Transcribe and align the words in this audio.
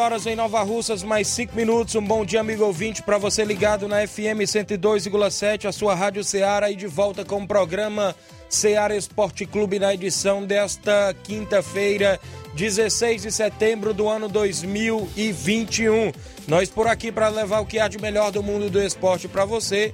Horas 0.00 0.24
em 0.24 0.34
Nova 0.34 0.62
Russas, 0.62 1.02
mais 1.02 1.28
5 1.28 1.54
minutos. 1.54 1.94
Um 1.94 2.02
bom 2.02 2.24
dia, 2.24 2.40
amigo 2.40 2.64
ouvinte, 2.64 3.02
para 3.02 3.18
você 3.18 3.44
ligado 3.44 3.86
na 3.86 4.06
FM 4.06 4.40
102,7, 4.46 5.68
a 5.68 5.72
sua 5.72 5.94
Rádio 5.94 6.24
Ceará, 6.24 6.70
e 6.70 6.74
de 6.74 6.86
volta 6.86 7.22
com 7.22 7.42
o 7.42 7.46
programa 7.46 8.16
Ceará 8.48 8.96
Esporte 8.96 9.44
Clube 9.44 9.78
na 9.78 9.92
edição 9.92 10.42
desta 10.42 11.14
quinta-feira, 11.22 12.18
16 12.54 13.22
de 13.22 13.30
setembro 13.30 13.92
do 13.92 14.08
ano 14.08 14.26
2021. 14.26 16.12
Nós 16.48 16.70
por 16.70 16.86
aqui 16.86 17.12
para 17.12 17.28
levar 17.28 17.60
o 17.60 17.66
que 17.66 17.78
há 17.78 17.86
de 17.86 18.00
melhor 18.00 18.32
do 18.32 18.42
mundo 18.42 18.70
do 18.70 18.82
esporte 18.82 19.28
para 19.28 19.44
você 19.44 19.92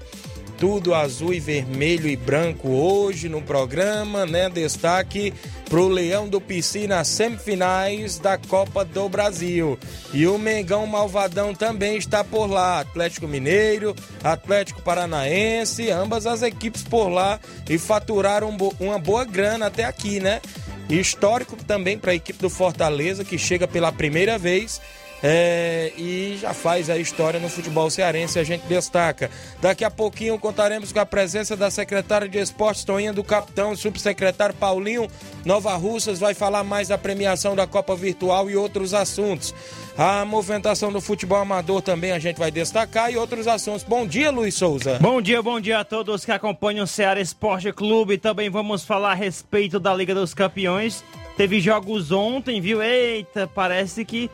tudo 0.58 0.94
azul 0.94 1.34
e 1.34 1.40
vermelho 1.40 2.08
e 2.08 2.16
branco 2.16 2.68
hoje 2.68 3.28
no 3.28 3.42
programa, 3.42 4.24
né? 4.24 4.48
Destaque 4.48 5.32
pro 5.68 5.88
Leão 5.88 6.28
do 6.28 6.40
Pici 6.40 6.86
nas 6.86 7.08
semifinais 7.08 8.18
da 8.18 8.38
Copa 8.38 8.84
do 8.84 9.08
Brasil. 9.08 9.78
E 10.12 10.26
o 10.26 10.38
Mengão 10.38 10.86
Malvadão 10.86 11.54
também 11.54 11.96
está 11.96 12.24
por 12.24 12.46
lá. 12.46 12.80
Atlético 12.80 13.26
Mineiro, 13.26 13.94
Atlético 14.22 14.80
Paranaense, 14.82 15.90
ambas 15.90 16.26
as 16.26 16.42
equipes 16.42 16.82
por 16.82 17.08
lá 17.08 17.38
e 17.68 17.78
faturaram 17.78 18.56
uma 18.80 18.98
boa 18.98 19.24
grana 19.24 19.66
até 19.66 19.84
aqui, 19.84 20.20
né? 20.20 20.40
Histórico 20.88 21.56
também 21.64 21.98
para 21.98 22.12
a 22.12 22.14
equipe 22.14 22.40
do 22.40 22.48
Fortaleza, 22.48 23.24
que 23.24 23.36
chega 23.36 23.66
pela 23.66 23.90
primeira 23.90 24.38
vez 24.38 24.80
é, 25.28 25.92
e 25.98 26.38
já 26.40 26.54
faz 26.54 26.88
a 26.88 26.96
história 26.96 27.40
no 27.40 27.48
futebol 27.48 27.90
cearense, 27.90 28.38
a 28.38 28.44
gente 28.44 28.64
destaca. 28.68 29.28
Daqui 29.60 29.84
a 29.84 29.90
pouquinho 29.90 30.38
contaremos 30.38 30.92
com 30.92 31.00
a 31.00 31.04
presença 31.04 31.56
da 31.56 31.68
secretária 31.68 32.28
de 32.28 32.38
esportes, 32.38 32.84
Toinha 32.84 33.12
do 33.12 33.24
Capitão, 33.24 33.74
subsecretário 33.74 34.54
Paulinho 34.54 35.08
Nova 35.44 35.74
Russas, 35.74 36.20
vai 36.20 36.32
falar 36.32 36.62
mais 36.62 36.86
da 36.86 36.96
premiação 36.96 37.56
da 37.56 37.66
Copa 37.66 37.96
Virtual 37.96 38.48
e 38.48 38.54
outros 38.54 38.94
assuntos. 38.94 39.52
A 39.98 40.24
movimentação 40.24 40.92
do 40.92 41.00
futebol 41.00 41.38
amador 41.38 41.82
também 41.82 42.12
a 42.12 42.20
gente 42.20 42.38
vai 42.38 42.52
destacar 42.52 43.10
e 43.10 43.16
outros 43.16 43.48
assuntos. 43.48 43.82
Bom 43.82 44.06
dia, 44.06 44.30
Luiz 44.30 44.54
Souza. 44.54 44.96
Bom 45.00 45.20
dia, 45.20 45.42
bom 45.42 45.58
dia 45.58 45.80
a 45.80 45.84
todos 45.84 46.24
que 46.24 46.30
acompanham 46.30 46.84
o 46.84 46.86
Ceará 46.86 47.20
Esporte 47.20 47.72
Clube. 47.72 48.16
Também 48.16 48.48
vamos 48.48 48.84
falar 48.84 49.10
a 49.10 49.14
respeito 49.14 49.80
da 49.80 49.92
Liga 49.92 50.14
dos 50.14 50.34
Campeões. 50.34 51.02
Teve 51.36 51.60
jogos 51.60 52.12
ontem, 52.12 52.60
viu? 52.60 52.80
Eita, 52.80 53.50
parece 53.52 54.04
que 54.04 54.30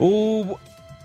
o, 0.00 0.58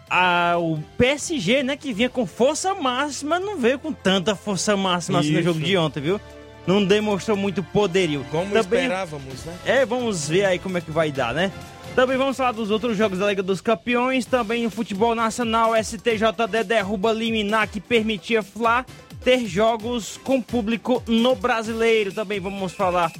a, 0.09 0.55
o 0.57 0.79
PSG, 0.97 1.61
né, 1.61 1.75
que 1.75 1.93
vinha 1.93 2.09
com 2.09 2.25
força 2.25 2.73
máxima, 2.73 3.39
não 3.39 3.57
veio 3.57 3.77
com 3.77 3.91
tanta 3.91 4.35
força 4.35 4.77
máxima 4.77 5.19
assim 5.19 5.33
no 5.33 5.43
jogo 5.43 5.59
de 5.59 5.77
ontem, 5.77 5.99
viu? 5.99 6.21
Não 6.65 6.83
demonstrou 6.83 7.37
muito 7.37 7.61
poderio. 7.61 8.25
Como 8.31 8.45
Também, 8.45 8.83
esperávamos, 8.83 9.45
né? 9.45 9.55
É, 9.65 9.85
vamos 9.85 10.29
ver 10.29 10.45
aí 10.45 10.57
como 10.57 10.77
é 10.77 10.81
que 10.81 10.89
vai 10.89 11.11
dar, 11.11 11.33
né? 11.33 11.51
Também 11.95 12.17
vamos 12.17 12.35
falar 12.35 12.53
dos 12.53 12.71
outros 12.71 12.97
jogos 12.97 13.19
da 13.19 13.27
Liga 13.27 13.43
dos 13.43 13.61
Campeões. 13.61 14.25
Também 14.25 14.63
no 14.63 14.71
futebol 14.71 15.13
nacional, 15.13 15.73
STJD 15.75 16.63
derruba 16.65 17.11
liminar 17.11 17.67
que 17.67 17.79
permitia 17.79 18.41
Fla 18.41 18.85
ter 19.23 19.45
jogos 19.45 20.17
com 20.23 20.41
público 20.41 21.03
no 21.07 21.35
brasileiro. 21.35 22.11
Também 22.11 22.39
vamos 22.39 22.73
falar 22.73 23.11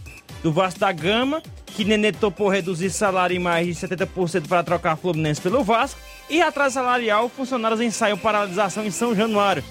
do 0.46 0.52
Vasco 0.52 0.80
da 0.80 0.92
Gama, 0.92 1.42
que 1.66 1.84
Nenê 1.84 2.12
topou 2.12 2.48
reduzir 2.48 2.92
salário 2.92 3.36
em 3.36 3.40
mais 3.40 3.66
de 3.66 3.74
70% 3.74 4.48
para 4.48 4.62
trocar 4.62 4.96
Fluminense 4.96 5.42
pelo 5.42 5.64
Vasco. 5.64 6.00
E 6.30 6.40
atraso 6.40 6.76
salarial, 6.76 7.28
funcionários 7.30 7.82
ensaiam 7.82 8.16
paralisação 8.16 8.86
em 8.86 8.92
São 8.92 9.16
Januário. 9.16 9.64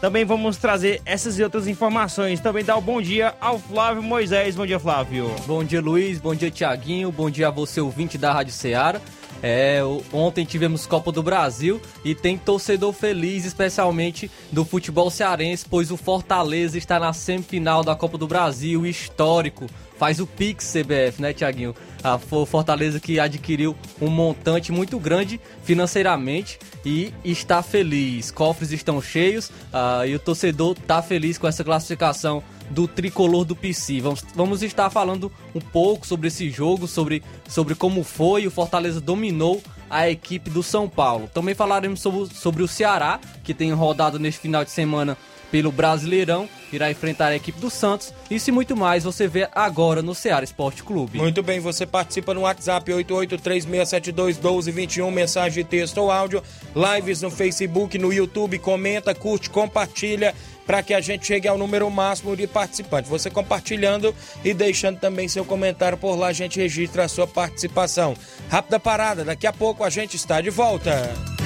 Também 0.00 0.24
vamos 0.24 0.56
trazer 0.56 1.02
essas 1.04 1.36
e 1.36 1.42
outras 1.42 1.66
informações. 1.66 2.38
Também 2.38 2.64
dá 2.64 2.76
o 2.76 2.78
um 2.78 2.82
bom 2.82 3.02
dia 3.02 3.34
ao 3.40 3.58
Flávio 3.58 4.04
Moisés. 4.04 4.54
Bom 4.54 4.64
dia, 4.64 4.78
Flávio. 4.78 5.34
Bom 5.48 5.64
dia, 5.64 5.80
Luiz. 5.80 6.18
Bom 6.20 6.32
dia, 6.32 6.48
Tiaguinho. 6.48 7.10
Bom 7.10 7.28
dia 7.28 7.48
a 7.48 7.50
você, 7.50 7.80
ouvinte 7.80 8.16
da 8.16 8.32
Rádio 8.32 8.52
Ceará. 8.52 9.00
É, 9.42 9.80
ontem 10.12 10.44
tivemos 10.44 10.86
Copa 10.86 11.10
do 11.10 11.24
Brasil 11.24 11.80
e 12.04 12.14
tem 12.14 12.38
torcedor 12.38 12.92
feliz, 12.92 13.44
especialmente 13.44 14.30
do 14.52 14.64
futebol 14.64 15.10
cearense, 15.10 15.64
pois 15.68 15.90
o 15.90 15.96
Fortaleza 15.96 16.78
está 16.78 17.00
na 17.00 17.12
semifinal 17.12 17.82
da 17.82 17.96
Copa 17.96 18.16
do 18.16 18.28
Brasil, 18.28 18.86
histórico 18.86 19.66
faz 20.00 20.18
o 20.18 20.26
Pix 20.26 20.72
CBF, 20.72 21.20
né, 21.20 21.34
Tiaguinho? 21.34 21.74
A 22.02 22.16
Fortaleza 22.16 22.98
que 22.98 23.20
adquiriu 23.20 23.76
um 24.00 24.08
montante 24.08 24.72
muito 24.72 24.98
grande 24.98 25.38
financeiramente 25.62 26.58
e 26.82 27.12
está 27.22 27.62
feliz. 27.62 28.30
Cofres 28.30 28.72
estão 28.72 29.02
cheios 29.02 29.50
uh, 29.50 30.06
e 30.06 30.14
o 30.14 30.18
torcedor 30.18 30.74
está 30.80 31.02
feliz 31.02 31.36
com 31.36 31.46
essa 31.46 31.62
classificação 31.62 32.42
do 32.70 32.88
tricolor 32.88 33.44
do 33.44 33.54
PC. 33.54 34.00
Vamos, 34.00 34.24
vamos 34.34 34.62
estar 34.62 34.88
falando 34.88 35.30
um 35.54 35.60
pouco 35.60 36.06
sobre 36.06 36.28
esse 36.28 36.48
jogo, 36.48 36.88
sobre, 36.88 37.22
sobre 37.46 37.74
como 37.74 38.02
foi. 38.02 38.46
O 38.46 38.50
Fortaleza 38.50 39.02
dominou 39.02 39.62
a 39.90 40.08
equipe 40.08 40.48
do 40.48 40.62
São 40.62 40.88
Paulo. 40.88 41.28
Também 41.34 41.54
falaremos 41.54 42.00
sobre, 42.00 42.34
sobre 42.34 42.62
o 42.62 42.68
Ceará, 42.68 43.20
que 43.44 43.52
tem 43.52 43.70
rodado 43.72 44.18
neste 44.18 44.40
final 44.40 44.64
de 44.64 44.70
semana 44.70 45.18
pelo 45.50 45.72
Brasileirão, 45.72 46.46
irá 46.72 46.90
enfrentar 46.90 47.28
a 47.28 47.36
equipe 47.36 47.60
do 47.60 47.70
Santos. 47.70 48.12
Isso 48.30 48.50
e 48.50 48.52
muito 48.52 48.76
mais 48.76 49.04
você 49.04 49.26
vê 49.26 49.48
agora 49.52 50.02
no 50.02 50.14
Ceará 50.14 50.44
Esporte 50.44 50.82
Clube. 50.82 51.18
Muito 51.18 51.42
bem, 51.42 51.60
você 51.60 51.86
participa 51.86 52.32
no 52.32 52.42
WhatsApp 52.42 52.92
8836721221, 52.92 55.10
mensagem 55.10 55.64
de 55.64 55.68
texto 55.68 55.98
ou 55.98 56.10
áudio, 56.10 56.42
lives 56.74 57.20
no 57.22 57.30
Facebook, 57.30 57.98
no 57.98 58.12
YouTube, 58.12 58.58
comenta, 58.58 59.14
curte, 59.14 59.48
compartilha 59.50 60.34
para 60.66 60.82
que 60.84 60.94
a 60.94 61.00
gente 61.00 61.26
chegue 61.26 61.48
ao 61.48 61.58
número 61.58 61.90
máximo 61.90 62.36
de 62.36 62.46
participantes. 62.46 63.10
Você 63.10 63.28
compartilhando 63.28 64.14
e 64.44 64.54
deixando 64.54 65.00
também 65.00 65.26
seu 65.26 65.44
comentário 65.44 65.98
por 65.98 66.14
lá, 66.14 66.28
a 66.28 66.32
gente 66.32 66.60
registra 66.60 67.02
a 67.04 67.08
sua 67.08 67.26
participação. 67.26 68.14
Rápida 68.48 68.78
parada, 68.78 69.24
daqui 69.24 69.48
a 69.48 69.52
pouco 69.52 69.82
a 69.82 69.90
gente 69.90 70.14
está 70.14 70.40
de 70.40 70.50
volta. 70.50 71.39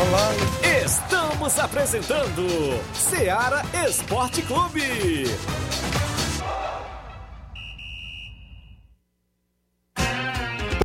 Olá. 0.00 0.30
Estamos 0.84 1.58
apresentando 1.58 2.46
Seara 2.94 3.64
Esporte 3.84 4.42
Clube. 4.42 5.24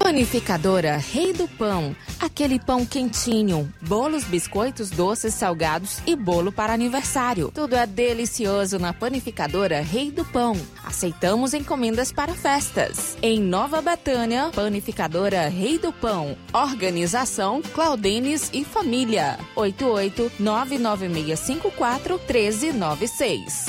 Panificadora 0.03 0.97
Rei 0.97 1.31
do 1.31 1.47
Pão. 1.47 1.95
Aquele 2.19 2.59
pão 2.59 2.85
quentinho, 2.85 3.73
bolos, 3.81 4.25
biscoitos, 4.25 4.89
doces, 4.89 5.33
salgados 5.33 5.99
e 6.05 6.13
bolo 6.13 6.51
para 6.51 6.73
aniversário. 6.73 7.49
Tudo 7.55 7.73
é 7.73 7.87
delicioso 7.87 8.77
na 8.77 8.91
Panificadora 8.91 9.79
Rei 9.79 10.11
do 10.11 10.25
Pão. 10.25 10.57
Aceitamos 10.83 11.53
encomendas 11.53 12.11
para 12.11 12.33
festas. 12.33 13.17
Em 13.21 13.39
Nova 13.39 13.81
Betânia, 13.81 14.51
Panificadora 14.53 15.47
Rei 15.47 15.79
do 15.79 15.93
Pão. 15.93 16.37
Organização 16.51 17.61
Claudenes 17.61 18.49
e 18.51 18.65
Família. 18.65 19.39
88 19.55 20.33
99654 20.37 22.19
1396. 22.27 23.67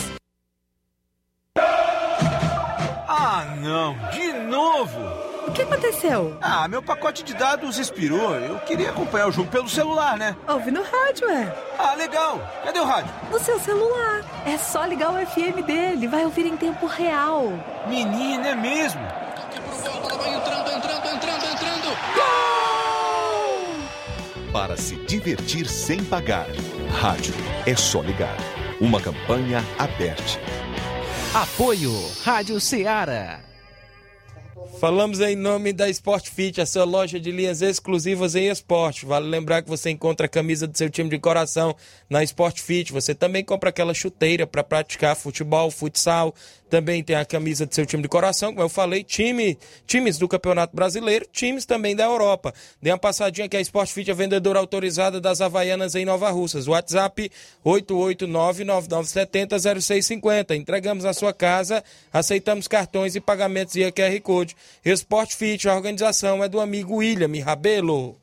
Ah, 3.07 3.57
não! 3.63 3.95
De 4.11 4.33
novo! 4.51 5.34
O 5.47 5.53
que 5.53 5.63
aconteceu? 5.63 6.37
Ah, 6.41 6.67
meu 6.69 6.83
pacote 6.83 7.23
de 7.23 7.35
dados 7.35 7.79
expirou. 7.79 8.35
Eu 8.35 8.59
queria 8.61 8.91
acompanhar 8.91 9.29
o 9.29 9.33
jogo 9.33 9.51
pelo 9.51 9.69
celular, 9.69 10.17
né? 10.17 10.37
Ouve 10.49 10.71
no 10.71 10.83
rádio, 10.83 11.29
é. 11.29 11.55
Ah, 11.79 11.95
legal. 11.95 12.41
Cadê 12.65 12.81
o 12.81 12.85
rádio? 12.85 13.13
No 13.31 13.39
seu 13.39 13.59
celular. 13.61 14.23
É 14.47 14.57
só 14.57 14.85
ligar 14.85 15.11
o 15.11 15.27
FM 15.27 15.65
dele. 15.67 16.09
Vai 16.09 16.25
ouvir 16.25 16.47
em 16.47 16.57
tempo 16.57 16.87
real. 16.87 17.53
Menina, 17.87 18.49
é 18.49 18.55
mesmo? 18.55 19.01
Toque 19.37 19.61
pro 19.61 19.91
gol, 19.91 20.01
bola 20.01 20.17
vai 20.17 20.35
entrando, 20.35 20.71
entrando, 20.71 21.07
entrando, 21.07 21.45
entrando. 21.45 21.97
Gol! 22.15 22.55
para 24.55 24.77
se 24.77 24.95
divertir 25.05 25.67
sem 25.67 26.03
pagar. 26.05 26.47
Rádio 27.01 27.35
é 27.67 27.75
só 27.75 28.01
ligar. 28.01 28.37
Uma 28.81 29.01
campanha 29.01 29.65
aberta. 29.77 30.23
Apoio 31.35 31.93
Rádio 32.25 32.61
Ceará. 32.61 33.41
Falamos 34.85 35.19
em 35.21 35.35
nome 35.35 35.73
da 35.73 35.89
Sport 35.89 36.29
Fit, 36.29 36.61
a 36.61 36.67
sua 36.67 36.85
loja 36.85 37.19
de 37.19 37.33
linhas 37.33 37.63
exclusivas 37.63 38.35
em 38.35 38.51
esporte. 38.51 39.07
Vale 39.07 39.27
lembrar 39.27 39.63
que 39.63 39.69
você 39.71 39.89
encontra 39.89 40.27
a 40.27 40.29
camisa 40.29 40.67
do 40.67 40.77
seu 40.77 40.91
time 40.91 41.09
de 41.09 41.19
coração 41.19 41.75
na 42.07 42.23
Sport 42.23 42.61
Fit. 42.61 42.93
Você 42.93 43.15
também 43.15 43.43
compra 43.43 43.71
aquela 43.71 43.95
chuteira 43.95 44.47
para 44.47 44.63
praticar 44.63 45.17
futebol, 45.17 45.71
futsal. 45.71 46.35
Também 46.75 47.05
tem 47.05 47.15
a 47.15 47.25
camisa 47.25 47.65
do 47.65 47.73
seu 47.73 47.87
time 47.87 48.03
de 48.03 48.09
coração, 48.09 48.51
como 48.51 48.65
eu 48.65 48.69
falei, 48.69 49.05
time, 49.05 49.57
times 49.87 50.19
do 50.19 50.27
Campeonato 50.27 50.75
Brasileiro, 50.75 51.25
times 51.31 51.65
também 51.65 51.95
da 51.95 52.03
Europa. 52.03 52.53
Dê 52.83 52.91
uma 52.91 52.99
passadinha 52.99 53.49
que 53.49 53.57
a 53.57 53.61
Sport 53.61 53.93
Fit 53.93 54.11
é 54.11 54.15
vendedora 54.15 54.59
autorizada 54.59 55.21
das 55.21 55.41
Havaianas 55.41 55.95
em 55.95 56.05
Nova 56.05 56.29
Russas. 56.33 56.67
WhatsApp 56.67 57.31
889-9970-0650. 57.65 60.57
Entregamos 60.57 61.05
na 61.05 61.13
sua 61.13 61.33
casa, 61.33 61.85
aceitamos 62.13 62.67
cartões 62.67 63.15
e 63.15 63.21
pagamentos 63.21 63.75
via 63.75 63.93
QR 63.93 64.21
Code. 64.21 64.57
Sport 64.85 65.33
Fit, 65.33 65.69
a 65.69 65.77
organização 65.77 66.43
é 66.43 66.49
do 66.49 66.61
amigo 66.61 66.97
William 66.97 67.31
Rabelo. 67.45 68.17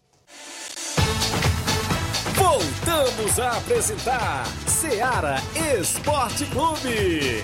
Voltamos 2.35 3.39
a 3.39 3.51
apresentar 3.51 4.45
Seara 4.67 5.37
Esporte 5.79 6.45
Clube. 6.47 7.41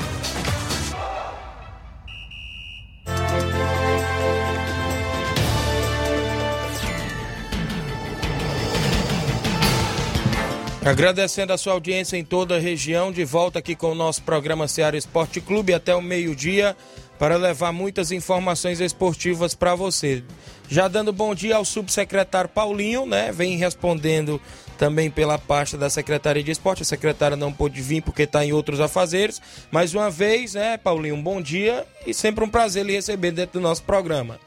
Agradecendo 10.87 11.51
a 11.51 11.57
sua 11.57 11.73
audiência 11.73 12.15
em 12.15 12.23
toda 12.23 12.55
a 12.55 12.59
região, 12.59 13.11
de 13.11 13.25
volta 13.25 13.59
aqui 13.59 13.75
com 13.75 13.91
o 13.91 13.95
nosso 13.95 14.23
programa 14.23 14.69
Ceará 14.69 14.95
Esporte 14.95 15.41
Clube 15.41 15.73
até 15.73 15.93
o 15.93 16.01
meio-dia 16.01 16.77
para 17.19 17.35
levar 17.35 17.73
muitas 17.73 18.09
informações 18.09 18.79
esportivas 18.79 19.53
para 19.53 19.75
você. 19.75 20.23
Já 20.69 20.87
dando 20.87 21.11
bom 21.11 21.35
dia 21.35 21.57
ao 21.57 21.65
subsecretário 21.65 22.49
Paulinho, 22.49 23.05
né? 23.05 23.33
Vem 23.33 23.57
respondendo 23.57 24.39
também 24.77 25.09
pela 25.09 25.37
pasta 25.37 25.77
da 25.77 25.89
Secretaria 25.89 26.43
de 26.43 26.51
Esporte. 26.51 26.83
A 26.83 26.85
secretária 26.85 27.35
não 27.35 27.51
pôde 27.51 27.81
vir 27.81 28.01
porque 28.01 28.23
está 28.23 28.45
em 28.45 28.53
outros 28.53 28.79
afazeres. 28.79 29.41
Mais 29.71 29.93
uma 29.93 30.09
vez, 30.09 30.53
né, 30.53 30.77
Paulinho, 30.77 31.15
um 31.15 31.23
bom 31.23 31.41
dia 31.41 31.85
e 32.05 32.13
sempre 32.13 32.43
um 32.43 32.49
prazer 32.49 32.85
lhe 32.85 32.93
receber 32.93 33.31
dentro 33.31 33.59
do 33.59 33.63
nosso 33.63 33.83
programa. 33.83 34.39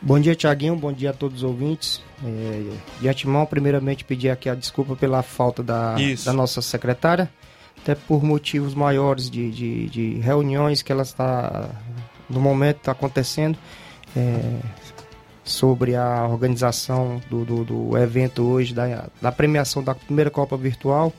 Bom 0.00 0.20
dia, 0.20 0.34
Tiaguinho. 0.34 0.76
Bom 0.76 0.92
dia 0.92 1.10
a 1.10 1.12
todos 1.12 1.38
os 1.38 1.42
ouvintes. 1.42 2.02
É, 2.22 2.62
de 3.00 3.08
antemão, 3.08 3.46
primeiramente, 3.46 4.04
pedir 4.04 4.30
aqui 4.30 4.48
a 4.48 4.54
desculpa 4.54 4.94
pela 4.94 5.22
falta 5.22 5.62
da, 5.62 5.96
da 6.24 6.32
nossa 6.32 6.60
secretária, 6.60 7.30
até 7.80 7.94
por 7.94 8.22
motivos 8.22 8.74
maiores 8.74 9.30
de, 9.30 9.50
de, 9.50 9.88
de 9.88 10.18
reuniões 10.20 10.82
que 10.82 10.92
ela 10.92 11.02
está, 11.02 11.70
no 12.28 12.40
momento, 12.40 12.76
está 12.78 12.92
acontecendo. 12.92 13.58
É, 14.14 14.60
sobre 15.44 15.94
a 15.94 16.26
organização 16.26 17.20
do, 17.28 17.44
do, 17.44 17.64
do, 17.64 17.98
evento 17.98 18.42
hoje, 18.42 18.72
da, 18.72 19.08
da 19.20 19.30
premiação 19.30 19.82
da 19.82 19.94
primeira 19.94 20.30
Copa 20.30 20.56
Virtual. 20.56 21.12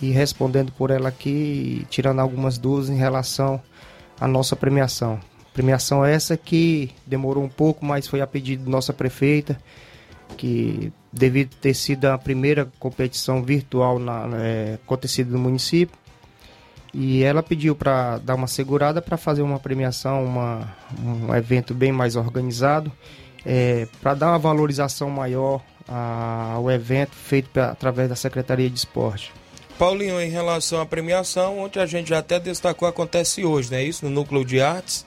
E 0.00 0.10
respondendo 0.10 0.72
por 0.72 0.90
ela 0.90 1.10
aqui, 1.10 1.84
tirando 1.90 2.20
algumas 2.20 2.56
dúvidas 2.56 2.88
em 2.88 2.96
relação 2.96 3.60
à 4.18 4.26
nossa 4.26 4.56
premiação. 4.56 5.20
Premiação 5.52 6.02
essa 6.02 6.36
que 6.38 6.90
demorou 7.06 7.44
um 7.44 7.48
pouco, 7.48 7.84
mas 7.84 8.06
foi 8.06 8.22
a 8.22 8.26
pedido 8.26 8.64
de 8.64 8.70
nossa 8.70 8.94
prefeita, 8.94 9.60
que 10.38 10.90
devido 11.12 11.54
ter 11.56 11.74
sido 11.74 12.06
a 12.06 12.16
primeira 12.16 12.70
competição 12.78 13.42
virtual 13.42 13.98
na, 13.98 14.26
é, 14.38 14.78
acontecida 14.82 15.30
no 15.30 15.38
município, 15.38 15.98
e 16.94 17.22
ela 17.22 17.42
pediu 17.42 17.76
para 17.76 18.18
dar 18.18 18.34
uma 18.36 18.46
segurada 18.46 19.02
para 19.02 19.16
fazer 19.16 19.42
uma 19.42 19.58
premiação, 19.58 20.24
uma, 20.24 20.74
um 21.04 21.34
evento 21.34 21.74
bem 21.74 21.92
mais 21.92 22.16
organizado, 22.16 22.90
é, 23.44 23.86
para 24.00 24.14
dar 24.14 24.28
uma 24.28 24.38
valorização 24.38 25.10
maior 25.10 25.62
ao 25.86 26.70
evento 26.70 27.16
feito 27.16 27.50
pra, 27.50 27.70
através 27.70 28.08
da 28.08 28.16
Secretaria 28.16 28.70
de 28.70 28.76
Esporte. 28.76 29.32
Paulinho, 29.78 30.20
em 30.20 30.30
relação 30.30 30.80
à 30.80 30.86
premiação, 30.86 31.58
ontem 31.58 31.80
a 31.80 31.86
gente 31.86 32.10
já 32.10 32.18
até 32.18 32.38
destacou, 32.38 32.86
acontece 32.86 33.44
hoje, 33.44 33.70
não 33.70 33.78
é 33.78 33.84
isso? 33.84 34.04
No 34.04 34.10
Núcleo 34.10 34.44
de 34.44 34.60
Artes, 34.60 35.06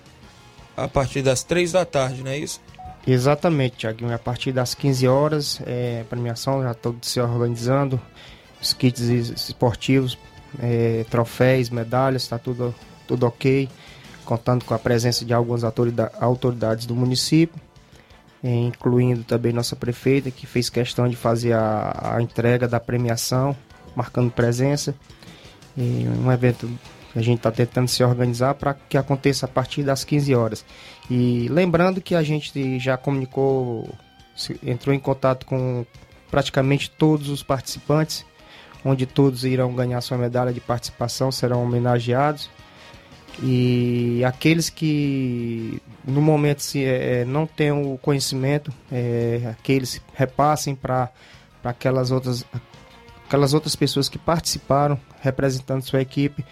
a 0.76 0.88
partir 0.88 1.22
das 1.22 1.44
três 1.44 1.72
da 1.72 1.86
tarde, 1.86 2.24
não 2.24 2.32
é 2.32 2.38
isso? 2.38 2.60
Exatamente, 3.06 3.78
Tiaguinho. 3.78 4.14
A 4.14 4.18
partir 4.18 4.52
das 4.52 4.74
15 4.74 5.08
horas, 5.08 5.62
é, 5.66 6.00
a 6.02 6.06
premiação 6.06 6.64
já 6.64 6.74
todo 6.74 6.98
se 7.06 7.20
organizando, 7.20 8.02
os 8.62 8.74
kits 8.74 9.00
esportivos, 9.00 10.18
é, 10.60 11.06
troféus, 11.10 11.70
medalhas, 11.70 12.24
está 12.24 12.40
tudo, 12.40 12.74
tudo 13.08 13.28
ok, 13.28 13.70
contando 14.26 14.66
com 14.66 14.74
a 14.74 14.80
presença 14.80 15.24
de 15.26 15.34
algumas 15.34 15.64
autoridades 15.64 16.86
do 16.86 16.96
município, 16.96 17.62
incluindo 18.44 19.24
também 19.24 19.54
nossa 19.54 19.76
prefeita, 19.76 20.30
que 20.30 20.46
fez 20.46 20.70
questão 20.70 21.08
de 21.08 21.16
fazer 21.16 21.54
a, 21.54 22.16
a 22.16 22.22
entrega 22.22 22.68
da 22.68 22.80
premiação, 22.80 23.56
marcando 23.96 24.32
presença. 24.32 24.94
E 25.78 26.06
um 26.24 26.32
evento 26.32 26.70
a 27.16 27.22
gente 27.22 27.38
está 27.38 27.52
tentando 27.52 27.88
se 27.88 28.04
organizar 28.04 28.56
para 28.56 28.74
que 28.74 28.98
aconteça 28.98 29.46
a 29.46 29.50
partir 29.50 29.84
das 29.84 30.04
15 30.04 30.36
horas. 30.36 30.66
E 31.10 31.48
lembrando 31.50 32.02
que 32.02 32.16
a 32.16 32.24
gente 32.24 32.80
já 32.80 32.98
comunicou, 32.98 33.88
entrou 34.64 34.94
em 34.94 35.00
contato 35.00 35.46
com 35.46 35.86
praticamente 36.32 36.90
todos 36.90 37.30
os 37.30 37.44
participantes, 37.44 38.26
onde 38.84 39.06
todos 39.06 39.46
irão 39.46 39.74
ganhar 39.74 40.02
sua 40.02 40.18
medalha 40.18 40.52
de 40.52 40.60
participação, 40.60 41.32
serão 41.32 41.64
homenageados. 41.64 42.50
E 43.42 44.24
aqueles 44.26 44.70
que 44.70 45.82
no 46.06 46.22
momento 46.22 46.62
se 46.62 46.84
é, 46.86 47.26
não 47.26 47.48
têm 47.48 47.72
o 47.72 47.98
conhecimento, 47.98 48.72
é, 48.92 49.42
aqueles 49.50 50.02
repassem 50.14 50.76
para 50.76 51.10
aquelas 51.64 52.12
outras 52.12 52.46
aquelas 53.26 53.54
outras 53.54 53.76
pessoas 53.76 54.08
que 54.08 54.20
participaram 54.20 55.00
representando 55.22 55.82
sua 55.82 56.02
equipe 56.02 56.46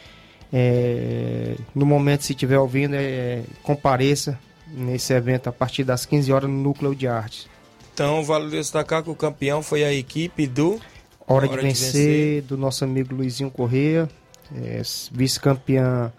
é, 0.54 1.56
no 1.74 1.86
momento, 1.86 2.24
se 2.24 2.34
estiver 2.34 2.60
ouvindo, 2.60 2.94
é, 2.96 3.44
compareça 3.64 4.38
nesse 4.68 5.14
evento 5.14 5.48
a 5.48 5.52
partir 5.52 5.84
das 5.84 6.06
15 6.06 6.32
horas 6.32 6.50
no 6.50 6.58
Núcleo 6.58 6.94
de 6.94 7.08
Artes. 7.08 7.48
Então, 7.94 8.24
vale 8.24 8.50
destacar 8.50 9.04
que 9.04 9.10
o 9.10 9.16
campeão 9.16 9.64
foi 9.64 9.84
a 9.84 9.94
equipe 9.94 10.48
do 10.48 10.80
Hora, 11.28 11.48
Hora 11.48 11.48
de, 11.48 11.58
vencer, 11.58 11.92
de, 11.92 11.98
vencer, 11.98 12.42
do 12.44 12.58
nosso 12.58 12.84
amigo 12.84 13.16
Luizinho 13.16 13.50
Correia, 13.50 14.10
é, 14.56 14.82
vice-campeão 15.12 16.12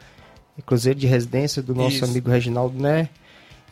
Cruzeiro 0.61 0.99
de 0.99 1.07
Residência 1.07 1.63
do 1.63 1.75
nosso 1.75 1.97
Isso. 1.97 2.05
amigo 2.05 2.29
Reginaldo 2.29 2.81
Né. 2.81 3.09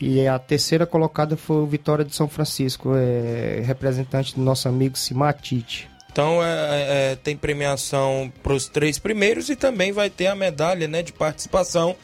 E 0.01 0.27
a 0.27 0.39
terceira 0.39 0.87
colocada 0.87 1.37
foi 1.37 1.57
o 1.57 1.67
Vitória 1.67 2.05
de 2.05 2.17
São 2.17 2.27
Francisco, 2.27 2.93
é, 2.97 3.61
representante 3.63 4.35
do 4.35 4.41
nosso 4.41 4.67
amigo 4.67 4.97
Simatite. 4.97 5.91
Então 6.11 6.43
é, 6.43 6.49
é, 6.49 7.13
é, 7.13 7.17
tem 7.17 7.37
premiação 7.37 8.33
para 8.43 8.55
os 8.55 8.67
três 8.67 8.99
primeiros 8.99 9.51
e 9.51 9.57
também 9.57 9.93
vai 9.93 10.09
ter 10.09 10.27
a 10.27 10.35
medalha 10.35 10.89
né, 10.89 11.03
de 11.03 11.13
participação 11.13 11.95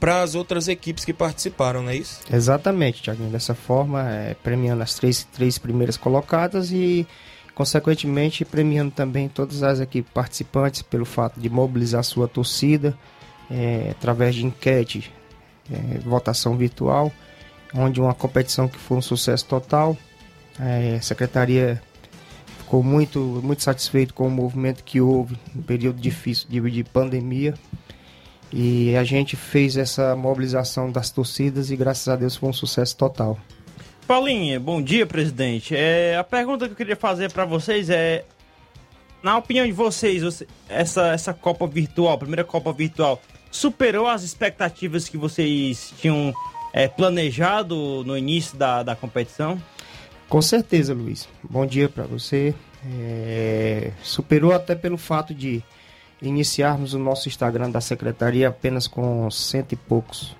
para 0.00 0.22
as 0.22 0.34
outras 0.34 0.66
equipes 0.68 1.04
que 1.04 1.14
participaram, 1.14 1.82
não 1.82 1.90
é 1.90 1.96
isso? 1.96 2.20
Exatamente, 2.30 3.02
Tiaguinho. 3.02 3.30
Dessa 3.30 3.54
forma, 3.54 4.10
é, 4.10 4.34
premiando 4.42 4.82
as 4.82 4.94
três, 4.94 5.24
três 5.32 5.56
primeiras 5.56 5.96
colocadas 5.96 6.72
e, 6.72 7.06
consequentemente, 7.54 8.44
premiando 8.44 8.90
também 8.90 9.28
todas 9.28 9.62
as 9.62 9.80
equipes 9.80 10.12
participantes 10.12 10.82
pelo 10.82 11.06
fato 11.06 11.40
de 11.40 11.48
mobilizar 11.48 12.02
sua 12.02 12.28
torcida 12.28 12.98
é, 13.50 13.90
através 13.90 14.34
de 14.34 14.44
enquete, 14.44 15.12
é, 15.70 15.98
votação 15.98 16.56
virtual, 16.56 17.12
onde 17.74 18.00
uma 18.00 18.14
competição 18.14 18.68
que 18.68 18.78
foi 18.78 18.96
um 18.96 19.02
sucesso 19.02 19.46
total. 19.46 19.96
É, 20.58 20.96
a 20.96 21.02
Secretaria 21.02 21.82
ficou 22.58 22.82
muito, 22.82 23.18
muito 23.42 23.62
satisfeito 23.62 24.14
com 24.14 24.26
o 24.26 24.30
movimento 24.30 24.84
que 24.84 25.00
houve 25.00 25.36
no 25.54 25.62
período 25.62 26.00
difícil 26.00 26.48
de, 26.48 26.60
de 26.70 26.84
pandemia. 26.84 27.54
E 28.52 28.96
a 28.96 29.02
gente 29.02 29.36
fez 29.36 29.76
essa 29.76 30.14
mobilização 30.14 30.90
das 30.90 31.10
torcidas 31.10 31.70
e 31.70 31.76
graças 31.76 32.06
a 32.06 32.14
Deus 32.14 32.36
foi 32.36 32.48
um 32.48 32.52
sucesso 32.52 32.96
total. 32.96 33.36
Paulinha, 34.06 34.60
bom 34.60 34.82
dia, 34.82 35.06
presidente. 35.06 35.74
É, 35.74 36.16
a 36.16 36.22
pergunta 36.22 36.66
que 36.66 36.72
eu 36.72 36.76
queria 36.76 36.94
fazer 36.94 37.32
para 37.32 37.44
vocês 37.44 37.88
é: 37.90 38.24
na 39.22 39.38
opinião 39.38 39.66
de 39.66 39.72
vocês, 39.72 40.22
você, 40.22 40.46
essa, 40.68 41.08
essa 41.08 41.32
Copa 41.32 41.66
Virtual, 41.66 42.18
primeira 42.18 42.44
Copa 42.44 42.72
Virtual, 42.72 43.20
superou 43.54 44.08
as 44.08 44.24
expectativas 44.24 45.08
que 45.08 45.16
vocês 45.16 45.94
tinham 46.00 46.34
é, 46.72 46.88
planejado 46.88 48.02
no 48.04 48.18
início 48.18 48.58
da, 48.58 48.82
da 48.82 48.96
competição? 48.96 49.62
Com 50.28 50.42
certeza, 50.42 50.92
Luiz. 50.92 51.28
Bom 51.48 51.64
dia 51.64 51.88
para 51.88 52.02
você. 52.02 52.52
É, 52.84 53.92
superou 54.02 54.52
até 54.52 54.74
pelo 54.74 54.98
fato 54.98 55.32
de 55.32 55.62
iniciarmos 56.20 56.94
o 56.94 56.98
nosso 56.98 57.28
Instagram 57.28 57.70
da 57.70 57.80
secretaria 57.80 58.48
apenas 58.48 58.88
com 58.88 59.30
cento 59.30 59.72
e 59.72 59.76
poucos 59.76 60.36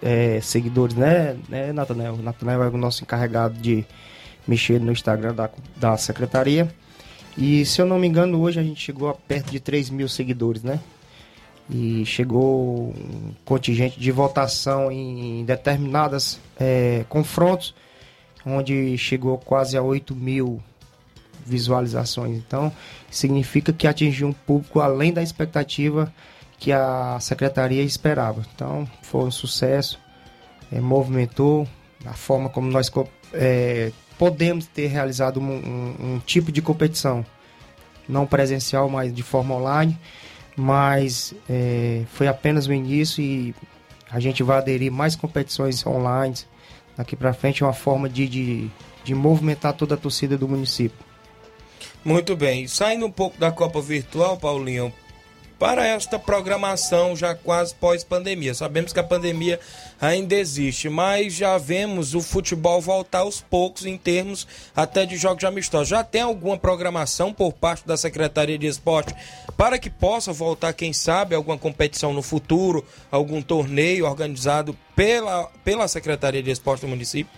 é, 0.00 0.40
seguidores, 0.40 0.94
né, 0.94 1.36
né 1.48 1.72
Natanel? 1.72 2.16
Natanel 2.16 2.62
é 2.62 2.68
o 2.68 2.78
nosso 2.78 3.02
encarregado 3.02 3.58
de 3.58 3.84
mexer 4.46 4.80
no 4.80 4.92
Instagram 4.92 5.34
da, 5.34 5.50
da 5.74 5.96
secretaria. 5.96 6.72
E 7.36 7.66
se 7.66 7.82
eu 7.82 7.86
não 7.86 7.98
me 7.98 8.06
engano, 8.06 8.40
hoje 8.40 8.60
a 8.60 8.62
gente 8.62 8.80
chegou 8.80 9.08
a 9.08 9.14
perto 9.14 9.50
de 9.50 9.58
3 9.58 9.90
mil 9.90 10.08
seguidores, 10.08 10.62
né? 10.62 10.78
E 11.68 12.04
chegou 12.06 12.90
um 12.90 13.34
contingente 13.44 13.98
de 13.98 14.12
votação 14.12 14.90
em 14.90 15.44
determinadas 15.44 16.38
é, 16.58 17.04
confrontos, 17.08 17.74
onde 18.44 18.96
chegou 18.96 19.36
quase 19.38 19.76
a 19.76 19.82
8 19.82 20.14
mil 20.14 20.62
visualizações. 21.44 22.36
Então, 22.36 22.72
significa 23.10 23.72
que 23.72 23.86
atingiu 23.86 24.28
um 24.28 24.32
público 24.32 24.80
além 24.80 25.12
da 25.12 25.22
expectativa 25.22 26.12
que 26.58 26.72
a 26.72 27.18
secretaria 27.20 27.82
esperava. 27.82 28.44
Então, 28.54 28.88
foi 29.02 29.24
um 29.24 29.30
sucesso, 29.30 29.98
é, 30.72 30.80
movimentou 30.80 31.66
a 32.04 32.12
forma 32.12 32.48
como 32.48 32.70
nós 32.70 32.90
é, 33.32 33.92
podemos 34.18 34.66
ter 34.66 34.88
realizado 34.88 35.40
um, 35.40 35.50
um, 35.50 35.96
um, 36.00 36.18
tipo 36.20 36.50
de 36.50 36.62
competição, 36.62 37.24
não 38.08 38.26
presencial, 38.26 38.88
mas 38.88 39.12
de 39.12 39.22
forma 39.22 39.54
online. 39.54 39.98
Mas 40.56 41.34
é, 41.48 42.02
foi 42.12 42.26
apenas 42.26 42.66
o 42.66 42.72
início 42.72 43.22
e 43.22 43.54
a 44.10 44.18
gente 44.18 44.42
vai 44.42 44.58
aderir 44.58 44.90
mais 44.90 45.14
competições 45.14 45.86
online 45.86 46.34
daqui 46.96 47.14
para 47.14 47.34
frente, 47.34 47.62
é 47.62 47.66
uma 47.66 47.74
forma 47.74 48.08
de, 48.08 48.26
de, 48.26 48.70
de 49.04 49.14
movimentar 49.14 49.74
toda 49.74 49.94
a 49.94 49.98
torcida 49.98 50.38
do 50.38 50.48
município. 50.48 50.98
Muito 52.04 52.34
bem. 52.34 52.66
Saindo 52.66 53.04
um 53.04 53.10
pouco 53.10 53.38
da 53.38 53.52
Copa 53.52 53.80
Virtual, 53.82 54.36
Paulinho, 54.36 54.92
para 55.58 55.86
esta 55.86 56.18
programação 56.18 57.16
já 57.16 57.34
quase 57.34 57.74
pós-pandemia. 57.74 58.54
Sabemos 58.54 58.92
que 58.92 59.00
a 59.00 59.04
pandemia 59.04 59.58
ainda 60.00 60.34
existe, 60.34 60.88
mas 60.88 61.34
já 61.34 61.56
vemos 61.56 62.14
o 62.14 62.20
futebol 62.20 62.80
voltar 62.80 63.20
aos 63.20 63.40
poucos 63.40 63.86
em 63.86 63.96
termos 63.96 64.46
até 64.74 65.06
de 65.06 65.16
jogos 65.16 65.38
de 65.38 65.46
amistosos. 65.46 65.88
Já 65.88 66.04
tem 66.04 66.20
alguma 66.20 66.58
programação 66.58 67.32
por 67.32 67.52
parte 67.52 67.86
da 67.86 67.96
Secretaria 67.96 68.58
de 68.58 68.66
Esporte 68.66 69.14
para 69.56 69.78
que 69.78 69.88
possa 69.88 70.32
voltar, 70.32 70.72
quem 70.74 70.92
sabe, 70.92 71.34
alguma 71.34 71.56
competição 71.56 72.12
no 72.12 72.22
futuro, 72.22 72.84
algum 73.10 73.40
torneio 73.40 74.04
organizado 74.04 74.76
pela, 74.94 75.44
pela 75.64 75.88
Secretaria 75.88 76.42
de 76.42 76.50
Esporte 76.50 76.82
do 76.82 76.88
município? 76.88 77.32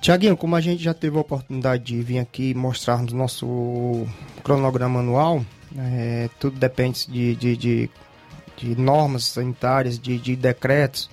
Tiaguinho, 0.00 0.34
como 0.34 0.56
a 0.56 0.62
gente 0.62 0.82
já 0.82 0.94
teve 0.94 1.18
a 1.18 1.20
oportunidade 1.20 1.84
de 1.84 2.00
vir 2.00 2.20
aqui 2.20 2.54
mostrarmos 2.54 3.12
nosso 3.12 4.06
cronograma 4.42 5.00
anual, 5.00 5.44
é, 5.76 6.28
tudo 6.38 6.58
depende 6.58 7.06
de, 7.10 7.36
de, 7.36 7.56
de, 7.56 7.90
de, 8.56 8.76
normas 8.76 9.24
sanitárias, 9.24 9.98
de, 9.98 10.18
de 10.18 10.36
decretos, 10.36 11.10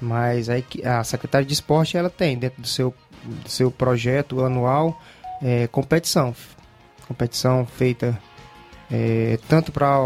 mas 0.00 0.48
aí 0.48 0.64
a 0.84 1.02
Secretaria 1.04 1.46
de 1.46 1.52
Esporte 1.52 1.96
ela 1.96 2.10
tem 2.10 2.38
dentro 2.38 2.60
do 2.60 2.68
seu, 2.68 2.94
do 3.24 3.48
seu 3.48 3.70
projeto 3.70 4.44
anual 4.44 5.00
é, 5.42 5.66
competição. 5.68 6.34
Competição 7.06 7.64
feita 7.66 8.18
é, 8.90 9.38
tanto 9.48 9.72
para 9.72 10.04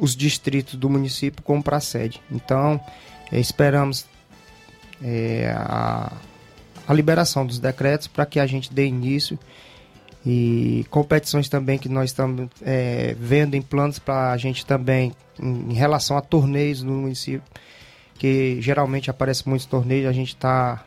os 0.00 0.16
distritos 0.16 0.74
do 0.74 0.88
município 0.88 1.42
como 1.42 1.62
para 1.62 1.76
a 1.76 1.80
sede. 1.80 2.20
Então, 2.30 2.80
é, 3.32 3.38
esperamos 3.38 4.06
é, 5.02 5.54
a, 5.56 6.12
a 6.86 6.94
liberação 6.94 7.46
dos 7.46 7.58
decretos 7.58 8.06
para 8.06 8.26
que 8.26 8.38
a 8.38 8.46
gente 8.46 8.72
dê 8.72 8.86
início 8.86 9.38
e 10.26 10.86
competições 10.90 11.48
também 11.48 11.78
que 11.78 11.88
nós 11.88 12.10
estamos 12.10 12.48
é, 12.62 13.14
vendo 13.18 13.54
em 13.54 13.62
planos 13.62 13.98
para 13.98 14.32
a 14.32 14.36
gente 14.36 14.64
também 14.64 15.12
em, 15.38 15.74
relação 15.74 16.16
a 16.16 16.22
torneios 16.22 16.82
no 16.82 16.92
município, 16.92 17.42
que 18.18 18.58
geralmente 18.60 19.10
aparecem 19.10 19.44
muitos 19.46 19.66
torneios, 19.66 20.08
a 20.08 20.12
gente 20.12 20.28
está 20.28 20.84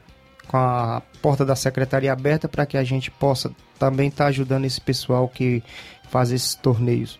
com 0.48 0.58
a 0.58 1.02
porta 1.22 1.46
da 1.46 1.56
secretaria 1.56 2.12
aberta 2.12 2.48
para 2.48 2.66
que 2.66 2.78
a 2.78 2.84
gente 2.84 3.12
possa 3.12 3.52
também 3.78 4.08
estar 4.08 4.24
tá 4.24 4.30
ajudando 4.30 4.66
esse 4.66 4.82
pessoal 4.82 5.28
que 5.28 5.62
faz 6.10 6.32
esses 6.32 6.56
torneios. 6.56 7.20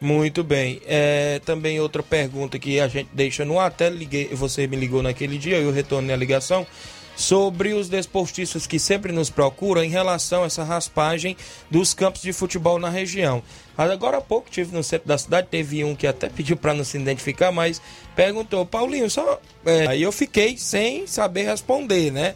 Muito 0.00 0.44
bem. 0.44 0.80
É, 0.86 1.40
também 1.44 1.80
outra 1.80 2.02
pergunta 2.02 2.58
que 2.58 2.78
a 2.80 2.88
gente 2.88 3.08
deixa 3.12 3.44
no 3.44 3.58
até 3.58 3.88
liguei, 3.90 4.28
você 4.32 4.66
me 4.66 4.76
ligou 4.76 5.02
naquele 5.02 5.38
dia, 5.38 5.58
eu 5.58 5.72
retornei 5.72 6.14
a 6.14 6.18
ligação 6.18 6.66
sobre 7.16 7.72
os 7.74 7.88
desportistas 7.88 8.66
que 8.66 8.78
sempre 8.78 9.12
nos 9.12 9.30
procuram 9.30 9.82
em 9.84 9.88
relação 9.88 10.42
a 10.42 10.46
essa 10.46 10.64
raspagem 10.64 11.36
dos 11.70 11.94
campos 11.94 12.22
de 12.22 12.32
futebol 12.32 12.78
na 12.78 12.88
região. 12.88 13.42
Agora 13.76 14.18
há 14.18 14.20
pouco 14.20 14.50
tive 14.50 14.74
no 14.74 14.84
centro 14.84 15.08
da 15.08 15.18
cidade, 15.18 15.48
teve 15.50 15.84
um 15.84 15.94
que 15.94 16.06
até 16.06 16.28
pediu 16.28 16.56
para 16.56 16.74
não 16.74 16.84
se 16.84 16.96
identificar, 16.96 17.50
mas 17.50 17.80
perguntou, 18.14 18.64
Paulinho, 18.64 19.10
só. 19.10 19.40
É, 19.64 19.88
aí 19.88 20.02
eu 20.02 20.12
fiquei 20.12 20.56
sem 20.56 21.06
saber 21.06 21.44
responder, 21.44 22.10
né? 22.12 22.34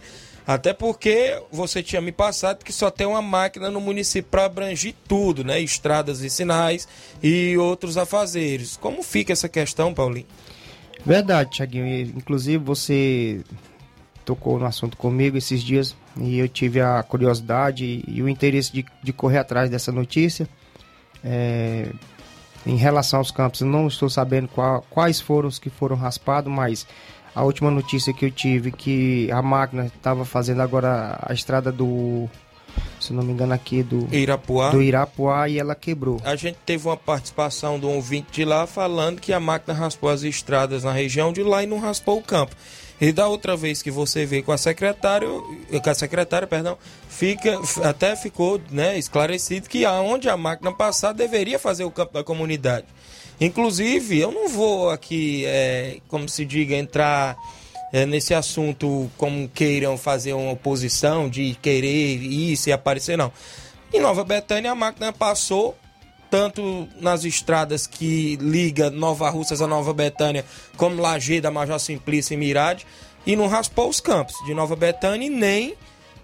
Até 0.48 0.72
porque 0.72 1.38
você 1.52 1.82
tinha 1.82 2.00
me 2.00 2.10
passado 2.10 2.64
que 2.64 2.72
só 2.72 2.90
tem 2.90 3.06
uma 3.06 3.20
máquina 3.20 3.70
no 3.70 3.82
município 3.82 4.30
para 4.30 4.46
abranger 4.46 4.94
tudo, 5.06 5.44
né? 5.44 5.60
Estradas 5.60 6.22
e 6.22 6.30
sinais 6.30 6.88
e 7.22 7.54
outros 7.58 7.98
afazeres. 7.98 8.76
Como 8.78 9.02
fica 9.02 9.30
essa 9.30 9.46
questão, 9.46 9.92
Paulinho? 9.92 10.26
Verdade, 11.04 11.50
Tiaguinho. 11.50 12.00
Inclusive 12.16 12.56
você 12.64 13.42
tocou 14.28 14.58
no 14.58 14.66
assunto 14.66 14.94
comigo 14.94 15.38
esses 15.38 15.62
dias 15.62 15.96
e 16.18 16.38
eu 16.38 16.46
tive 16.46 16.82
a 16.82 17.02
curiosidade 17.02 18.04
e 18.06 18.22
o 18.22 18.28
interesse 18.28 18.70
de, 18.70 18.84
de 19.02 19.10
correr 19.10 19.38
atrás 19.38 19.70
dessa 19.70 19.90
notícia. 19.90 20.46
É, 21.24 21.90
em 22.66 22.76
relação 22.76 23.20
aos 23.20 23.30
campos, 23.30 23.62
não 23.62 23.88
estou 23.88 24.10
sabendo 24.10 24.46
qual, 24.48 24.84
quais 24.90 25.18
foram 25.18 25.48
os 25.48 25.58
que 25.58 25.70
foram 25.70 25.96
raspados, 25.96 26.52
mas 26.52 26.86
a 27.34 27.42
última 27.42 27.70
notícia 27.70 28.12
que 28.12 28.26
eu 28.26 28.30
tive 28.30 28.70
que 28.70 29.32
a 29.32 29.40
máquina 29.40 29.86
estava 29.86 30.26
fazendo 30.26 30.60
agora 30.60 31.18
a 31.22 31.32
estrada 31.32 31.72
do 31.72 32.28
se 33.00 33.14
não 33.14 33.22
me 33.22 33.32
engano 33.32 33.54
aqui 33.54 33.82
do 33.82 34.14
Irapuá. 34.14 34.70
do 34.70 34.82
Irapuá 34.82 35.48
e 35.48 35.58
ela 35.58 35.74
quebrou. 35.74 36.20
A 36.22 36.36
gente 36.36 36.58
teve 36.66 36.86
uma 36.86 36.98
participação 36.98 37.80
de 37.80 37.86
um 37.86 37.94
ouvinte 37.94 38.28
de 38.30 38.44
lá 38.44 38.66
falando 38.66 39.20
que 39.20 39.32
a 39.32 39.40
máquina 39.40 39.72
raspou 39.72 40.10
as 40.10 40.22
estradas 40.22 40.84
na 40.84 40.92
região 40.92 41.32
de 41.32 41.42
lá 41.42 41.62
e 41.62 41.66
não 41.66 41.78
raspou 41.78 42.18
o 42.18 42.22
campo. 42.22 42.54
E 43.00 43.12
da 43.12 43.28
outra 43.28 43.56
vez 43.56 43.80
que 43.80 43.90
você 43.90 44.26
veio 44.26 44.42
com 44.42 44.50
a 44.50 44.58
secretária, 44.58 45.28
com 45.28 45.90
a 45.90 45.94
secretária, 45.94 46.48
perdão, 46.48 46.76
fica, 47.08 47.60
até 47.84 48.16
ficou 48.16 48.60
né, 48.70 48.98
esclarecido 48.98 49.68
que 49.68 49.84
aonde 49.84 50.28
a 50.28 50.36
máquina 50.36 50.72
passar 50.72 51.12
deveria 51.12 51.58
fazer 51.58 51.84
o 51.84 51.90
campo 51.90 52.14
da 52.14 52.24
comunidade. 52.24 52.86
Inclusive, 53.40 54.18
eu 54.18 54.32
não 54.32 54.48
vou 54.48 54.90
aqui, 54.90 55.44
é, 55.46 55.98
como 56.08 56.28
se 56.28 56.44
diga, 56.44 56.74
entrar 56.74 57.36
é, 57.92 58.04
nesse 58.04 58.34
assunto 58.34 59.08
como 59.16 59.48
queiram 59.48 59.96
fazer 59.96 60.32
uma 60.32 60.50
oposição 60.50 61.28
de 61.28 61.56
querer 61.62 62.16
isso 62.16 62.68
e 62.68 62.72
aparecer, 62.72 63.16
não. 63.16 63.32
Em 63.92 64.00
Nova 64.00 64.24
Betânia, 64.24 64.72
a 64.72 64.74
máquina 64.74 65.12
passou 65.12 65.76
tanto 66.30 66.88
nas 67.00 67.24
estradas 67.24 67.86
que 67.86 68.36
liga 68.36 68.90
Nova 68.90 69.28
Russas 69.30 69.60
a 69.60 69.66
Nova 69.66 69.92
Betânia, 69.92 70.44
como 70.76 71.00
Lajeada, 71.00 71.50
Major 71.50 71.78
Simplício 71.78 72.34
e 72.34 72.36
Mirade, 72.36 72.86
e 73.26 73.36
não 73.36 73.46
raspou 73.46 73.88
os 73.88 74.00
campos 74.00 74.34
de 74.46 74.54
Nova 74.54 74.76
Betânia 74.76 75.28
nem 75.28 75.74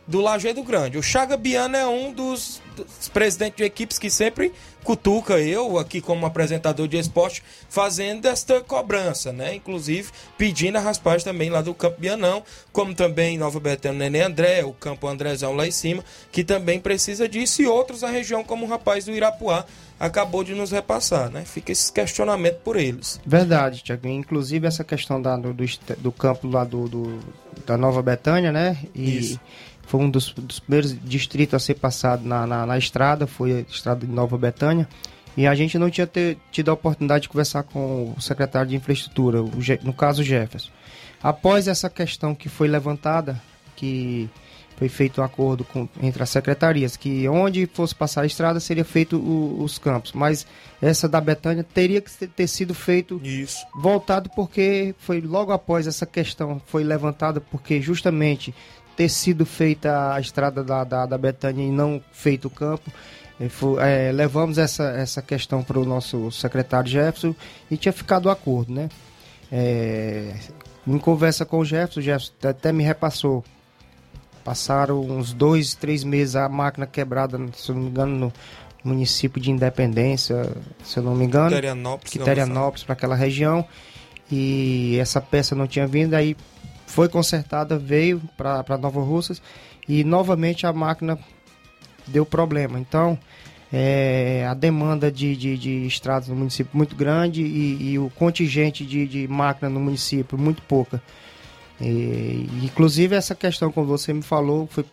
do 0.07 0.21
Lajeado 0.21 0.63
Grande. 0.63 0.99
O 0.99 1.03
Chaga 1.03 1.37
Biana 1.37 1.79
é 1.79 1.87
um 1.87 2.13
dos, 2.13 2.61
dos, 2.77 3.09
presidentes 3.09 3.57
de 3.57 3.65
equipes 3.65 3.99
que 3.99 4.11
sempre 4.11 4.53
cutuca 4.83 5.41
eu, 5.41 5.79
aqui 5.79 6.01
como 6.01 6.27
apresentador 6.27 6.87
de 6.87 6.99
esporte, 6.99 7.43
fazendo 7.69 8.27
esta 8.27 8.61
cobrança, 8.61 9.33
né? 9.33 9.55
Inclusive 9.55 10.11
pedindo 10.37 10.77
a 10.77 10.81
raspagem 10.81 11.25
também 11.25 11.49
lá 11.49 11.63
do 11.63 11.75
Campo 11.75 12.01
Bianão, 12.01 12.43
como 12.71 12.95
também 12.95 13.39
Nova 13.39 13.59
Betânia 13.59 13.99
Nenê 13.99 14.23
André, 14.23 14.65
o 14.65 14.73
Campo 14.73 15.09
Andrezão 15.09 15.55
lá 15.55 15.67
em 15.67 15.71
cima, 15.71 16.05
que 16.31 16.45
também 16.45 16.79
precisa 16.79 17.29
disso, 17.29 17.63
e 17.63 17.67
outros 17.67 18.01
da 18.01 18.09
região, 18.09 18.45
como 18.45 18.67
o 18.67 18.69
rapaz 18.69 19.07
do 19.07 19.13
Irapuá, 19.13 19.65
acabou 19.99 20.45
de 20.45 20.55
nos 20.55 20.71
repassar, 20.71 21.31
né? 21.31 21.45
Fica 21.45 21.73
esse 21.73 21.91
questionamento 21.91 22.59
por 22.59 22.77
eles. 22.77 23.21
Verdade, 23.25 23.83
Tiago. 23.83 24.07
Inclusive 24.09 24.67
essa 24.67 24.85
questão 24.85 25.21
da, 25.21 25.37
do, 25.37 25.55
do, 25.55 25.65
do 25.99 26.13
campo 26.13 26.49
lá 26.49 26.65
do, 26.65 26.89
do, 26.89 27.21
da 27.67 27.79
Nova 27.79 28.03
Betânia, 28.03 28.53
né? 28.53 28.79
E 28.95 29.19
Isso. 29.19 29.41
Foi 29.87 30.01
um 30.01 30.11
dos, 30.11 30.33
dos, 30.33 30.61
primeiros 30.61 30.97
distritos 31.03 31.55
a 31.55 31.59
ser 31.59 31.75
passado 31.75 32.25
na, 32.25 32.47
na, 32.47 32.67
na, 32.67 32.79
estrada, 32.79 33.27
foi 33.27 33.53
a 33.53 33.61
estrada 33.61 34.07
de 34.07 34.13
Nova 34.13 34.37
Betânia. 34.39 34.89
E 35.37 35.47
a 35.47 35.55
gente 35.55 35.79
não 35.79 35.91
tinha 35.91 36.07
ter, 36.07 36.39
tido 36.53 36.71
a 36.71 36.75
oportunidade 36.75 37.23
de 37.23 37.29
conversar 37.29 37.65
com 37.65 38.15
o 38.17 38.21
secretário 38.21 38.71
de 38.71 38.77
infraestrutura, 38.77 39.43
o, 39.43 39.51
no 39.83 39.93
caso 39.93 40.23
Jefferson. 40.23 40.71
Após 41.23 41.67
essa 41.67 41.91
questão 41.91 42.35
que 42.35 42.49
foi 42.49 42.69
levantada, 42.69 43.41
que 43.75 44.31
foi 44.77 44.89
feito 44.89 45.21
um 45.21 45.25
acordo 45.25 45.65
com, 45.65 45.89
entre 46.03 46.23
as 46.23 46.31
secretarias 46.31 46.97
que 46.97 47.29
onde 47.29 47.67
fosse 47.67 47.95
passar 47.95 48.23
a 48.23 48.27
estrada 48.27 48.59
seria 48.61 48.85
feito 48.85 49.17
o, 49.17 49.63
os 49.63 49.79
campos, 49.79 50.13
mas 50.13 50.47
essa 50.83 51.09
da 51.09 51.21
Betânia 51.21 51.65
teria 51.65 52.01
que 52.01 52.11
ter 52.27 52.47
sido 52.47 52.75
feito 52.75 53.21
Isso. 53.23 53.65
voltado 53.75 54.31
porque 54.35 54.95
foi 54.99 55.21
logo 55.21 55.53
após 55.53 55.87
essa 55.87 56.07
questão 56.07 56.61
foi 56.67 56.83
levantada 56.83 57.41
porque 57.41 57.81
justamente 57.81 58.55
ter 58.97 59.09
sido 59.09 59.45
feita 59.45 60.15
a 60.15 60.21
estrada 60.21 60.63
da, 60.63 60.85
da, 60.85 61.07
da 61.07 61.19
Betânia 61.19 61.65
e 61.65 61.71
não 61.71 62.03
feito 62.13 62.49
o 62.49 62.51
campo 62.51 62.91
é, 63.81 64.13
levamos 64.13 64.59
essa, 64.59 64.85
essa 64.91 65.21
questão 65.21 65.63
para 65.63 65.79
o 65.79 65.85
nosso 65.85 66.31
secretário 66.31 66.89
Jefferson 66.89 67.35
e 67.71 67.77
tinha 67.77 67.93
ficado 67.93 68.27
o 68.27 68.31
acordo, 68.31 68.73
né? 68.73 68.89
É, 69.51 70.35
em 70.87 70.99
conversa 70.99 71.45
com 71.45 71.59
o 71.59 71.65
Jefferson, 71.65 72.01
o 72.01 72.03
Jefferson 72.03 72.33
até 72.45 72.73
me 72.73 72.85
repassou 72.85 73.45
passaram 74.45 75.01
uns 75.01 75.33
dois, 75.33 75.75
três 75.75 76.05
meses 76.05 76.37
a 76.37 76.49
máquina 76.49 76.87
quebrada, 76.87 77.41
se 77.57 77.73
não 77.73 77.81
me 77.81 77.89
engano, 77.89 78.17
no 78.17 78.33
município 78.85 79.41
de 79.41 79.51
Independência, 79.51 80.53
se 80.85 80.99
eu 80.99 81.03
não 81.03 81.15
me 81.15 81.25
engano. 81.25 81.49
Quiterianópolis, 81.49 82.13
Quiterianópolis, 82.13 82.85
para 82.85 82.93
aquela 82.93 83.15
região. 83.15 83.67
E 84.31 84.99
essa 85.01 85.19
peça 85.19 85.55
não 85.55 85.67
tinha 85.67 85.87
vindo, 85.87 86.13
aí 86.13 86.37
foi 86.87 87.09
consertada, 87.09 87.79
veio 87.79 88.21
para 88.37 88.79
Nova 88.79 89.01
Russas 89.01 89.41
e 89.89 90.05
novamente 90.05 90.67
a 90.67 90.73
máquina 90.73 91.19
deu 92.07 92.25
problema. 92.25 92.79
Então, 92.79 93.19
é, 93.73 94.47
a 94.49 94.55
demanda 94.55 95.11
de, 95.11 95.35
de, 95.35 95.59
de, 95.59 95.87
estradas 95.87 96.29
no 96.29 96.37
município 96.37 96.77
muito 96.77 96.95
grande 96.95 97.43
e, 97.43 97.91
e 97.91 97.99
o 97.99 98.09
contingente 98.11 98.85
de, 98.85 99.07
de, 99.07 99.27
máquina 99.27 99.69
no 99.69 99.81
município 99.81 100.39
muito 100.39 100.63
pouca. 100.63 101.03
E, 101.81 102.49
inclusive 102.63 103.17
essa 103.17 103.35
questão, 103.35 103.73
como 103.73 103.87
você 103.87 104.13
me 104.13 104.23
falou, 104.23 104.69
foi, 104.69 104.85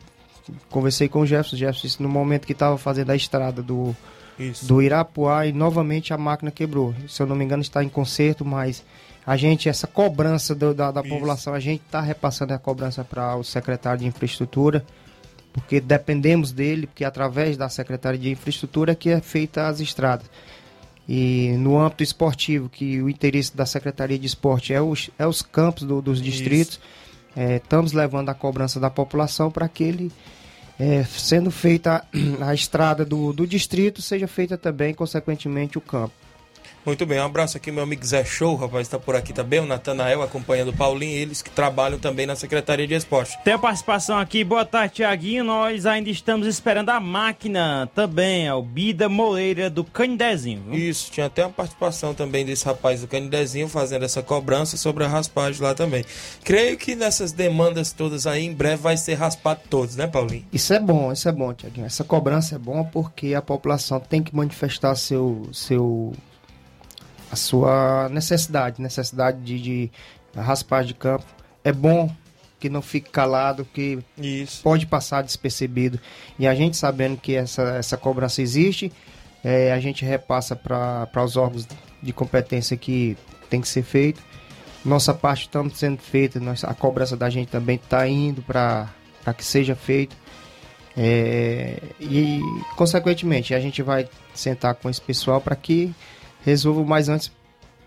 conversei 0.70 1.08
com 1.08 1.22
o 1.22 1.28
Jefferson, 1.28 1.58
Jefferson 1.58 2.02
no 2.04 2.10
momento 2.10 2.48
que 2.48 2.54
estava 2.54 2.78
fazendo 2.78 3.12
a 3.12 3.16
estrada 3.16 3.62
do, 3.62 3.96
do 4.64 4.82
Irapuá 4.82 5.46
e 5.46 5.54
novamente 5.54 6.14
a 6.14 6.18
máquina 6.18 6.50
quebrou. 6.50 6.96
Se 7.08 7.22
eu 7.22 7.28
não 7.28 7.36
me 7.36 7.46
engano 7.46 7.62
está 7.62 7.84
em 7.84 7.90
conserto, 7.90 8.44
mas 8.44 8.84
a 9.26 9.38
gente, 9.38 9.70
essa 9.70 9.88
cobrança 9.88 10.56
do, 10.56 10.74
da, 10.74 10.92
da 10.92 11.04
população, 11.04 11.54
a 11.54 11.60
gente 11.60 11.82
está 11.86 12.02
repassando 12.02 12.54
a 12.54 12.60
cobrança 12.60 13.04
para 13.04 13.36
o 13.36 13.44
secretário 13.44 14.00
de 14.00 14.08
infraestrutura 14.08 14.86
porque 15.54 15.80
dependemos 15.80 16.52
dele, 16.52 16.88
porque 16.88 17.04
através 17.04 17.58
da 17.58 17.70
Secretaria 17.70 18.20
de 18.20 18.32
Infraestrutura 18.32 18.94
é 18.94 18.96
que 18.96 19.10
é 19.10 19.20
feita 19.20 19.68
as 19.68 19.80
estradas. 19.80 20.28
E 21.08 21.52
no 21.58 21.78
âmbito 21.78 22.04
esportivo, 22.04 22.70
que 22.70 23.02
o 23.02 23.10
interesse 23.10 23.56
da 23.56 23.66
Secretaria 23.66 24.18
de 24.18 24.26
Esporte 24.26 24.74
é 24.74 24.82
os, 24.82 25.10
é 25.20 25.28
os 25.28 25.42
campos 25.42 25.84
do, 25.84 26.02
dos 26.02 26.22
distritos, 26.22 26.80
é, 27.36 27.58
estamos 27.58 27.92
levando 27.92 28.30
a 28.30 28.34
cobrança 28.34 28.80
da 28.80 28.90
população 28.90 29.52
para 29.52 29.68
que 29.68 29.84
ele, 29.84 30.12
é, 30.80 31.04
sendo 31.04 31.52
feita 31.52 32.06
a, 32.42 32.46
a 32.50 32.54
estrada 32.54 33.04
do, 33.04 33.34
do 33.34 33.46
distrito, 33.46 34.02
seja 34.02 34.28
feita 34.28 34.58
também, 34.58 34.94
consequentemente, 34.94 35.78
o 35.78 35.82
campo. 35.82 36.14
Muito 36.84 37.06
bem, 37.06 37.20
um 37.20 37.26
abraço 37.26 37.58
aqui, 37.58 37.72
meu 37.72 37.84
amigo 37.84 38.04
Zé 38.04 38.26
Show, 38.26 38.56
rapaz, 38.56 38.88
está 38.88 38.98
por 38.98 39.16
aqui 39.16 39.32
também, 39.32 39.60
o 39.60 39.68
Natanael 39.68 40.24
acompanhando 40.24 40.70
o 40.70 40.74
Paulinho, 40.76 41.16
eles 41.16 41.40
que 41.40 41.52
trabalham 41.52 42.00
também 42.00 42.26
na 42.26 42.36
Secretaria 42.36 42.88
de 42.88 42.96
Esporte. 42.96 43.38
Tem 43.44 43.54
a 43.54 43.60
participação 43.60 44.18
aqui, 44.18 44.44
boa 44.44 44.66
tarde, 44.66 44.96
Tiaguinho, 44.96 45.44
nós 45.44 45.86
ainda 45.86 46.10
estamos 46.10 46.48
esperando 46.48 46.90
a 46.90 47.00
máquina 47.00 47.88
também, 47.94 48.48
é 48.48 48.54
o 48.56 48.64
Bida 48.64 49.08
Moreira 49.08 49.70
do 49.70 49.84
Canidezinho. 49.84 50.64
Viu? 50.72 50.74
Isso, 50.74 51.12
tinha 51.12 51.28
até 51.28 51.46
uma 51.46 51.52
participação 51.52 52.16
também 52.16 52.44
desse 52.44 52.66
rapaz 52.66 53.02
do 53.02 53.08
Canidezinho 53.08 53.68
fazendo 53.68 54.04
essa 54.04 54.24
cobrança 54.24 54.76
sobre 54.76 55.04
a 55.04 55.08
raspagem 55.08 55.62
lá 55.62 55.76
também. 55.76 56.04
Creio 56.44 56.78
que 56.78 56.96
nessas 56.96 57.32
demandas 57.32 57.92
todas 57.92 58.26
aí, 58.26 58.44
em 58.44 58.54
breve 58.56 58.82
vai 58.82 58.98
ser 58.98 59.14
raspado 59.14 59.62
todos, 59.70 59.96
né, 59.96 60.08
Paulinho? 60.08 60.46
Isso 60.52 60.74
é 60.74 60.80
bom, 60.80 61.12
isso 61.12 61.30
é 61.30 61.32
bom, 61.32 61.54
Tiaguinho. 61.54 61.86
Essa 61.86 62.04
cobrança 62.04 62.56
é 62.56 62.58
bom 62.58 62.84
porque 62.86 63.36
a 63.36 63.42
população 63.42 64.00
tem 64.00 64.24
que 64.24 64.36
manifestar 64.36 64.96
seu, 64.96 65.48
seu 65.54 66.14
a 67.32 67.36
sua 67.36 68.10
necessidade, 68.10 68.82
necessidade 68.82 69.40
de, 69.42 69.62
de 69.62 69.92
raspar 70.36 70.84
de 70.84 70.94
campo. 70.94 71.26
É 71.64 71.72
bom 71.72 72.14
que 72.60 72.70
não 72.70 72.82
fique 72.82 73.10
calado, 73.10 73.66
que 73.66 74.00
Isso. 74.18 74.62
pode 74.62 74.86
passar 74.86 75.24
despercebido. 75.24 76.00
E 76.38 76.46
a 76.46 76.54
gente 76.54 76.78
sabendo 76.78 77.18
que 77.18 77.36
essa, 77.36 77.64
essa 77.78 77.98
cobrança 77.98 78.42
existe, 78.42 78.92
é, 79.44 79.72
a 79.72 79.80
gente 79.80 80.06
repassa 80.06 80.56
para 80.56 81.24
os 81.24 81.36
órgãos 81.38 81.68
de 82.02 82.14
competência 82.14 82.78
que 82.78 83.18
tem 83.50 83.62
que 83.62 83.68
ser 83.68 83.84
feito. 83.84 84.22
Nossa 84.86 85.14
parte 85.14 85.48
está 85.48 85.68
sendo 85.74 86.00
feita, 86.00 86.40
nossa, 86.40 86.68
a 86.68 86.74
cobrança 86.74 87.16
da 87.16 87.30
gente 87.30 87.50
também 87.50 87.78
está 87.78 88.08
indo 88.08 88.42
para 88.42 88.90
que 89.36 89.44
seja 89.44 89.76
feito. 89.76 90.16
É, 90.96 91.82
e, 92.00 92.42
consequentemente, 92.76 93.54
a 93.54 93.60
gente 93.60 93.82
vai 93.82 94.08
sentar 94.34 94.76
com 94.76 94.90
esse 94.90 95.02
pessoal 95.02 95.40
para 95.40 95.56
que 95.56 95.94
resolva 96.44 96.82
o 96.82 96.86
mais 96.86 97.10
antes 97.10 97.32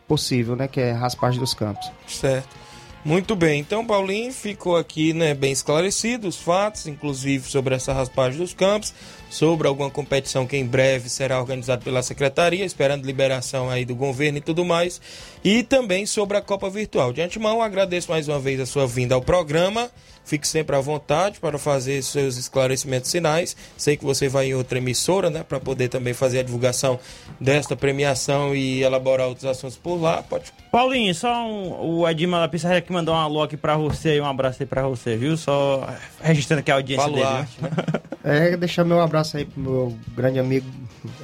possível, 0.06 0.54
né? 0.56 0.68
Que 0.68 0.80
é 0.80 0.92
raspagem 0.92 1.40
dos 1.40 1.54
campos. 1.54 1.90
Certo. 2.06 2.64
Muito 3.04 3.36
bem, 3.36 3.60
então 3.60 3.84
Paulinho 3.84 4.32
ficou 4.32 4.78
aqui 4.78 5.12
né, 5.12 5.34
bem 5.34 5.52
esclarecido 5.52 6.26
os 6.26 6.38
fatos, 6.38 6.86
inclusive 6.86 7.46
sobre 7.50 7.74
essa 7.74 7.92
raspagem 7.92 8.38
dos 8.38 8.54
campos, 8.54 8.94
sobre 9.34 9.66
alguma 9.66 9.90
competição 9.90 10.46
que 10.46 10.56
em 10.56 10.64
breve 10.64 11.08
será 11.08 11.40
organizada 11.40 11.82
pela 11.82 12.04
secretaria, 12.04 12.64
esperando 12.64 13.04
liberação 13.04 13.68
aí 13.68 13.84
do 13.84 13.92
governo 13.92 14.38
e 14.38 14.40
tudo 14.40 14.64
mais, 14.64 15.00
e 15.42 15.64
também 15.64 16.06
sobre 16.06 16.36
a 16.36 16.40
Copa 16.40 16.70
Virtual. 16.70 17.12
De 17.12 17.20
antemão, 17.20 17.60
agradeço 17.60 18.12
mais 18.12 18.28
uma 18.28 18.38
vez 18.38 18.60
a 18.60 18.66
sua 18.66 18.86
vinda 18.86 19.16
ao 19.16 19.20
programa. 19.20 19.90
Fique 20.24 20.46
sempre 20.46 20.74
à 20.74 20.80
vontade 20.80 21.40
para 21.40 21.58
fazer 21.58 22.00
seus 22.02 22.36
esclarecimentos 22.36 23.10
finais. 23.10 23.56
Sei 23.76 23.96
que 23.96 24.04
você 24.04 24.28
vai 24.28 24.46
em 24.46 24.54
outra 24.54 24.78
emissora, 24.78 25.28
né, 25.28 25.42
para 25.42 25.58
poder 25.58 25.88
também 25.88 26.14
fazer 26.14 26.38
a 26.38 26.42
divulgação 26.42 26.98
desta 27.40 27.74
premiação 27.76 28.54
e 28.54 28.82
elaborar 28.82 29.26
outros 29.26 29.44
assuntos 29.44 29.76
por 29.76 30.00
lá. 30.00 30.22
Pode. 30.22 30.52
Paulinho, 30.70 31.14
só 31.14 31.44
um, 31.44 31.98
o 31.98 32.08
Edmar 32.08 32.40
da 32.40 32.48
Pissarra 32.48 32.80
que 32.80 32.92
mandou 32.92 33.14
um 33.14 33.18
alô 33.18 33.42
aqui 33.42 33.56
para 33.56 33.76
você 33.76 34.16
e 34.16 34.20
um 34.20 34.26
abraço 34.26 34.62
aí 34.62 34.66
para 34.66 34.86
você, 34.86 35.16
viu? 35.16 35.36
Só 35.36 35.86
registrando 36.22 36.60
aqui 36.60 36.70
a 36.70 36.76
audiência 36.76 37.04
Falo 37.04 37.16
dele. 37.16 37.26
arte, 37.26 37.56
né? 37.60 37.70
É, 38.24 38.56
deixar 38.56 38.84
meu 38.84 39.02
abraço 39.02 39.36
aí 39.36 39.44
pro 39.44 39.60
meu 39.60 39.98
grande 40.16 40.38
amigo 40.38 40.66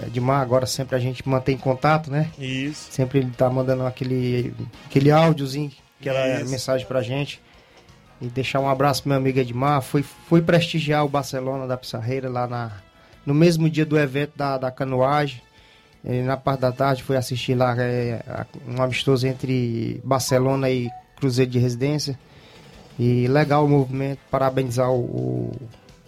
Edmar. 0.06 0.42
Agora 0.42 0.66
sempre 0.66 0.94
a 0.94 0.98
gente 0.98 1.26
mantém 1.26 1.56
contato, 1.56 2.10
né? 2.10 2.30
Isso. 2.38 2.92
Sempre 2.92 3.20
ele 3.20 3.30
tá 3.30 3.48
mandando 3.48 3.86
aquele, 3.86 4.52
aquele 4.84 5.10
áudiozinho, 5.10 5.72
aquela 5.98 6.42
Isso. 6.42 6.50
mensagem 6.50 6.86
pra 6.86 7.00
gente. 7.00 7.40
E 8.20 8.26
deixar 8.26 8.60
um 8.60 8.68
abraço 8.68 9.02
pro 9.02 9.08
meu 9.08 9.18
amigo 9.18 9.38
Edmar. 9.38 9.80
Fui, 9.80 10.02
fui 10.02 10.42
prestigiar 10.42 11.02
o 11.02 11.08
Barcelona 11.08 11.66
da 11.66 11.78
Pissarreira 11.78 12.28
lá 12.28 12.46
na, 12.46 12.70
no 13.24 13.32
mesmo 13.32 13.70
dia 13.70 13.86
do 13.86 13.98
evento 13.98 14.32
da, 14.36 14.58
da 14.58 14.70
canoagem. 14.70 15.40
E 16.04 16.20
na 16.20 16.36
parte 16.36 16.60
da 16.60 16.70
tarde 16.70 17.02
fui 17.02 17.16
assistir 17.16 17.54
lá 17.54 17.74
é, 17.78 18.22
um 18.68 18.82
amistoso 18.82 19.26
entre 19.26 20.02
Barcelona 20.04 20.68
e 20.68 20.90
Cruzeiro 21.16 21.50
de 21.50 21.58
Residência. 21.58 22.18
E 22.98 23.26
legal 23.26 23.64
o 23.64 23.68
movimento, 23.68 24.18
parabenizar 24.30 24.90
o, 24.90 25.00
o, 25.00 25.52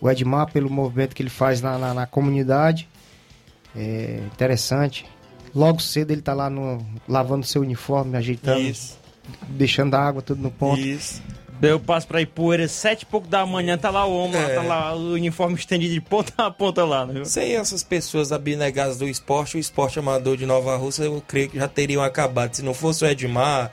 o 0.02 0.10
Edmar 0.10 0.50
pelo 0.52 0.68
movimento 0.68 1.14
que 1.14 1.22
ele 1.22 1.30
faz 1.30 1.62
na, 1.62 1.78
na, 1.78 1.94
na 1.94 2.06
comunidade. 2.06 2.88
É 3.74 4.20
interessante. 4.26 5.06
Logo 5.54 5.80
cedo 5.80 6.10
ele 6.10 6.20
tá 6.20 6.34
lá 6.34 6.50
no, 6.50 6.84
lavando 7.08 7.46
seu 7.46 7.62
uniforme, 7.62 8.16
ajeitando, 8.16 8.60
Isso. 8.60 8.98
deixando 9.48 9.94
a 9.94 10.00
água 10.00 10.20
tudo 10.20 10.42
no 10.42 10.50
ponto. 10.50 10.80
Isso. 10.80 11.22
Eu 11.62 11.78
passo 11.78 12.08
pra 12.08 12.20
Ipueira, 12.20 12.66
sete 12.66 13.02
e 13.02 13.06
pouco 13.06 13.28
da 13.28 13.46
manhã, 13.46 13.78
tá 13.78 13.88
lá 13.88 14.04
o 14.04 14.12
homem, 14.12 14.34
lá, 14.34 14.48
É. 14.50 14.54
tá 14.56 14.62
lá 14.62 14.96
o 14.96 15.12
uniforme 15.12 15.54
estendido 15.54 15.94
de 15.94 16.00
ponta 16.00 16.32
a 16.38 16.50
ponta 16.50 16.84
lá, 16.84 17.06
né? 17.06 17.24
Sem 17.24 17.54
essas 17.54 17.84
pessoas 17.84 18.32
abnegadas 18.32 18.98
do 18.98 19.08
esporte, 19.08 19.56
o 19.56 19.60
esporte 19.60 19.96
amador 20.00 20.36
de 20.36 20.44
Nova 20.44 20.76
Rússia, 20.76 21.04
eu 21.04 21.22
creio 21.24 21.48
que 21.48 21.58
já 21.58 21.68
teriam 21.68 22.02
acabado. 22.02 22.54
Se 22.56 22.62
não 22.64 22.74
fosse 22.74 23.04
o 23.04 23.06
Edmar, 23.06 23.70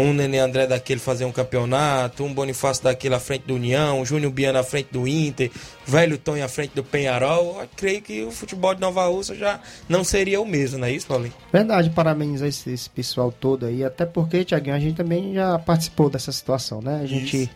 um 0.00 0.12
Nenê 0.12 0.38
André 0.38 0.66
daquele 0.66 1.00
fazer 1.00 1.24
um 1.24 1.32
campeonato, 1.32 2.22
um 2.24 2.32
Bonifácio 2.32 2.84
daquele 2.84 3.14
à 3.14 3.20
frente 3.20 3.46
do 3.46 3.54
União, 3.54 4.00
um 4.00 4.04
Júnior 4.04 4.30
Biano 4.32 4.58
à 4.58 4.62
frente 4.62 4.88
do 4.92 5.08
Inter, 5.08 5.50
velho 5.86 6.18
Tonho 6.18 6.44
à 6.44 6.48
frente 6.48 6.72
do 6.74 6.84
Penharol, 6.84 7.60
eu 7.60 7.68
creio 7.76 8.02
que 8.02 8.22
o 8.22 8.30
futebol 8.30 8.74
de 8.74 8.80
Nova 8.80 9.06
Rússia 9.06 9.34
já 9.34 9.60
não 9.88 10.04
seria 10.04 10.40
o 10.40 10.46
mesmo, 10.46 10.78
não 10.78 10.86
é 10.86 10.92
isso, 10.92 11.06
Paulinho? 11.06 11.32
Verdade, 11.52 11.90
parabenizar 11.90 12.48
esse, 12.48 12.70
esse 12.70 12.90
pessoal 12.90 13.32
todo 13.32 13.66
aí, 13.66 13.82
até 13.82 14.04
porque, 14.04 14.44
Tiaguinho, 14.44 14.76
a 14.76 14.80
gente 14.80 14.96
também 14.96 15.32
já 15.32 15.58
participou 15.58 16.10
dessa 16.10 16.30
situação, 16.30 16.80
né? 16.82 17.00
A 17.02 17.06
gente 17.06 17.44
Isso. 17.44 17.50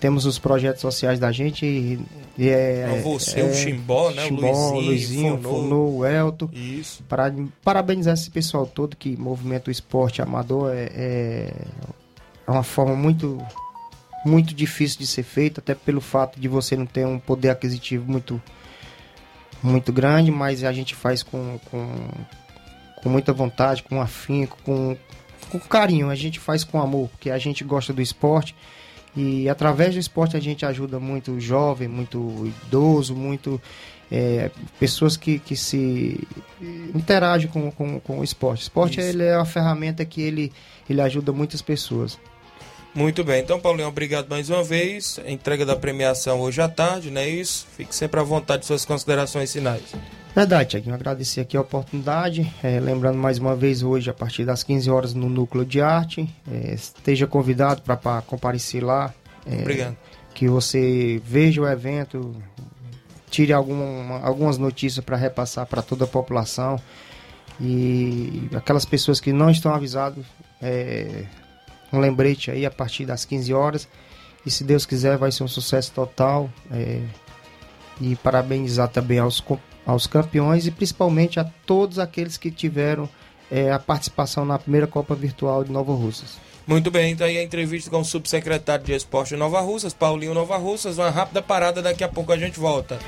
Temos 0.00 0.24
os 0.26 0.38
projetos 0.38 0.80
sociais 0.80 1.18
da 1.18 1.32
gente 1.32 1.66
e, 1.66 2.00
e 2.36 2.48
é, 2.48 2.86
Então, 2.88 3.12
você, 3.12 3.42
o 3.42 3.52
Chimbó, 3.52 4.10
né? 4.10 4.22
O 4.22 4.26
Chimbó, 4.26 4.70
Luizinho, 4.70 4.86
Luizinho, 4.86 5.42
Fonô. 5.42 5.60
Fonô, 5.60 5.90
o 5.98 6.06
Elton. 6.06 6.48
Isso. 6.52 7.02
Para, 7.04 7.34
parabenizar 7.62 8.14
esse 8.14 8.30
pessoal 8.30 8.66
todo 8.66 8.96
que 8.96 9.16
movimenta 9.16 9.70
o 9.70 9.72
esporte 9.72 10.22
amador 10.22 10.72
é, 10.72 10.90
é, 10.94 11.52
é 12.46 12.50
uma 12.50 12.62
forma 12.62 12.94
muito 12.94 13.38
muito 14.24 14.52
difícil 14.52 14.98
de 14.98 15.06
ser 15.06 15.22
feita, 15.22 15.60
até 15.60 15.74
pelo 15.74 16.00
fato 16.00 16.40
de 16.40 16.48
você 16.48 16.76
não 16.76 16.84
ter 16.84 17.06
um 17.06 17.18
poder 17.18 17.50
aquisitivo 17.50 18.10
muito 18.10 18.42
muito 19.62 19.92
grande, 19.92 20.30
mas 20.30 20.62
a 20.62 20.72
gente 20.72 20.94
faz 20.94 21.22
com, 21.22 21.58
com, 21.70 21.88
com 23.02 23.08
muita 23.08 23.32
vontade, 23.32 23.82
com 23.82 24.00
afinco, 24.00 24.56
com, 24.64 24.96
com 25.50 25.58
carinho, 25.58 26.10
a 26.10 26.14
gente 26.14 26.38
faz 26.38 26.62
com 26.62 26.80
amor, 26.80 27.08
porque 27.08 27.30
a 27.30 27.38
gente 27.38 27.64
gosta 27.64 27.92
do 27.92 28.00
esporte 28.00 28.54
e 29.18 29.48
através 29.48 29.94
do 29.94 29.98
esporte 29.98 30.36
a 30.36 30.40
gente 30.40 30.64
ajuda 30.64 31.00
muito 31.00 31.40
jovem, 31.40 31.88
muito 31.88 32.46
idoso, 32.66 33.16
muito 33.16 33.60
é, 34.12 34.48
pessoas 34.78 35.16
que, 35.16 35.40
que 35.40 35.56
se 35.56 36.20
interagem 36.94 37.50
com, 37.50 37.68
com, 37.72 37.98
com 37.98 38.20
o 38.20 38.24
esporte. 38.24 38.60
O 38.60 38.62
esporte 38.62 39.00
Isso. 39.00 39.08
ele 39.08 39.24
é 39.24 39.36
uma 39.36 39.44
ferramenta 39.44 40.04
que 40.04 40.22
ele, 40.22 40.52
ele 40.88 41.00
ajuda 41.00 41.32
muitas 41.32 41.60
pessoas. 41.60 42.16
Muito 42.94 43.24
bem, 43.24 43.42
então 43.42 43.58
Paulinho, 43.58 43.88
obrigado 43.88 44.28
mais 44.28 44.50
uma 44.50 44.62
vez. 44.62 45.18
A 45.26 45.30
entrega 45.30 45.66
da 45.66 45.74
premiação 45.74 46.40
hoje 46.40 46.60
à 46.60 46.68
tarde, 46.68 47.10
não 47.10 47.20
é 47.20 47.28
isso? 47.28 47.66
Fique 47.76 47.92
sempre 47.94 48.20
à 48.20 48.22
vontade 48.22 48.60
de 48.60 48.66
suas 48.66 48.84
considerações 48.84 49.52
finais. 49.52 49.82
Verdade, 50.34 50.70
Tiaguinho. 50.70 50.94
Agradecer 50.94 51.40
aqui 51.40 51.56
a 51.56 51.60
oportunidade. 51.60 52.52
É, 52.62 52.78
lembrando 52.78 53.18
mais 53.18 53.38
uma 53.38 53.56
vez, 53.56 53.82
hoje, 53.82 54.08
a 54.08 54.14
partir 54.14 54.44
das 54.44 54.62
15 54.62 54.90
horas, 54.90 55.14
no 55.14 55.28
Núcleo 55.28 55.64
de 55.64 55.80
Arte. 55.80 56.28
É, 56.50 56.74
esteja 56.74 57.26
convidado 57.26 57.82
para 57.82 58.22
comparecer 58.22 58.84
lá. 58.84 59.12
É, 59.44 59.62
Obrigado. 59.62 59.96
que 60.34 60.46
você 60.48 61.20
veja 61.24 61.62
o 61.62 61.66
evento, 61.66 62.36
tire 63.30 63.52
alguma, 63.52 64.20
algumas 64.20 64.58
notícias 64.58 65.04
para 65.04 65.16
repassar 65.16 65.66
para 65.66 65.82
toda 65.82 66.04
a 66.04 66.08
população 66.08 66.78
e 67.60 68.48
aquelas 68.54 68.84
pessoas 68.84 69.20
que 69.20 69.32
não 69.32 69.50
estão 69.50 69.74
avisadas, 69.74 70.24
um 71.92 71.98
lembrete 71.98 72.50
aí 72.50 72.64
a 72.64 72.70
partir 72.70 73.04
das 73.04 73.24
15 73.24 73.52
horas 73.52 73.88
e 74.46 74.50
se 74.50 74.62
Deus 74.62 74.86
quiser 74.86 75.16
vai 75.16 75.32
ser 75.32 75.42
um 75.42 75.48
sucesso 75.48 75.90
total 75.92 76.48
e 78.00 78.14
parabenizar 78.16 78.88
também 78.88 79.18
aos, 79.18 79.42
aos 79.88 80.06
campeões 80.06 80.66
e 80.66 80.70
principalmente 80.70 81.40
a 81.40 81.44
todos 81.44 81.98
aqueles 81.98 82.36
que 82.36 82.50
tiveram 82.50 83.08
é, 83.50 83.72
a 83.72 83.78
participação 83.78 84.44
na 84.44 84.58
primeira 84.58 84.86
Copa 84.86 85.14
Virtual 85.14 85.64
de 85.64 85.72
Nova 85.72 85.94
Russas. 85.94 86.36
Muito 86.66 86.90
bem, 86.90 87.12
então 87.12 87.26
aí 87.26 87.38
a 87.38 87.42
entrevista 87.42 87.88
com 87.88 88.00
o 88.00 88.04
subsecretário 88.04 88.84
de 88.84 88.92
Esporte 88.92 89.30
de 89.30 89.36
Nova 89.36 89.58
Russas, 89.62 89.94
Paulinho 89.94 90.34
Nova 90.34 90.58
Russas. 90.58 90.98
Uma 90.98 91.08
rápida 91.08 91.40
parada, 91.40 91.80
daqui 91.80 92.04
a 92.04 92.08
pouco 92.08 92.30
a 92.30 92.36
gente 92.36 92.60
volta. 92.60 92.98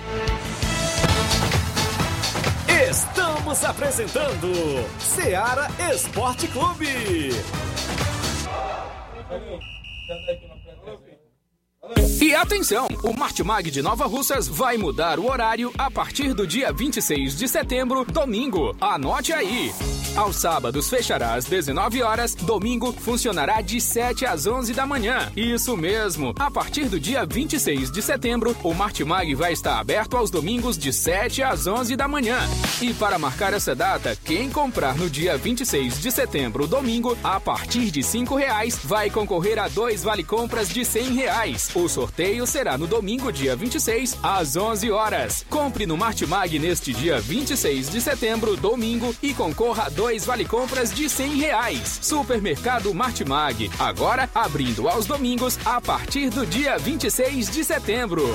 Estamos 2.90 3.62
apresentando 3.62 4.49
Seara 4.99 5.69
Esporte 5.93 6.49
Clube. 6.49 7.31
E 11.96 12.35
atenção, 12.35 12.87
o 13.03 13.12
Martimag 13.12 13.70
de 13.70 13.83
Nova 13.83 14.07
Russas 14.07 14.46
vai 14.46 14.76
mudar 14.76 15.18
o 15.18 15.29
horário 15.29 15.72
a 15.76 15.90
partir 15.90 16.33
do 16.33 16.46
dia 16.46 16.72
26 16.72 17.37
de 17.37 17.48
setembro, 17.48 18.05
domingo. 18.05 18.76
Anote 18.81 19.33
aí. 19.33 19.72
Aos 20.16 20.37
sábados 20.37 20.88
fechará 20.90 21.35
às 21.35 21.44
19 21.44 22.03
horas, 22.03 22.35
domingo 22.35 22.92
funcionará 22.92 23.61
de 23.61 23.81
7 23.81 24.26
às 24.26 24.46
11 24.46 24.74
da 24.74 24.85
manhã. 24.85 25.31
Isso 25.37 25.76
mesmo. 25.76 26.35
A 26.38 26.50
partir 26.50 26.88
do 26.88 27.00
dia 27.00 27.24
26 27.24 27.90
de 27.90 28.03
setembro, 28.03 28.57
o 28.62 28.74
Martimag 28.74 29.35
vai 29.35 29.53
estar 29.53 29.79
aberto 29.79 30.16
aos 30.16 30.31
domingos 30.31 30.76
de 30.76 30.92
7 30.92 31.42
às 31.42 31.66
11 31.66 31.96
da 31.96 32.07
manhã. 32.07 32.38
E 32.83 32.92
para 32.94 33.18
marcar 33.18 33.55
essa 33.55 33.74
data, 33.74 34.16
quem 34.24 34.50
comprar 34.50 34.96
no 34.96 35.09
dia 35.09 35.37
26 35.37 36.00
de 36.00 36.11
setembro, 36.11 36.66
domingo, 36.66 37.16
a 37.22 37.40
partir 37.40 37.90
de 37.90 38.03
5 38.03 38.35
reais, 38.35 38.79
vai 38.83 39.11
concorrer 39.11 39.59
a 39.59 39.68
dois 39.68 40.03
vale 40.03 40.24
compras 40.24 40.68
de 40.68 40.85
100 40.85 41.14
reais. 41.14 41.70
O 41.81 41.88
sorteio 41.88 42.47
será 42.47 42.77
no 42.77 42.87
domingo, 42.87 43.33
dia 43.33 43.57
26, 43.57 44.19
às 44.23 44.55
11 44.55 44.90
horas. 44.90 45.47
Compre 45.49 45.87
no 45.87 45.97
Martimag 45.97 46.59
neste 46.59 46.93
dia 46.93 47.19
26 47.19 47.88
de 47.88 48.03
setembro, 48.03 48.55
domingo, 48.55 49.16
e 49.23 49.33
concorra 49.33 49.85
a 49.85 49.88
dois 49.88 50.27
vale 50.27 50.45
compras 50.45 50.93
de 50.93 51.09
100 51.09 51.37
reais. 51.37 52.01
Supermercado 52.03 52.93
Martimag, 52.93 53.71
agora 53.79 54.29
abrindo 54.35 54.90
aos 54.90 55.07
domingos 55.07 55.59
a 55.64 55.81
partir 55.81 56.29
do 56.29 56.45
dia 56.45 56.77
26 56.77 57.49
de 57.51 57.64
setembro. 57.64 58.27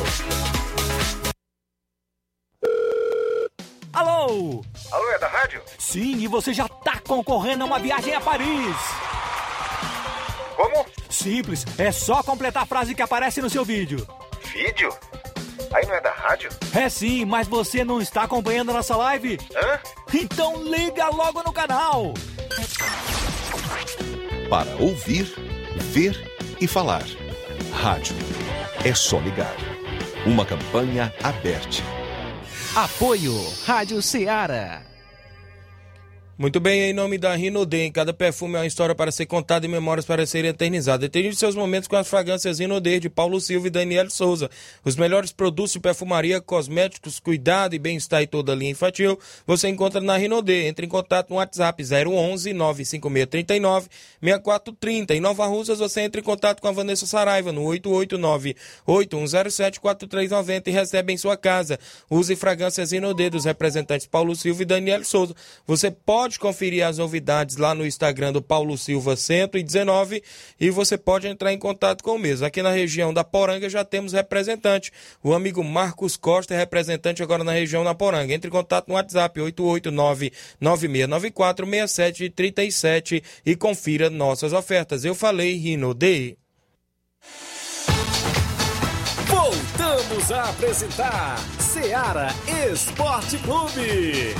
Alô? 3.93 4.65
Alô, 4.91 5.11
é 5.11 5.19
da 5.19 5.27
rádio? 5.27 5.61
Sim, 5.77 6.17
e 6.17 6.27
você 6.27 6.51
já 6.51 6.67
tá 6.67 6.99
concorrendo 7.07 7.63
a 7.63 7.67
uma 7.67 7.77
viagem 7.77 8.15
a 8.15 8.19
Paris. 8.19 8.75
Como? 10.55 10.94
Simples, 11.25 11.65
é 11.79 11.91
só 11.91 12.21
completar 12.21 12.61
a 12.61 12.65
frase 12.67 12.93
que 12.93 13.01
aparece 13.01 13.41
no 13.41 13.49
seu 13.49 13.65
vídeo. 13.65 14.07
Vídeo? 14.53 14.95
Aí 15.73 15.83
não 15.87 15.95
é 15.95 15.99
da 15.99 16.11
rádio? 16.11 16.51
É 16.71 16.87
sim, 16.87 17.25
mas 17.25 17.47
você 17.47 17.83
não 17.83 17.99
está 17.99 18.21
acompanhando 18.21 18.69
a 18.69 18.75
nossa 18.75 18.95
live? 18.95 19.39
Hã? 19.55 19.79
Então 20.13 20.63
liga 20.63 21.09
logo 21.09 21.41
no 21.41 21.51
canal. 21.51 22.13
Para 24.47 24.69
ouvir, 24.75 25.33
ver 25.85 26.31
e 26.61 26.67
falar. 26.67 27.05
Rádio. 27.73 28.15
É 28.85 28.93
só 28.93 29.17
ligar. 29.17 29.55
Uma 30.27 30.45
campanha 30.45 31.11
aberta. 31.23 31.81
Apoio 32.75 33.33
Rádio 33.65 33.99
Ceará. 33.99 34.83
Muito 36.37 36.59
bem, 36.59 36.81
em 36.81 36.93
nome 36.93 37.17
da 37.17 37.33
Rinodê, 37.33 37.89
cada 37.91 38.13
perfume 38.13 38.55
é 38.55 38.57
uma 38.57 38.65
história 38.65 38.93
para 38.93 39.09
ser 39.09 39.25
contada 39.25 39.65
e 39.65 39.69
memórias 39.69 40.05
para 40.05 40.25
serem 40.25 40.51
eternizadas. 40.51 41.07
Tenha 41.07 41.31
seus 41.31 41.55
momentos 41.55 41.87
com 41.87 41.95
as 41.95 42.09
fragrâncias 42.09 42.59
Rinodê 42.59 42.99
de 42.99 43.09
Paulo 43.09 43.39
Silva 43.39 43.67
e 43.67 43.69
Daniel 43.69 44.09
Souza. 44.09 44.49
Os 44.83 44.97
melhores 44.97 45.31
produtos 45.31 45.71
de 45.71 45.79
perfumaria, 45.79 46.41
cosméticos, 46.41 47.21
cuidado 47.21 47.73
e 47.73 47.79
bem-estar 47.79 48.21
e 48.21 48.27
toda 48.27 48.51
a 48.51 48.55
linha 48.55 48.71
infantil, 48.71 49.17
você 49.47 49.69
encontra 49.69 50.01
na 50.01 50.17
Rinodê. 50.17 50.67
Entre 50.67 50.85
em 50.85 50.89
contato 50.89 51.29
no 51.29 51.37
WhatsApp 51.37 51.81
011 51.81 52.51
95639 52.51 53.87
6430. 54.19 55.15
Em 55.15 55.21
Nova 55.21 55.45
Russas, 55.45 55.79
você 55.79 56.01
entra 56.01 56.19
em 56.19 56.23
contato 56.23 56.59
com 56.59 56.67
a 56.67 56.73
Vanessa 56.73 57.05
Saraiva 57.05 57.53
no 57.53 57.63
889 57.63 58.57
8107 58.85 59.79
4390 59.79 60.69
e 60.69 60.73
recebe 60.73 61.13
em 61.13 61.17
sua 61.17 61.37
casa. 61.37 61.79
Use 62.09 62.35
fragrâncias 62.35 62.91
Rinodê 62.91 63.29
dos 63.29 63.45
representantes 63.45 64.05
Paulo 64.05 64.35
Silva 64.35 64.63
e 64.63 64.65
Daniel 64.65 65.05
Souza. 65.05 65.33
Você 65.65 65.89
pode 65.89 66.24
pode 66.25 66.39
conferir 66.39 66.83
as 66.83 66.97
novidades 66.97 67.55
lá 67.55 67.75
no 67.75 67.85
Instagram 67.85 68.33
do 68.33 68.41
Paulo 68.41 68.75
Silva 68.79 69.15
119 69.15 70.23
e 70.59 70.71
você 70.71 70.97
pode 70.97 71.27
entrar 71.27 71.53
em 71.53 71.59
contato 71.59 72.03
com 72.03 72.15
o 72.15 72.19
mesmo. 72.19 72.47
Aqui 72.47 72.63
na 72.63 72.71
região 72.71 73.13
da 73.13 73.23
Poranga 73.23 73.69
já 73.69 73.85
temos 73.85 74.11
representante. 74.11 74.91
O 75.23 75.35
amigo 75.35 75.63
Marcos 75.63 76.17
Costa 76.17 76.55
é 76.55 76.57
representante 76.57 77.21
agora 77.21 77.43
na 77.43 77.51
região 77.51 77.83
da 77.83 77.93
Poranga. 77.93 78.33
Entre 78.33 78.47
em 78.47 78.51
contato 78.51 78.87
no 78.87 78.95
WhatsApp 78.95 79.39
889-9694-6737 80.59 83.21
e 83.45 83.55
confira 83.55 84.09
nossas 84.09 84.51
ofertas. 84.51 85.05
Eu 85.05 85.13
falei 85.13 85.55
Rino 85.57 85.93
D. 85.93 86.39
Voltamos 89.27 90.31
a 90.31 90.49
apresentar 90.49 91.37
Seara 91.59 92.29
Esporte 92.71 93.37
Clube. 93.37 94.33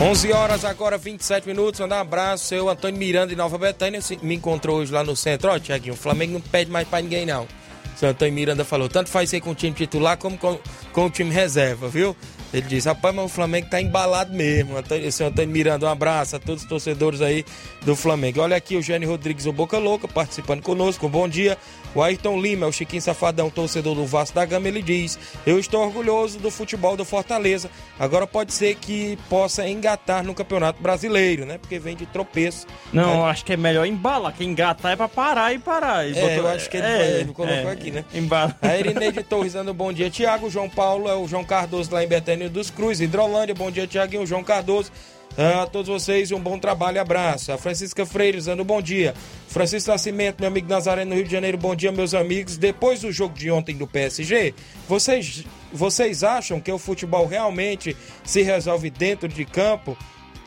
11 0.00 0.30
horas 0.30 0.62
agora, 0.62 0.98
27 0.98 1.46
minutos. 1.46 1.80
Mandar 1.80 1.96
um 1.96 2.00
abraço. 2.00 2.44
Seu 2.44 2.68
Antônio 2.68 2.98
Miranda 2.98 3.28
de 3.28 3.36
Nova 3.36 3.56
Betânia 3.56 3.98
me 4.22 4.34
encontrou 4.34 4.78
hoje 4.78 4.92
lá 4.92 5.02
no 5.02 5.16
centro. 5.16 5.50
Ó, 5.50 5.58
Tiaguinho, 5.58 5.94
o 5.94 5.96
Flamengo 5.96 6.34
não 6.34 6.40
pede 6.40 6.70
mais 6.70 6.86
pra 6.86 7.00
ninguém, 7.00 7.24
não. 7.24 7.48
Seu 7.96 8.10
Antônio 8.10 8.34
Miranda 8.34 8.62
falou: 8.62 8.90
tanto 8.90 9.08
faz 9.08 9.30
ser 9.30 9.40
com 9.40 9.50
o 9.50 9.54
time 9.54 9.74
titular 9.74 10.18
como 10.18 10.36
com, 10.36 10.58
com 10.92 11.06
o 11.06 11.10
time 11.10 11.32
reserva, 11.32 11.88
viu? 11.88 12.14
Ele 12.52 12.66
disse, 12.66 12.88
rapaz, 12.88 13.14
mas 13.14 13.24
o 13.24 13.28
Flamengo 13.28 13.68
tá 13.68 13.80
embalado 13.80 14.32
mesmo. 14.34 14.76
Antônio, 14.76 15.10
seu 15.10 15.26
Antônio 15.26 15.50
Miranda, 15.50 15.86
um 15.86 15.90
abraço 15.90 16.36
a 16.36 16.38
todos 16.38 16.62
os 16.62 16.68
torcedores 16.68 17.20
aí 17.20 17.44
do 17.84 17.96
Flamengo. 17.96 18.40
Olha 18.40 18.56
aqui 18.56 18.76
o 18.76 18.82
Gênio 18.82 19.08
Rodrigues, 19.08 19.46
o 19.46 19.52
Boca 19.52 19.78
Louca, 19.78 20.06
participando 20.06 20.62
conosco. 20.62 21.08
Bom 21.08 21.28
dia. 21.28 21.58
O 21.94 22.02
Ayrton 22.02 22.38
Lima, 22.38 22.66
o 22.66 22.72
Chiquinho 22.72 23.00
Safadão, 23.00 23.48
torcedor 23.48 23.94
do 23.94 24.04
Vasco 24.04 24.34
da 24.34 24.44
Gama, 24.44 24.68
ele 24.68 24.82
diz: 24.82 25.18
Eu 25.46 25.58
estou 25.58 25.82
orgulhoso 25.82 26.38
do 26.38 26.50
futebol 26.50 26.94
do 26.94 27.06
Fortaleza. 27.06 27.70
Agora 27.98 28.26
pode 28.26 28.52
ser 28.52 28.74
que 28.74 29.18
possa 29.30 29.66
engatar 29.66 30.22
no 30.22 30.34
Campeonato 30.34 30.82
Brasileiro, 30.82 31.46
né? 31.46 31.56
Porque 31.56 31.78
vem 31.78 31.96
de 31.96 32.04
tropeço. 32.04 32.66
Não, 32.92 33.14
eu 33.14 33.24
acho 33.24 33.46
que 33.46 33.54
é 33.54 33.56
melhor 33.56 33.86
embalar. 33.86 34.34
Que 34.34 34.44
engatar 34.44 34.92
é 34.92 34.96
pra 34.96 35.08
parar 35.08 35.54
e 35.54 35.58
parar. 35.58 36.06
E 36.06 36.10
é, 36.10 36.20
botou... 36.20 36.36
eu 36.36 36.48
acho 36.48 36.68
que 36.68 36.76
ele, 36.76 36.86
é, 36.86 37.20
ele 37.20 37.32
colocou 37.32 37.70
é, 37.70 37.72
aqui, 37.72 37.90
né? 37.90 38.04
Embala. 38.12 38.54
A 38.60 38.76
Irineide 38.76 39.22
Torres 39.22 39.54
dando 39.54 39.72
bom 39.72 39.90
dia, 39.90 40.10
Tiago. 40.10 40.50
João 40.50 40.68
Paulo 40.68 41.08
é 41.08 41.14
o 41.14 41.26
João 41.26 41.44
Cardoso 41.44 41.94
lá 41.94 42.04
em 42.04 42.08
Betânia 42.08 42.35
dos 42.50 42.70
Cruz, 42.70 43.00
Hidrolândia. 43.00 43.54
Bom 43.54 43.70
dia, 43.70 43.86
Tiaguinho. 43.86 44.26
João 44.26 44.44
Cardoso. 44.44 44.92
A 45.36 45.66
todos 45.66 45.88
vocês 45.88 46.32
um 46.32 46.40
bom 46.40 46.58
trabalho 46.58 46.98
abraço. 46.98 47.52
A 47.52 47.58
Francisca 47.58 48.06
Freire 48.06 48.40
dando 48.40 48.64
bom 48.64 48.80
dia. 48.80 49.14
Francisco 49.48 49.90
Nascimento, 49.90 50.40
meu 50.40 50.48
amigo 50.48 50.68
Nazaré 50.68 51.04
no 51.04 51.14
Rio 51.14 51.24
de 51.24 51.32
Janeiro, 51.32 51.58
bom 51.58 51.74
dia, 51.74 51.92
meus 51.92 52.14
amigos. 52.14 52.56
Depois 52.56 53.02
do 53.02 53.12
jogo 53.12 53.34
de 53.34 53.50
ontem 53.50 53.76
do 53.76 53.86
PSG, 53.86 54.54
vocês, 54.88 55.44
vocês 55.70 56.24
acham 56.24 56.58
que 56.58 56.72
o 56.72 56.78
futebol 56.78 57.26
realmente 57.26 57.94
se 58.24 58.40
resolve 58.40 58.88
dentro 58.88 59.28
de 59.28 59.44
campo? 59.44 59.96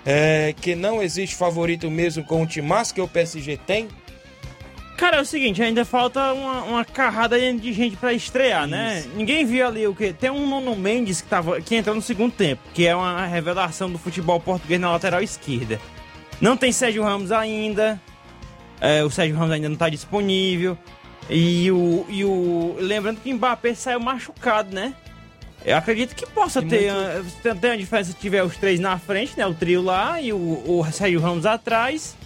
É, 0.06 0.56
que 0.60 0.76
não 0.76 1.04
existe 1.04 1.36
favorito 1.36 1.92
mesmo 1.92 2.24
com 2.24 2.42
o 2.42 2.48
timaço 2.48 2.94
que 2.96 3.02
o 3.02 3.08
PSG 3.08 3.58
tem? 3.58 3.90
Cara, 5.00 5.16
é 5.16 5.22
o 5.22 5.26
seguinte, 5.26 5.64
ainda 5.64 5.86
falta 5.86 6.34
uma, 6.34 6.64
uma 6.64 6.86
carrada 6.86 7.40
de 7.40 7.72
gente 7.72 7.96
para 7.96 8.12
estrear, 8.12 8.68
né? 8.68 9.06
Ninguém 9.16 9.46
viu 9.46 9.66
ali 9.66 9.88
o 9.88 9.96
que. 9.96 10.12
Tem 10.12 10.30
um 10.30 10.46
Nuno 10.46 10.76
Mendes 10.76 11.22
que, 11.22 11.30
tava, 11.30 11.62
que 11.62 11.74
entrou 11.74 11.96
no 11.96 12.02
segundo 12.02 12.34
tempo, 12.34 12.62
que 12.74 12.86
é 12.86 12.94
uma 12.94 13.26
revelação 13.26 13.90
do 13.90 13.98
futebol 13.98 14.42
português 14.42 14.78
na 14.78 14.92
lateral 14.92 15.24
esquerda. 15.24 15.80
Não 16.42 16.58
tem 16.58 16.74
Sérgio 16.74 17.02
Ramos 17.02 17.32
ainda. 17.32 17.98
É, 18.82 19.02
o 19.02 19.10
Sérgio 19.10 19.38
Ramos 19.38 19.54
ainda 19.54 19.70
não 19.70 19.76
está 19.76 19.88
disponível. 19.88 20.78
E 21.30 21.72
o, 21.72 22.06
e 22.10 22.26
o. 22.26 22.76
Lembrando 22.78 23.22
que 23.22 23.32
o 23.32 23.36
Mbappé 23.38 23.74
saiu 23.76 24.02
machucado, 24.02 24.76
né? 24.76 24.94
Eu 25.64 25.78
acredito 25.78 26.14
que 26.14 26.26
possa 26.28 26.62
ter, 26.62 26.92
muito... 26.94 27.58
ter 27.58 27.68
uma 27.70 27.78
diferença 27.78 28.12
se 28.12 28.18
tiver 28.18 28.44
os 28.44 28.58
três 28.58 28.82
na 28.82 29.00
frente, 29.00 29.38
né? 29.38 29.48
O 29.48 29.54
trio 29.54 29.82
lá 29.82 30.22
e 30.22 30.34
o, 30.34 30.38
o 30.38 30.86
Sérgio 30.92 31.22
Ramos 31.22 31.46
atrás. 31.46 32.18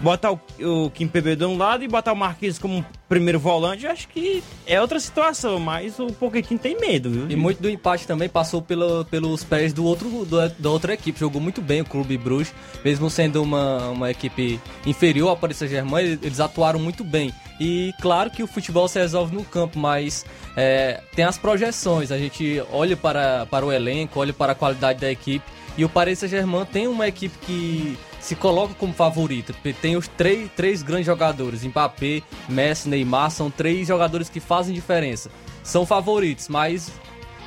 Botar 0.00 0.32
o, 0.32 0.40
o 0.60 0.90
Kim 0.90 1.06
PB 1.06 1.36
de 1.36 1.44
um 1.44 1.56
lado 1.56 1.84
e 1.84 1.88
botar 1.88 2.12
o 2.12 2.16
Marquinhos 2.16 2.58
como 2.58 2.84
primeiro 3.08 3.38
volante, 3.38 3.84
eu 3.84 3.90
acho 3.90 4.08
que 4.08 4.42
é 4.66 4.80
outra 4.80 4.98
situação, 4.98 5.60
mas 5.60 5.98
o 5.98 6.06
Pochettino 6.06 6.58
tem 6.58 6.78
medo, 6.80 7.10
viu? 7.10 7.30
E 7.30 7.36
muito 7.36 7.62
do 7.62 7.70
empate 7.70 8.06
também 8.06 8.28
passou 8.28 8.60
pelo, 8.60 9.04
pelos 9.04 9.44
pés 9.44 9.72
do 9.72 9.84
outro, 9.84 10.24
do, 10.24 10.48
da 10.48 10.70
outra 10.70 10.94
equipe. 10.94 11.20
Jogou 11.20 11.40
muito 11.40 11.60
bem 11.60 11.82
o 11.82 11.84
Clube 11.84 12.16
Bruges, 12.18 12.52
mesmo 12.84 13.08
sendo 13.08 13.42
uma, 13.42 13.90
uma 13.90 14.10
equipe 14.10 14.60
inferior 14.84 15.28
ao 15.28 15.36
Paris 15.36 15.58
Saint-Germain, 15.58 16.18
eles 16.22 16.40
atuaram 16.40 16.80
muito 16.80 17.04
bem. 17.04 17.32
E 17.60 17.94
claro 18.00 18.30
que 18.30 18.42
o 18.42 18.46
futebol 18.46 18.88
se 18.88 18.98
resolve 18.98 19.34
no 19.34 19.44
campo, 19.44 19.78
mas 19.78 20.24
é, 20.56 21.00
tem 21.14 21.24
as 21.24 21.38
projeções. 21.38 22.10
A 22.10 22.18
gente 22.18 22.60
olha 22.72 22.96
para, 22.96 23.46
para 23.46 23.64
o 23.64 23.72
elenco, 23.72 24.18
olha 24.18 24.32
para 24.32 24.52
a 24.52 24.54
qualidade 24.54 25.00
da 25.00 25.10
equipe. 25.10 25.44
E 25.76 25.84
o 25.84 25.88
Paris 25.88 26.20
Saint-Germain 26.20 26.64
tem 26.66 26.86
uma 26.86 27.08
equipe 27.08 27.36
que 27.38 27.98
se 28.20 28.34
coloca 28.36 28.74
como 28.74 28.92
favorita. 28.92 29.52
porque 29.52 29.72
Tem 29.72 29.96
os 29.96 30.06
três, 30.06 30.48
três 30.54 30.82
grandes 30.82 31.06
jogadores, 31.06 31.64
Mbappé, 31.64 32.22
Messi, 32.48 32.88
Neymar, 32.88 33.30
são 33.30 33.50
três 33.50 33.88
jogadores 33.88 34.28
que 34.28 34.40
fazem 34.40 34.74
diferença. 34.74 35.30
São 35.62 35.84
favoritos, 35.84 36.48
mas 36.48 36.92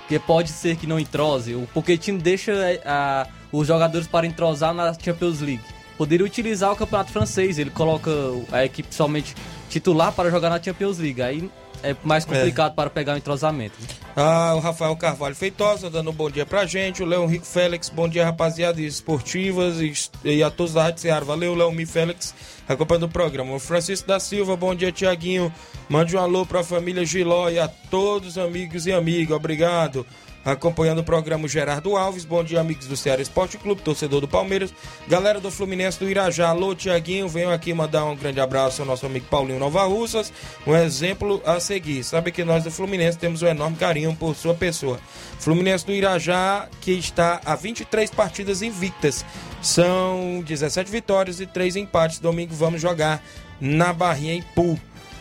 que 0.08 0.20
pode 0.20 0.50
ser 0.50 0.76
que 0.76 0.88
não 0.88 1.00
entrose. 1.00 1.56
O 1.56 1.68
Pochettino 1.74 2.20
deixa 2.20 2.52
é, 2.52 2.82
a, 2.86 3.28
os 3.52 3.68
jogadores 3.68 4.08
para 4.08 4.26
entrosar 4.26 4.74
na 4.74 4.94
Champions 4.94 5.40
League. 5.42 5.64
Poderia 5.98 6.26
utilizar 6.26 6.72
o 6.72 6.76
campeonato 6.76 7.12
francês, 7.12 7.58
ele 7.58 7.72
coloca 7.72 8.12
a 8.52 8.64
equipe 8.64 8.94
somente 8.94 9.36
titular 9.70 10.12
para 10.12 10.30
jogar 10.30 10.50
na 10.50 10.62
Champions 10.62 11.00
League. 11.00 11.22
Aí 11.22 11.50
é 11.84 11.96
mais 12.04 12.26
complicado 12.26 12.72
é. 12.72 12.76
para 12.76 12.90
pegar 12.90 13.14
o 13.14 13.18
entrosamento. 13.18 13.76
Ah, 14.16 14.54
o 14.56 14.60
Rafael 14.60 14.96
Carvalho 14.96 15.36
Feitosa 15.36 15.90
dando 15.90 16.10
um 16.10 16.14
bom 16.14 16.30
dia 16.30 16.46
pra 16.46 16.66
gente. 16.66 17.04
O 17.04 17.06
Leão 17.06 17.28
Rico 17.28 17.46
Félix, 17.46 17.90
bom 17.90 18.08
dia, 18.08 18.26
rapaziada 18.26 18.82
esportivas 18.82 19.80
e, 19.80 19.94
e 20.24 20.44
a 20.44 20.50
todos 20.50 20.74
da 20.74 20.84
Rádio 20.84 21.02
Ceará. 21.02 21.26
Valeu, 21.26 21.54
Leão 21.54 21.72
Mi 21.72 21.86
Félix, 21.86 22.34
acompanhando 22.68 23.04
o 23.04 23.10
programa. 23.10 23.54
O 23.54 23.60
Francisco 23.60 24.08
da 24.08 24.20
Silva, 24.20 24.56
bom 24.56 24.74
dia, 24.74 24.92
Tiaguinho. 24.92 25.54
Mande 25.88 26.16
um 26.16 26.20
alô 26.20 26.46
pra 26.46 26.64
família 26.64 27.06
Giló 27.06 27.50
e 27.50 27.60
a 27.60 27.68
todos 27.68 28.30
os 28.30 28.38
amigos 28.38 28.86
e 28.88 28.92
amigas. 28.92 29.36
Obrigado 29.36 30.06
acompanhando 30.52 31.00
o 31.00 31.04
programa 31.04 31.46
Gerardo 31.46 31.98
Alves. 31.98 32.24
Bom 32.24 32.42
dia, 32.42 32.62
amigos 32.62 32.88
do 32.88 32.96
Ceará 32.96 33.22
Esporte 33.22 33.58
Clube, 33.58 33.82
torcedor 33.82 34.22
do 34.22 34.28
Palmeiras. 34.30 34.74
Galera 35.06 35.42
do 35.42 35.52
Fluminense 35.52 36.00
do 36.00 36.10
Irajá, 36.10 36.48
alô, 36.48 36.74
Tiaguinho. 36.74 37.28
Venho 37.28 37.52
aqui 37.52 37.74
mandar 37.74 38.06
um 38.06 38.16
grande 38.16 38.40
abraço 38.40 38.82
ao 38.82 38.88
nosso 38.88 39.06
amigo 39.06 39.26
Paulinho 39.30 39.60
Nova 39.60 39.84
Russas. 39.84 40.32
Um 40.66 40.74
exemplo 40.74 41.42
a 41.46 41.60
seguir. 41.60 42.02
Sabe 42.04 42.32
que 42.32 42.46
nós 42.46 42.64
do 42.64 42.72
Fluminense 42.72 43.18
temos 43.18 43.42
um 43.42 43.48
enorme 43.48 43.76
carinho 43.76 44.16
por 44.16 44.36
sua 44.36 44.54
pessoa. 44.54 45.00
Fluminense 45.38 45.86
do 45.86 45.92
Irajá, 45.92 46.70
que 46.80 46.94
está 46.94 47.42
a 47.44 47.56
23 47.56 48.10
partidas 48.12 48.62
invictas. 48.62 49.26
São 49.62 50.42
17 50.46 50.90
vitórias 50.90 51.42
e 51.42 51.46
3 51.46 51.76
empates. 51.76 52.20
Domingo 52.20 52.56
vamos 52.56 52.82
jogar 52.82 53.22
na 53.60 53.92
Barrinha 53.92 54.34
em 54.34 54.42
Pool. 54.42 54.80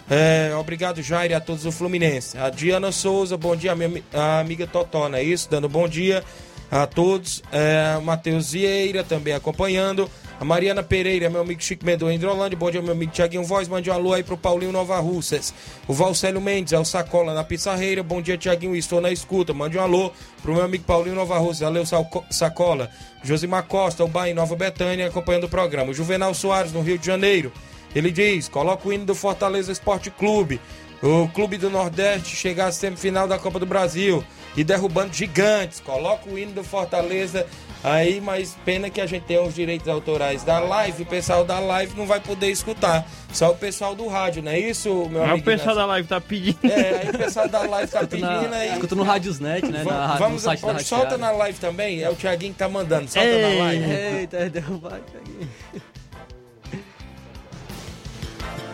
É, 0.08 0.54
obrigado, 0.56 1.02
Jair, 1.02 1.36
a 1.36 1.40
todos 1.40 1.64
do 1.64 1.72
Fluminense. 1.72 2.38
A 2.38 2.48
Diana 2.48 2.92
Souza, 2.92 3.36
bom 3.36 3.56
dia, 3.56 3.74
minha 3.74 4.02
a 4.14 4.40
amiga 4.40 4.66
Totona, 4.66 5.18
é 5.18 5.22
isso? 5.22 5.50
Dando 5.50 5.68
bom 5.68 5.88
dia 5.88 6.22
a 6.70 6.86
todos. 6.86 7.42
É, 7.52 7.98
Matheus 8.00 8.52
Vieira 8.52 9.02
também 9.02 9.34
acompanhando. 9.34 10.08
A 10.38 10.44
Mariana 10.44 10.82
Pereira, 10.82 11.30
meu 11.30 11.40
amigo 11.40 11.62
Chico 11.62 11.84
Mendoza, 11.84 12.12
Hidrolândia. 12.12 12.58
Bom 12.58 12.70
dia, 12.70 12.82
meu 12.82 12.92
amigo 12.92 13.10
Tiaguinho 13.10 13.42
Voz. 13.42 13.68
Mande 13.68 13.88
um 13.90 13.94
alô 13.94 14.12
aí 14.12 14.22
pro 14.22 14.36
Paulinho 14.36 14.70
Nova 14.70 14.98
Russas. 14.98 15.52
O 15.88 15.94
Valcélio 15.94 16.40
Mendes, 16.42 16.74
é 16.74 16.78
o 16.78 16.84
Sacola 16.84 17.32
na 17.32 17.42
Pissarreira. 17.42 18.02
Bom 18.02 18.20
dia, 18.20 18.36
Tiaguinho. 18.36 18.76
Estou 18.76 19.00
na 19.00 19.10
escuta. 19.10 19.54
Mande 19.54 19.78
um 19.78 19.80
alô 19.80 20.12
pro 20.42 20.52
meu 20.52 20.62
amigo 20.62 20.84
Paulinho 20.84 21.16
Nova 21.16 21.38
Russas. 21.38 21.60
Valeu, 21.60 21.84
Sacola. 22.30 22.90
Josimar 23.24 23.64
Costa, 23.64 24.04
o 24.04 24.08
Bahia 24.08 24.34
Nova 24.34 24.54
Betânia, 24.54 25.06
acompanhando 25.06 25.44
o 25.44 25.48
programa. 25.48 25.90
O 25.90 25.94
Juvenal 25.94 26.34
Soares, 26.34 26.70
no 26.70 26.82
Rio 26.82 26.98
de 26.98 27.06
Janeiro. 27.06 27.50
Ele 27.94 28.10
diz: 28.10 28.48
coloca 28.48 28.88
o 28.88 28.92
hino 28.92 29.04
do 29.04 29.14
Fortaleza 29.14 29.72
Esporte 29.72 30.10
Clube. 30.10 30.60
O 31.02 31.28
Clube 31.28 31.58
do 31.58 31.68
Nordeste 31.68 32.34
chegar 32.34 32.68
à 32.68 32.72
semifinal 32.72 33.28
da 33.28 33.38
Copa 33.38 33.58
do 33.58 33.66
Brasil 33.66 34.24
e 34.56 34.64
derrubando 34.64 35.12
gigantes. 35.12 35.78
Coloca 35.78 36.28
o 36.28 36.38
hino 36.38 36.52
do 36.52 36.64
Fortaleza 36.64 37.46
aí, 37.84 38.20
mas 38.20 38.56
pena 38.64 38.88
que 38.88 39.00
a 39.00 39.06
gente 39.06 39.24
tem 39.24 39.38
os 39.38 39.54
direitos 39.54 39.86
autorais 39.88 40.42
da 40.42 40.58
live. 40.58 41.02
O 41.02 41.06
pessoal 41.06 41.44
da 41.44 41.58
live 41.58 41.94
não 41.96 42.06
vai 42.06 42.18
poder 42.18 42.50
escutar. 42.50 43.06
Só 43.30 43.50
o 43.50 43.56
pessoal 43.56 43.94
do 43.94 44.08
rádio, 44.08 44.42
não 44.42 44.50
é 44.50 44.58
isso, 44.58 44.88
meu 45.10 45.22
amigo? 45.22 45.40
o 45.40 45.42
pessoal 45.42 45.76
da 45.76 45.84
live 45.84 46.08
tá 46.08 46.20
pedindo. 46.20 46.58
É, 46.64 47.02
aí 47.02 47.10
o 47.10 47.18
pessoal 47.18 47.48
da 47.48 47.62
live 47.62 47.92
tá 47.92 48.06
pedindo 48.06 48.48
na, 48.48 48.56
aí. 48.56 48.72
Escuta 48.72 48.94
no 48.94 49.02
Radiosnet, 49.02 49.66
né? 49.66 49.82
Vamos, 49.84 50.00
na, 50.00 50.16
vamos 50.16 50.32
no 50.32 50.38
site 50.40 50.60
pode, 50.60 50.78
da 50.78 50.84
solta 50.84 51.18
na 51.18 51.30
live 51.30 51.58
também. 51.58 52.02
É 52.02 52.08
o 52.08 52.14
Thiaguinho 52.14 52.52
que 52.52 52.58
tá 52.58 52.68
mandando. 52.68 53.08
Solta 53.08 53.28
Ei, 53.28 53.42
na 53.42 53.64
live. 53.64 53.92
Eita, 53.92 54.48
derrubar, 54.48 55.00
Thiaguinho. 55.00 55.50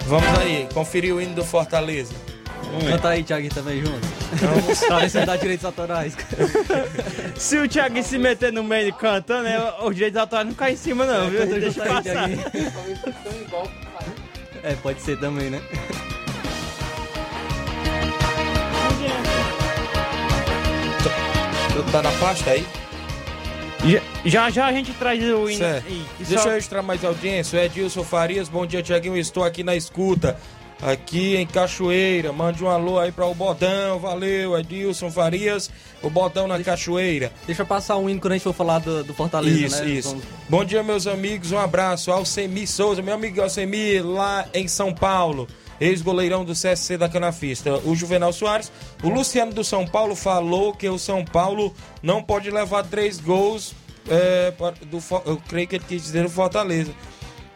Vamos 0.06 0.38
aí, 0.38 0.68
conferir 0.74 1.14
o 1.14 1.20
hino 1.20 1.34
do 1.34 1.44
Fortaleza. 1.44 2.12
Canta 2.88 3.08
aí, 3.10 3.22
Thiago, 3.22 3.48
também 3.50 3.80
junto. 3.84 4.00
Vamos. 4.34 4.80
pra 4.80 4.98
ver 5.00 5.10
se 5.10 5.26
dá 5.26 5.36
direitos 5.36 5.64
autorais. 5.64 6.16
Se 7.36 7.58
o 7.58 7.68
Thiago 7.68 8.02
se 8.02 8.16
meter 8.18 8.50
no 8.52 8.62
meio 8.64 8.94
cantando, 8.94 9.42
né, 9.42 9.58
os 9.82 9.94
direitos 9.94 10.18
autorais 10.18 10.46
não 10.46 10.54
caem 10.54 10.74
em 10.74 10.76
cima, 10.78 11.04
não, 11.04 11.26
É, 11.26 11.30
viu? 11.30 11.40
canta 11.40 11.60
Deixa 11.60 11.82
aí, 11.82 11.88
passar. 11.88 12.02
Thiaguinho. 12.02 12.42
É, 14.64 14.74
pode 14.76 15.02
ser 15.02 15.18
também, 15.18 15.50
né? 15.50 15.60
Tá 21.90 22.00
na 22.02 22.12
pasta 22.12 22.50
aí? 22.50 22.66
Já, 23.84 24.00
já 24.24 24.50
já 24.50 24.66
a 24.66 24.72
gente 24.72 24.92
traz 24.92 25.20
o 25.22 25.48
hino. 25.48 25.58
Certo. 25.58 25.88
e- 25.90 26.04
e 26.20 26.24
Deixa 26.24 26.42
só- 26.42 26.48
eu 26.48 26.54
registrar 26.54 26.82
mais 26.82 27.04
audiência. 27.04 27.58
O 27.58 27.62
Edilson 27.62 28.04
Farias, 28.04 28.48
bom 28.48 28.64
dia, 28.64 28.82
Tiaguinho. 28.82 29.16
Estou 29.16 29.42
aqui 29.44 29.62
na 29.64 29.74
escuta. 29.74 30.36
Aqui 30.80 31.36
em 31.36 31.46
Cachoeira. 31.46 32.32
Mande 32.32 32.62
um 32.64 32.68
alô 32.68 32.98
aí 32.98 33.12
para 33.12 33.24
o 33.26 33.34
Bodão. 33.34 33.98
Valeu, 34.00 34.58
Edilson 34.58 35.10
Farias. 35.10 35.70
O 36.02 36.10
Bodão 36.10 36.46
na 36.48 36.60
Cachoeira. 36.62 37.32
Deixa 37.46 37.62
eu 37.62 37.66
passar 37.66 37.96
um 37.98 38.08
hino 38.10 38.20
quando 38.20 38.32
a 38.32 38.36
gente 38.36 38.42
for 38.44 38.52
falar 38.54 38.80
do, 38.80 39.02
do 39.04 39.14
Fortaleza, 39.14 39.58
Isso, 39.66 39.84
né? 39.84 39.90
isso. 39.90 40.08
Vamos- 40.10 40.24
Bom 40.48 40.64
dia, 40.64 40.82
meus 40.82 41.06
amigos. 41.06 41.52
Um 41.52 41.58
abraço. 41.58 42.10
Alcemi 42.10 42.66
Souza, 42.66 43.00
meu 43.02 43.14
amigo 43.14 43.40
Alcemi, 43.40 44.00
lá 44.00 44.44
em 44.54 44.66
São 44.66 44.92
Paulo. 44.92 45.46
Ex-goleirão 45.82 46.44
do 46.44 46.52
CSC 46.52 46.96
da 46.96 47.08
Canafista. 47.08 47.74
O 47.84 47.94
Juvenal 47.94 48.32
Soares. 48.32 48.70
O 49.02 49.08
Luciano 49.08 49.52
do 49.52 49.64
São 49.64 49.86
Paulo 49.86 50.14
falou 50.14 50.72
que 50.72 50.88
o 50.88 50.98
São 50.98 51.24
Paulo 51.24 51.74
não 52.02 52.22
pode 52.22 52.50
levar 52.50 52.84
três 52.84 53.18
gols. 53.18 53.74
é, 54.08 54.52
do, 54.86 54.98
eu 55.26 55.40
creio 55.48 55.66
que 55.66 55.76
ele 55.76 55.84
quis 55.86 56.02
dizer 56.02 56.24
o 56.24 56.30
Fortaleza. 56.30 56.92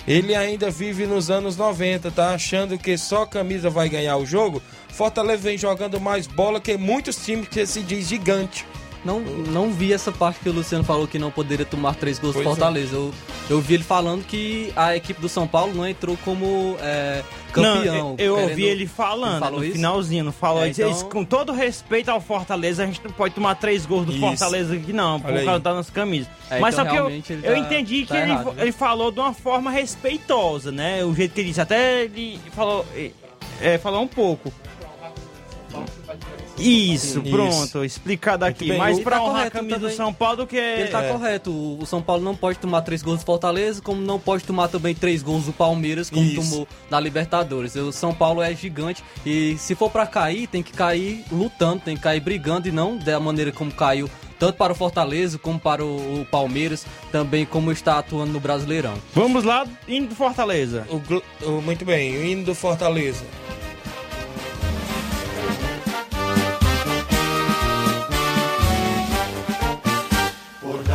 Ele 0.07 0.35
ainda 0.37 0.71
vive 0.71 1.05
nos 1.05 1.31
anos 1.31 1.57
90, 1.57 2.11
tá 2.13 2.33
achando 2.33 2.79
que 2.79 2.97
só 2.97 3.27
camisa 3.27 3.69
vai 3.69 3.89
ganhar 3.89 4.17
o 4.17 4.25
jogo? 4.25 4.63
Fortaleza 4.89 5.43
vem 5.43 5.59
jogando 5.59 6.01
mais 6.01 6.29
bola 6.29 6.61
que 6.61 6.77
muitos 6.77 7.17
times 7.17 7.49
que 7.49 7.67
se 7.67 7.83
diz 7.83 8.09
gigante. 8.09 8.65
Não, 9.07 9.21
não 9.21 9.71
vi 9.73 9.93
essa 9.93 10.11
parte 10.11 10.41
que 10.41 10.49
o 10.49 10.53
Luciano 10.53 10.83
falou 10.85 11.07
que 11.07 11.19
não 11.19 11.31
poderia 11.31 11.65
tomar 11.65 11.95
três 11.95 12.19
gols 12.19 12.35
do 12.35 12.41
é. 12.41 12.45
Fortaleza. 12.45 12.95
Eu, 12.97 13.15
eu 13.49 13.61
vi 13.61 13.75
ele 13.75 13.85
falando 13.85 14.25
que 14.27 14.73
a 14.75 14.97
equipe 14.97 15.21
do 15.21 15.29
São 15.29 15.47
Paulo 15.47 15.73
não 15.73 15.87
entrou 15.87 16.19
como 16.25 16.77
é, 16.81 17.23
campeão. 17.53 18.11
Não, 18.11 18.17
eu 18.19 18.37
ouvi 18.39 18.65
ele 18.65 18.87
falando 18.87 19.45
Ele 19.47 19.57
no 19.57 19.65
isso? 19.65 19.73
finalzinho, 19.75 20.25
não 20.25 20.33
falou 20.33 20.65
É, 20.65 20.71
isso. 20.71 20.83
então- 20.83 21.09
Com 21.09 21.25
todo 21.25 21.53
respeito 21.53 22.09
ao 22.11 22.21
Fortaleza, 22.21 22.83
a 22.83 22.87
gente 22.87 23.01
não 23.05 23.13
pode 23.13 23.33
tomar 23.35 23.55
três 23.55 23.87
gols 23.87 24.07
do 24.07 24.13
Isso. 24.13 24.21
Fortaleza 24.21 24.75
aqui, 24.75 24.93
não, 24.93 25.21
por 25.21 25.33
causa 25.33 25.61
das 25.61 25.75
nossas 25.77 25.91
camisas. 25.91 26.29
É, 26.51 26.59
Mas 26.59 26.75
então 26.75 26.85
só 26.85 26.91
que 26.91 26.97
eu, 26.99 27.09
ele 27.09 27.25
eu 27.45 27.53
tá- 27.55 27.59
entendi 27.59 28.03
que 28.03 28.09
tá 28.09 28.19
ele, 28.21 28.33
errado, 28.33 28.51
viu? 28.53 28.63
ele 28.63 28.73
falou 28.73 29.13
de 29.13 29.21
uma 29.21 29.33
forma 29.33 29.71
respeitosa, 29.71 30.73
né? 30.73 31.05
O 31.05 31.15
jeito 31.15 31.33
que 31.33 31.41
ele 31.41 31.49
disse. 31.49 31.61
Até 31.61 32.03
ele 32.05 32.41
falou, 32.55 32.85
é, 33.61 33.79
falou 33.79 34.03
um 34.03 34.09
pouco. 34.09 34.53
Isso, 36.59 37.21
Isso. 37.21 37.31
pronto, 37.31 37.85
explicado 37.85 38.45
aqui. 38.45 38.69
bem. 38.69 38.81
Ele 38.83 39.03
pra 39.03 39.17
tá 39.17 39.23
honrar 39.23 39.47
a 39.47 39.51
camisa 39.51 39.77
do 39.79 39.81
também. 39.83 39.97
São 39.97 40.13
Paulo 40.13 40.37
do 40.39 40.47
que. 40.47 40.57
Ele 40.57 40.89
tá 40.89 41.03
É. 41.05 41.13
correto. 41.13 41.51
O 41.51 41.85
São 41.87 42.01
Paulo 42.03 42.23
não 42.23 42.35
pode 42.35 42.59
tomar 42.59 42.83
três 42.83 43.03
gols 43.03 43.21
do 43.21 43.27
Fortaleza, 43.27 43.81
como 43.83 44.01
não 44.01 44.19
pode 44.19 44.45
tomar 44.45 44.69
também 44.69 44.95
três 44.95 45.23
gols 45.23 45.45
do 45.45 45.53
Palmeiras, 45.53 46.09
como 46.11 46.23
Isso. 46.25 46.37
tomou 46.41 46.69
na 46.91 46.99
Libertadores. 47.01 47.75
O 47.77 47.93
São 47.93 48.15
Paulo 48.15 48.41
é 48.43 48.55
gigante 48.55 49.03
e 49.25 49.57
se 49.59 49.75
for 49.75 49.91
pra 49.91 50.07
cair, 50.07 50.47
tem 50.47 50.63
que 50.63 50.73
cair 50.73 51.25
lutando, 51.31 51.81
tem 51.85 51.97
que 51.97 52.03
cair 52.03 52.21
brigando 52.21 52.69
e 52.69 52.73
não 52.73 52.97
da 52.97 53.19
maneira 53.21 53.53
como 53.53 53.71
caiu 53.73 54.09
tanto 54.39 54.59
para 54.59 54.71
o 54.71 54.77
Fortaleza 54.77 55.39
como 55.39 55.59
para 55.59 55.83
o, 55.83 56.27
Palmeiras, 56.31 56.85
também 57.11 57.47
como 57.47 57.73
está 57.73 57.99
atuando 57.99 58.33
no 58.35 58.39
Brasileirão. 58.41 58.93
Vamos 59.15 59.45
lá, 59.45 59.67
indo 59.89 60.09
do 60.09 60.15
Fortaleza. 60.15 60.87
O 60.91 61.01
o- 61.47 61.63
muito 61.63 61.87
bem, 61.87 62.15
o 62.19 62.23
hino 62.27 62.45
do 62.45 62.55
Fortaleza. 62.55 63.25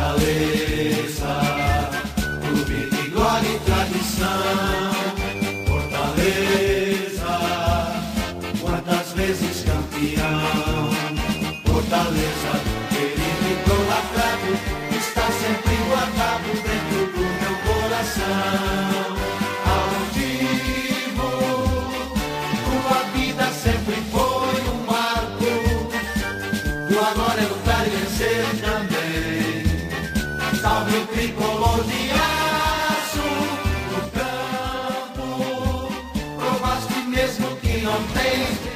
Fortaleza, 0.02 0.61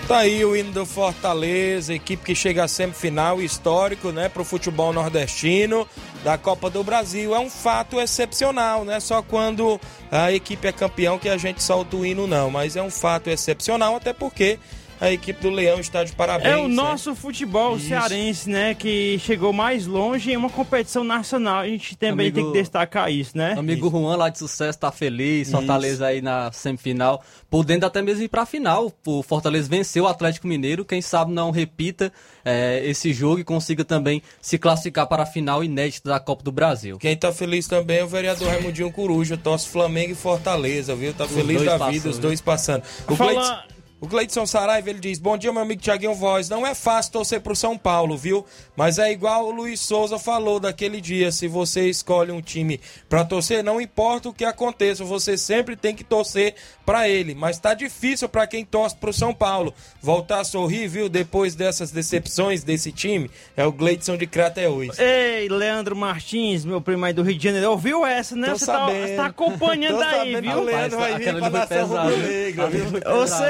Tá 0.06 0.18
aí 0.18 0.44
o 0.44 0.54
hino 0.54 0.70
do 0.70 0.86
Fortaleza, 0.86 1.92
equipe 1.92 2.24
que 2.24 2.32
chega 2.32 2.62
à 2.62 2.68
semifinal, 2.68 3.42
histórico, 3.42 4.12
né, 4.12 4.28
pro 4.28 4.44
futebol 4.44 4.92
nordestino 4.92 5.84
da 6.22 6.38
Copa 6.38 6.70
do 6.70 6.84
Brasil. 6.84 7.34
É 7.34 7.40
um 7.40 7.50
fato 7.50 8.00
excepcional, 8.00 8.84
não 8.84 8.92
é 8.92 9.00
só 9.00 9.20
quando 9.20 9.80
a 10.08 10.30
equipe 10.30 10.68
é 10.68 10.70
campeão 10.70 11.18
que 11.18 11.28
a 11.28 11.36
gente 11.36 11.60
solta 11.60 11.96
o 11.96 12.06
hino, 12.06 12.24
não, 12.28 12.52
mas 12.52 12.76
é 12.76 12.82
um 12.82 12.90
fato 12.90 13.28
excepcional, 13.28 13.96
até 13.96 14.12
porque 14.12 14.60
a 15.00 15.10
equipe 15.12 15.40
do 15.40 15.50
Leão 15.50 15.78
está 15.80 16.02
de 16.04 16.12
parabéns. 16.12 16.54
É 16.54 16.56
o 16.56 16.68
né? 16.68 16.74
nosso 16.74 17.14
futebol 17.14 17.76
Isso. 17.76 17.88
cearense, 17.88 18.48
né? 18.48 18.74
Que 18.74 19.18
chegou 19.18 19.52
mais 19.52 19.86
longe 19.86 20.32
em 20.32 20.36
uma 20.36 20.48
competição 20.50 21.04
nacional. 21.04 21.60
A 21.60 21.68
gente 21.68 21.96
também 21.96 22.28
Amigo- 22.28 22.36
tem 22.36 22.52
que 22.52 22.58
destacar 22.58 23.10
isso, 23.12 23.36
né? 23.36 23.54
Amigo 23.58 23.90
Juan 23.90 24.16
lá 24.16 24.28
de 24.28 24.38
sucesso 24.38 24.78
tá 24.78 24.90
feliz, 24.90 25.48
Isso. 25.48 25.56
Fortaleza 25.56 26.06
aí 26.06 26.20
na 26.22 26.50
semifinal, 26.52 27.22
podendo 27.50 27.84
até 27.86 28.00
mesmo 28.02 28.22
ir 28.22 28.28
pra 28.28 28.46
final. 28.46 28.92
O 29.06 29.22
Fortaleza 29.22 29.68
venceu 29.68 30.04
o 30.04 30.06
Atlético 30.08 30.46
Mineiro, 30.46 30.84
quem 30.84 31.02
sabe 31.02 31.32
não 31.32 31.50
repita 31.50 32.12
eh, 32.44 32.80
esse 32.84 33.12
jogo 33.12 33.38
e 33.40 33.44
consiga 33.44 33.84
também 33.84 34.22
se 34.40 34.56
classificar 34.58 35.06
para 35.06 35.24
a 35.24 35.26
final 35.26 35.62
inédita 35.64 36.08
da 36.08 36.20
Copa 36.20 36.42
do 36.42 36.52
Brasil. 36.52 36.96
Quem 36.98 37.16
tá 37.16 37.32
feliz 37.32 37.66
também 37.66 37.98
é 37.98 38.04
o 38.04 38.08
vereador 38.08 38.48
Raimundinho 38.48 38.90
Coruja, 38.92 39.36
torce 39.36 39.68
Flamengo 39.68 40.12
e 40.12 40.14
Fortaleza, 40.14 40.94
viu? 40.94 41.12
Tá 41.12 41.24
Os 41.24 41.32
feliz 41.32 41.62
da 41.64 41.76
vida, 41.90 42.08
os 42.08 42.16
viu? 42.16 42.22
dois 42.28 42.40
passando. 42.40 42.82
O 43.08 43.16
Fala- 43.16 43.64
O 43.98 44.06
Gleidson 44.06 44.44
Saraiva, 44.44 44.90
ele 44.90 44.98
diz, 44.98 45.18
bom 45.18 45.38
dia 45.38 45.50
meu 45.50 45.62
amigo 45.62 45.80
Tiaguinho 45.80 46.14
Voz, 46.14 46.50
não 46.50 46.66
é 46.66 46.74
fácil 46.74 47.12
torcer 47.12 47.40
pro 47.40 47.56
São 47.56 47.78
Paulo, 47.78 48.14
viu? 48.14 48.44
Mas 48.76 48.98
é 48.98 49.10
igual 49.10 49.46
o 49.46 49.50
Luiz 49.50 49.80
Souza 49.80 50.18
falou 50.18 50.60
daquele 50.60 51.00
dia, 51.00 51.32
se 51.32 51.48
você 51.48 51.88
escolhe 51.88 52.30
um 52.30 52.42
time 52.42 52.78
pra 53.08 53.24
torcer, 53.24 53.64
não 53.64 53.80
importa 53.80 54.28
o 54.28 54.34
que 54.34 54.44
aconteça, 54.44 55.02
você 55.02 55.38
sempre 55.38 55.76
tem 55.76 55.94
que 55.94 56.04
torcer 56.04 56.54
pra 56.84 57.08
ele. 57.08 57.34
Mas 57.34 57.58
tá 57.58 57.72
difícil 57.72 58.28
pra 58.28 58.46
quem 58.46 58.66
torce 58.66 58.94
pro 58.94 59.14
São 59.14 59.32
Paulo 59.32 59.72
voltar 60.02 60.40
a 60.40 60.44
sorrir, 60.44 60.88
viu? 60.88 61.08
Depois 61.08 61.54
dessas 61.54 61.90
decepções 61.90 62.62
desse 62.62 62.92
time, 62.92 63.30
é 63.56 63.64
o 63.64 63.72
Gleidson 63.72 64.18
de 64.18 64.26
Crateús. 64.26 64.98
Ei, 64.98 65.48
Leandro 65.48 65.96
Martins, 65.96 66.66
meu 66.66 66.82
primo 66.82 67.02
aí 67.06 67.14
do 67.14 67.22
Rio 67.22 67.38
de 67.38 67.44
Janeiro, 67.44 67.70
ouviu 67.70 68.04
essa, 68.04 68.36
né? 68.36 68.48
Tô 68.48 68.58
você 68.58 68.66
tá, 68.66 68.88
tá 69.16 69.26
acompanhando 69.26 70.02
aí, 70.02 70.38
viu? 70.38 70.58
o 70.58 70.64
Leandro 70.64 70.98
vai 70.98 71.18
vir 71.18 71.34
pra 71.34 71.48
nação? 71.48 71.88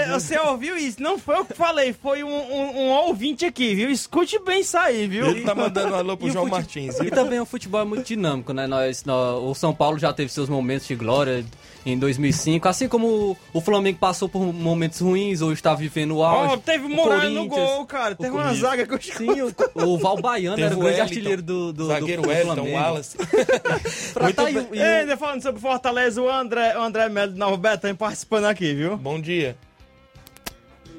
Você, 0.07 0.36
você 0.43 0.49
ouviu 0.49 0.77
isso? 0.77 1.03
Não 1.03 1.19
foi 1.19 1.37
eu 1.37 1.45
que 1.45 1.55
falei, 1.55 1.93
foi 1.93 2.23
um, 2.23 2.29
um- 2.29 2.77
um 2.79 2.89
ouvinte 2.91 3.45
aqui, 3.45 3.75
viu? 3.75 3.91
Escute 3.91 4.39
bem 4.41 4.61
isso 4.61 4.77
aí, 4.79 5.07
viu? 5.07 5.27
Ele 5.29 5.43
tá 5.43 5.55
mandando 5.55 5.93
um 5.93 5.97
alô 5.97 6.17
pro 6.17 6.29
E 6.29 6.31
João 6.31 6.45
fute- 6.45 6.57
Martins. 6.57 6.99
E 6.99 7.03
viu? 7.05 7.11
também 7.13 7.41
o 7.41 7.47
futebol 7.47 7.81
é 7.81 7.85
muito 7.85 8.05
dinâmico, 8.07 8.53
né? 8.53 8.67
Nós, 8.67 9.05
nó- 9.05 9.39
o 9.39 9.55
São 9.55 9.75
Paulo 9.75 9.99
já 9.99 10.13
teve 10.13 10.31
seus 10.33 10.49
momentos 10.49 10.87
de 10.87 10.95
glória 10.95 11.45
em 11.85 11.97
2005, 11.97 12.67
assim 12.69 12.89
como 12.89 13.37
o, 13.53 13.61
Flamengo 13.61 13.97
passou 14.01 14.29
por 14.29 14.41
momentos 14.53 14.99
ruins, 15.01 15.41
hoje 15.41 15.55
está 15.55 15.73
vivendo 15.73 16.17
o 16.17 16.25
auge. 16.25 16.55
Ó, 16.55 16.57
teve 16.57 16.89
Muralha 16.89 17.31
no 17.31 17.47
gol, 17.47 17.87
cara. 17.87 18.17
Teve 18.17 18.33
uma 18.35 18.53
zaga 18.55 18.85
que 18.85 18.93
eu 18.95 19.01
Sim, 19.01 19.43
o, 19.43 19.55
o 19.93 19.97
Val 19.99 20.17
Baiano 20.21 20.57
Teve 20.57 20.67
era 20.67 20.75
o 20.75 20.79
grande 20.81 20.95
Wellington, 20.97 21.03
artilheiro 21.05 21.43
do, 21.43 21.73
do, 21.73 21.87
zagueiro 21.87 22.23
do, 22.23 22.27
do 22.27 22.29
Wellington, 22.35 22.55
Flamengo. 22.57 22.77
Wallace. 22.77 23.17
Pra 24.13 24.33
tá 24.33 24.47
aí, 24.47 24.57
e 24.57 25.17
falando 25.17 25.43
sobre 25.43 25.61
Fortaleza, 25.61 26.21
o 26.21 26.29
André, 26.29 26.77
o 26.77 26.83
André 26.83 27.09
Melo 27.09 27.33
de 27.33 27.39
Nova 27.39 27.57
Betânia 27.57 27.95
participando 27.95 28.47
aqui, 28.47 28.75
viu? 28.75 28.97
Bom 28.97 29.21
dia. 29.21 29.57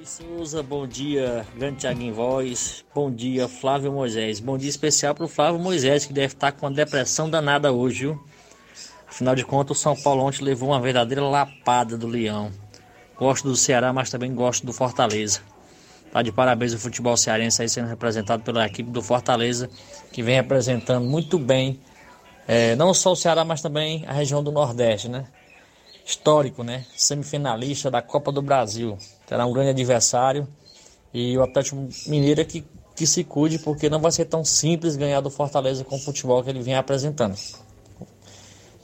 Souza, 0.08 0.64
bom 0.64 0.88
dia, 0.88 1.46
grande 1.58 1.80
Thiaguinho 1.80 2.14
Voz, 2.14 2.86
bom 2.96 3.12
dia, 3.12 3.46
Flávio 3.46 3.92
Moisés. 3.92 4.40
Bom 4.40 4.58
dia 4.58 4.70
especial 4.70 5.14
pro 5.14 5.28
Flávio 5.28 5.60
Moisés, 5.60 6.06
que 6.06 6.14
deve 6.14 6.34
estar 6.34 6.54
com 6.54 6.66
uma 6.66 6.72
depressão 6.72 7.30
danada 7.30 7.74
hoje, 7.74 8.06
viu? 8.06 8.24
Afinal 9.06 9.36
de 9.36 9.44
contas, 9.44 9.78
o 9.78 9.82
São 9.82 9.98
Paulo 9.98 10.24
ontem 10.24 10.46
levou 10.46 10.70
uma 10.70 10.80
verdadeira 10.80 11.22
lapada 11.22 11.98
do 11.98 12.08
Leão. 12.08 12.50
Gosto 13.18 13.50
do 13.50 13.56
Ceará, 13.58 13.92
mas 13.92 14.10
também 14.10 14.34
gosto 14.34 14.66
do 14.66 14.72
Fortaleza. 14.72 15.42
Tá 16.10 16.22
de 16.22 16.32
parabéns 16.32 16.74
o 16.74 16.80
futebol 16.80 17.18
cearense 17.18 17.62
aí 17.62 17.68
sendo 17.68 17.90
representado 17.90 18.44
pela 18.44 18.66
equipe 18.66 18.90
do 18.90 19.02
Fortaleza, 19.02 19.70
que 20.14 20.24
vem 20.24 20.36
representando 20.36 21.06
muito 21.06 21.38
bem, 21.38 21.82
eh, 22.48 22.78
não 22.78 22.94
só 22.94 23.12
o 23.12 23.16
Ceará, 23.16 23.44
mas 23.44 23.62
também 23.62 24.06
a 24.08 24.14
região 24.14 24.42
do 24.42 24.54
Nordeste, 24.54 25.10
né? 25.10 25.28
histórico, 26.06 26.64
né? 26.64 26.86
Semifinalista 26.96 27.92
da 27.92 28.02
Copa 28.02 28.32
do 28.32 28.42
Brasil. 28.42 28.98
Terá 29.28 29.46
um 29.46 29.54
grande 29.54 29.70
adversário. 29.70 30.48
E 31.14 31.38
o 31.38 31.44
Atlético 31.44 31.88
Mineiro 32.08 32.42
é 32.42 32.46
que, 32.46 32.64
que 32.96 33.06
se 33.06 33.24
cuide, 33.24 33.60
porque 33.60 33.90
não 33.90 34.00
vai 34.00 34.12
ser 34.12 34.26
tão 34.26 34.44
simples 34.44 34.96
ganhar 34.96 35.22
do 35.22 35.30
Fortaleza 35.30 35.84
com 35.84 35.98
o 35.98 36.00
futebol 36.00 36.42
que 36.42 36.50
ele 36.50 36.62
vem 36.62 36.76
apresentando. 36.76 37.36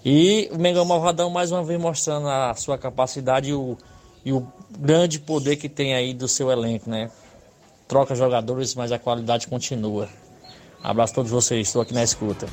E 0.05 0.49
o 0.51 0.57
Mengão 0.59 0.83
Malvadão 0.83 1.29
mais 1.29 1.51
uma 1.51 1.63
vez 1.63 1.79
mostrando 1.79 2.27
a 2.27 2.53
sua 2.55 2.77
capacidade 2.77 3.51
e 3.51 3.53
o, 3.53 3.77
e 4.25 4.33
o 4.33 4.45
grande 4.77 5.17
poder 5.17 5.55
que 5.55 5.69
tem 5.69 5.95
aí 5.95 6.13
do 6.13 6.27
seu 6.27 6.51
elenco, 6.51 6.89
né? 6.89 7.09
Troca 7.87 8.13
jogadores, 8.13 8.75
mas 8.75 8.91
a 8.91 8.99
qualidade 8.99 9.47
continua. 9.47 10.09
Abraço 10.83 11.13
a 11.13 11.15
todos 11.15 11.31
vocês, 11.31 11.67
estou 11.67 11.81
aqui 11.81 11.93
na 11.93 12.03
escuta. 12.03 12.45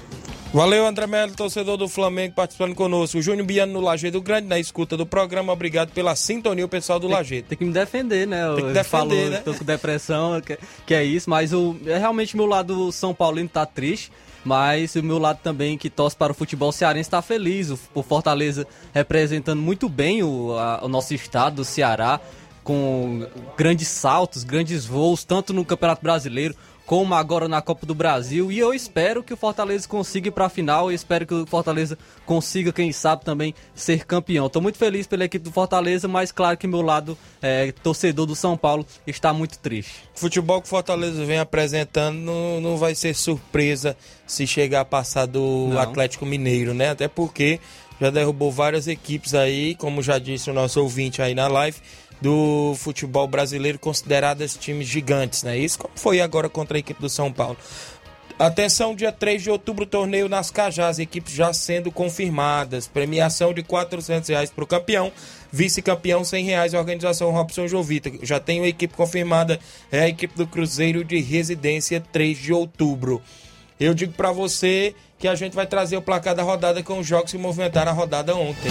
Valeu, 0.52 0.86
André 0.86 1.06
Melo, 1.06 1.32
torcedor 1.34 1.76
do 1.76 1.88
Flamengo, 1.88 2.34
participando 2.34 2.74
conosco. 2.74 3.18
O 3.18 3.22
Júnior 3.22 3.46
Biano 3.46 3.72
no 3.72 3.80
Lajeado 3.80 4.20
Grande, 4.20 4.46
na 4.48 4.58
escuta 4.58 4.96
do 4.96 5.06
programa. 5.06 5.52
Obrigado 5.52 5.90
pela 5.92 6.14
sintonia, 6.16 6.64
o 6.64 6.68
pessoal 6.68 6.98
do 6.98 7.06
Lajeado. 7.08 7.46
Tem 7.48 7.58
que 7.58 7.64
me 7.64 7.72
defender, 7.72 8.26
né? 8.26 8.46
Tem 8.46 8.56
que 8.56 8.62
defender, 8.72 8.84
falou, 8.84 9.30
né? 9.30 9.36
Tô 9.44 9.54
com 9.54 9.64
depressão, 9.64 10.40
que, 10.40 10.58
que 10.86 10.94
é 10.94 11.04
isso, 11.04 11.28
mas 11.30 11.52
o, 11.52 11.76
é 11.86 11.98
realmente 11.98 12.36
meu 12.36 12.46
lado 12.46 12.90
São 12.92 13.14
Paulino 13.14 13.48
tá 13.48 13.64
triste. 13.66 14.10
Mas 14.42 14.94
o 14.96 15.02
meu 15.02 15.18
lado 15.18 15.38
também, 15.42 15.76
que 15.76 15.90
torce 15.90 16.16
para 16.16 16.32
o 16.32 16.34
futebol 16.34 16.72
cearense, 16.72 17.08
está 17.08 17.20
feliz. 17.20 17.68
O, 17.70 17.78
o 17.94 18.02
Fortaleza 18.02 18.66
representando 18.94 19.60
muito 19.60 19.86
bem 19.88 20.22
o, 20.22 20.52
a- 20.58 20.80
o 20.82 20.88
nosso 20.88 21.12
estado, 21.14 21.60
o 21.60 21.64
Ceará, 21.64 22.18
com 22.64 23.26
grandes 23.56 23.88
saltos, 23.88 24.42
grandes 24.42 24.86
voos, 24.86 25.24
tanto 25.24 25.52
no 25.52 25.64
Campeonato 25.64 26.02
Brasileiro 26.02 26.54
como 26.90 27.14
agora 27.14 27.46
na 27.46 27.62
Copa 27.62 27.86
do 27.86 27.94
Brasil. 27.94 28.50
E 28.50 28.58
eu 28.58 28.74
espero 28.74 29.22
que 29.22 29.32
o 29.32 29.36
Fortaleza 29.36 29.86
consiga 29.86 30.26
ir 30.26 30.32
para 30.32 30.46
a 30.46 30.48
final. 30.48 30.90
Eu 30.90 30.94
espero 30.96 31.24
que 31.24 31.32
o 31.32 31.46
Fortaleza 31.46 31.96
consiga, 32.26 32.72
quem 32.72 32.90
sabe, 32.90 33.24
também 33.24 33.54
ser 33.72 34.04
campeão. 34.04 34.46
Estou 34.46 34.60
muito 34.60 34.76
feliz 34.76 35.06
pela 35.06 35.24
equipe 35.24 35.44
do 35.44 35.52
Fortaleza, 35.52 36.08
mas 36.08 36.32
claro 36.32 36.56
que 36.56 36.66
meu 36.66 36.82
lado 36.82 37.16
é, 37.40 37.70
torcedor 37.70 38.26
do 38.26 38.34
São 38.34 38.56
Paulo 38.56 38.84
está 39.06 39.32
muito 39.32 39.56
triste. 39.60 40.02
Futebol 40.16 40.60
que 40.60 40.66
o 40.66 40.68
Fortaleza 40.68 41.24
vem 41.24 41.38
apresentando 41.38 42.18
não, 42.18 42.60
não 42.60 42.76
vai 42.76 42.96
ser 42.96 43.14
surpresa 43.14 43.96
se 44.26 44.44
chegar 44.44 44.80
a 44.80 44.84
passar 44.84 45.26
do 45.26 45.68
Não. 45.68 45.78
Atlético 45.78 46.26
Mineiro, 46.26 46.74
né? 46.74 46.90
Até 46.90 47.06
porque 47.06 47.60
já 48.00 48.10
derrubou 48.10 48.50
várias 48.50 48.88
equipes 48.88 49.32
aí, 49.32 49.76
como 49.76 50.02
já 50.02 50.18
disse 50.18 50.50
o 50.50 50.52
nosso 50.52 50.80
ouvinte 50.80 51.22
aí 51.22 51.36
na 51.36 51.46
live, 51.46 51.76
do 52.20 52.74
futebol 52.76 53.26
brasileiro 53.26 53.78
consideradas 53.78 54.56
times 54.56 54.86
gigantes, 54.86 55.42
né? 55.42 55.56
Isso 55.56 55.78
como 55.78 55.94
foi 55.96 56.20
agora 56.20 56.48
contra 56.48 56.76
a 56.76 56.80
equipe 56.80 57.00
do 57.00 57.08
São 57.08 57.32
Paulo. 57.32 57.56
Atenção, 58.40 58.94
dia 58.94 59.12
3 59.12 59.42
de 59.42 59.50
outubro, 59.50 59.84
torneio 59.84 60.26
nas 60.26 60.50
Cajás, 60.50 60.98
equipes 60.98 61.34
já 61.34 61.52
sendo 61.52 61.92
confirmadas. 61.92 62.88
Premiação 62.88 63.52
de 63.52 63.62
400 63.62 64.30
reais 64.30 64.50
para 64.50 64.64
o 64.64 64.66
campeão, 64.66 65.12
vice-campeão 65.52 66.24
100 66.24 66.44
reais, 66.46 66.72
organização 66.72 67.30
Robson 67.32 67.68
Jovita. 67.68 68.10
Já 68.22 68.40
tem 68.40 68.58
uma 68.58 68.68
equipe 68.68 68.94
confirmada, 68.94 69.60
é 69.92 70.00
a 70.00 70.08
equipe 70.08 70.34
do 70.38 70.46
Cruzeiro 70.46 71.04
de 71.04 71.20
Residência, 71.20 72.02
3 72.12 72.38
de 72.38 72.50
outubro. 72.50 73.20
Eu 73.78 73.92
digo 73.92 74.14
para 74.14 74.32
você 74.32 74.94
que 75.18 75.28
a 75.28 75.34
gente 75.34 75.54
vai 75.54 75.66
trazer 75.66 75.98
o 75.98 76.02
placar 76.02 76.34
da 76.34 76.42
rodada 76.42 76.82
com 76.82 76.98
os 76.98 77.06
jogos 77.06 77.32
que 77.32 77.36
movimentaram 77.36 77.92
a 77.92 77.94
rodada 77.94 78.34
ontem. 78.34 78.70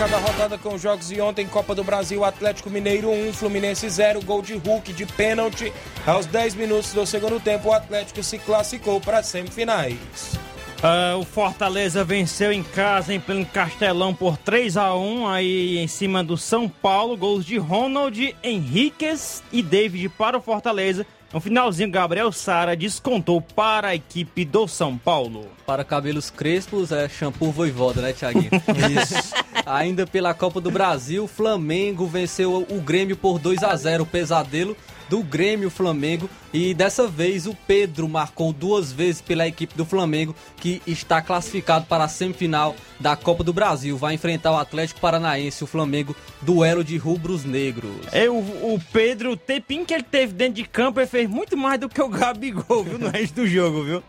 O 0.00 0.02
placar 0.02 0.22
da 0.22 0.26
rodada 0.26 0.56
com 0.56 0.74
os 0.74 0.80
jogos 0.80 1.08
de 1.08 1.20
ontem, 1.20 1.46
Copa 1.46 1.74
do 1.74 1.84
Brasil, 1.84 2.24
Atlético 2.24 2.70
Mineiro 2.70 3.10
1, 3.10 3.34
Fluminense 3.34 3.86
0, 3.86 4.22
gol 4.22 4.40
de 4.40 4.54
Hulk 4.54 4.94
de 4.94 5.04
pênalti. 5.04 5.70
Aos 6.06 6.24
10 6.24 6.54
minutos 6.54 6.94
do 6.94 7.04
segundo 7.04 7.38
tempo, 7.38 7.68
o 7.68 7.72
Atlético 7.74 8.22
se 8.22 8.38
classificou 8.38 8.98
para 8.98 9.18
as 9.18 9.26
semifinais. 9.26 10.38
Ah, 10.82 11.16
o 11.18 11.24
Fortaleza 11.26 12.02
venceu 12.02 12.50
em 12.50 12.62
casa, 12.62 13.12
em 13.12 13.20
pleno 13.20 13.44
Castelão, 13.44 14.14
por 14.14 14.38
3 14.38 14.78
a 14.78 14.94
1 14.94 15.28
aí 15.28 15.76
em 15.76 15.86
cima 15.86 16.24
do 16.24 16.34
São 16.34 16.66
Paulo. 16.66 17.14
Gols 17.14 17.44
de 17.44 17.58
Ronald, 17.58 18.34
Henriquez 18.42 19.42
e 19.52 19.62
David 19.62 20.08
para 20.08 20.38
o 20.38 20.40
Fortaleza. 20.40 21.06
No 21.32 21.40
finalzinho, 21.40 21.88
Gabriel 21.88 22.32
Sara 22.32 22.74
descontou 22.74 23.40
para 23.40 23.88
a 23.88 23.94
equipe 23.94 24.44
do 24.44 24.66
São 24.66 24.98
Paulo. 24.98 25.46
Para 25.64 25.84
cabelos 25.84 26.28
crespos 26.28 26.90
é 26.90 27.08
shampoo 27.08 27.52
voivoda, 27.52 28.02
né, 28.02 28.12
Thiaguinho? 28.12 28.50
Isso. 29.00 29.32
Ainda 29.64 30.04
pela 30.08 30.34
Copa 30.34 30.60
do 30.60 30.72
Brasil, 30.72 31.28
Flamengo 31.28 32.04
venceu 32.08 32.66
o 32.68 32.80
Grêmio 32.80 33.16
por 33.16 33.38
2 33.38 33.62
a 33.62 33.76
0 33.76 34.02
o 34.02 34.06
pesadelo 34.06 34.76
do 35.10 35.24
Grêmio 35.24 35.68
Flamengo 35.68 36.30
e 36.54 36.72
dessa 36.72 37.08
vez 37.08 37.44
o 37.44 37.54
Pedro 37.66 38.08
marcou 38.08 38.52
duas 38.52 38.92
vezes 38.92 39.20
pela 39.20 39.46
equipe 39.46 39.76
do 39.76 39.84
Flamengo 39.84 40.34
que 40.56 40.80
está 40.86 41.20
classificado 41.20 41.86
para 41.86 42.04
a 42.04 42.08
semifinal 42.08 42.76
da 43.00 43.16
Copa 43.16 43.42
do 43.42 43.52
Brasil. 43.52 43.96
Vai 43.96 44.14
enfrentar 44.14 44.52
o 44.52 44.56
Atlético 44.56 45.00
Paranaense, 45.00 45.64
o 45.64 45.66
Flamengo, 45.66 46.14
duelo 46.40 46.84
de 46.84 46.96
rubros 46.96 47.44
negros. 47.44 47.90
É, 48.12 48.30
o, 48.30 48.36
o 48.36 48.80
Pedro, 48.92 49.32
o 49.32 49.36
tempinho 49.36 49.84
que 49.84 49.92
ele 49.92 50.04
teve 50.04 50.32
dentro 50.32 50.54
de 50.54 50.64
campo, 50.64 51.00
ele 51.00 51.08
fez 51.08 51.28
muito 51.28 51.56
mais 51.56 51.80
do 51.80 51.88
que 51.88 52.00
o 52.00 52.08
Gabigol, 52.08 52.84
viu, 52.84 52.98
no 52.98 53.08
resto 53.10 53.34
do 53.34 53.46
jogo, 53.48 53.82
viu? 53.82 54.02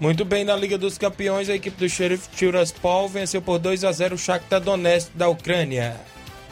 Muito 0.00 0.24
bem, 0.24 0.44
na 0.44 0.56
Liga 0.56 0.76
dos 0.76 0.98
Campeões, 0.98 1.48
a 1.48 1.54
equipe 1.54 1.78
do 1.78 1.88
Sheriff 1.88 2.28
Tiraspol 2.30 3.08
venceu 3.08 3.40
por 3.40 3.60
2 3.60 3.84
a 3.84 3.92
0 3.92 4.16
o 4.16 4.18
Shakhtar 4.18 4.60
Donetsk 4.60 5.10
da 5.14 5.28
Ucrânia. 5.28 5.96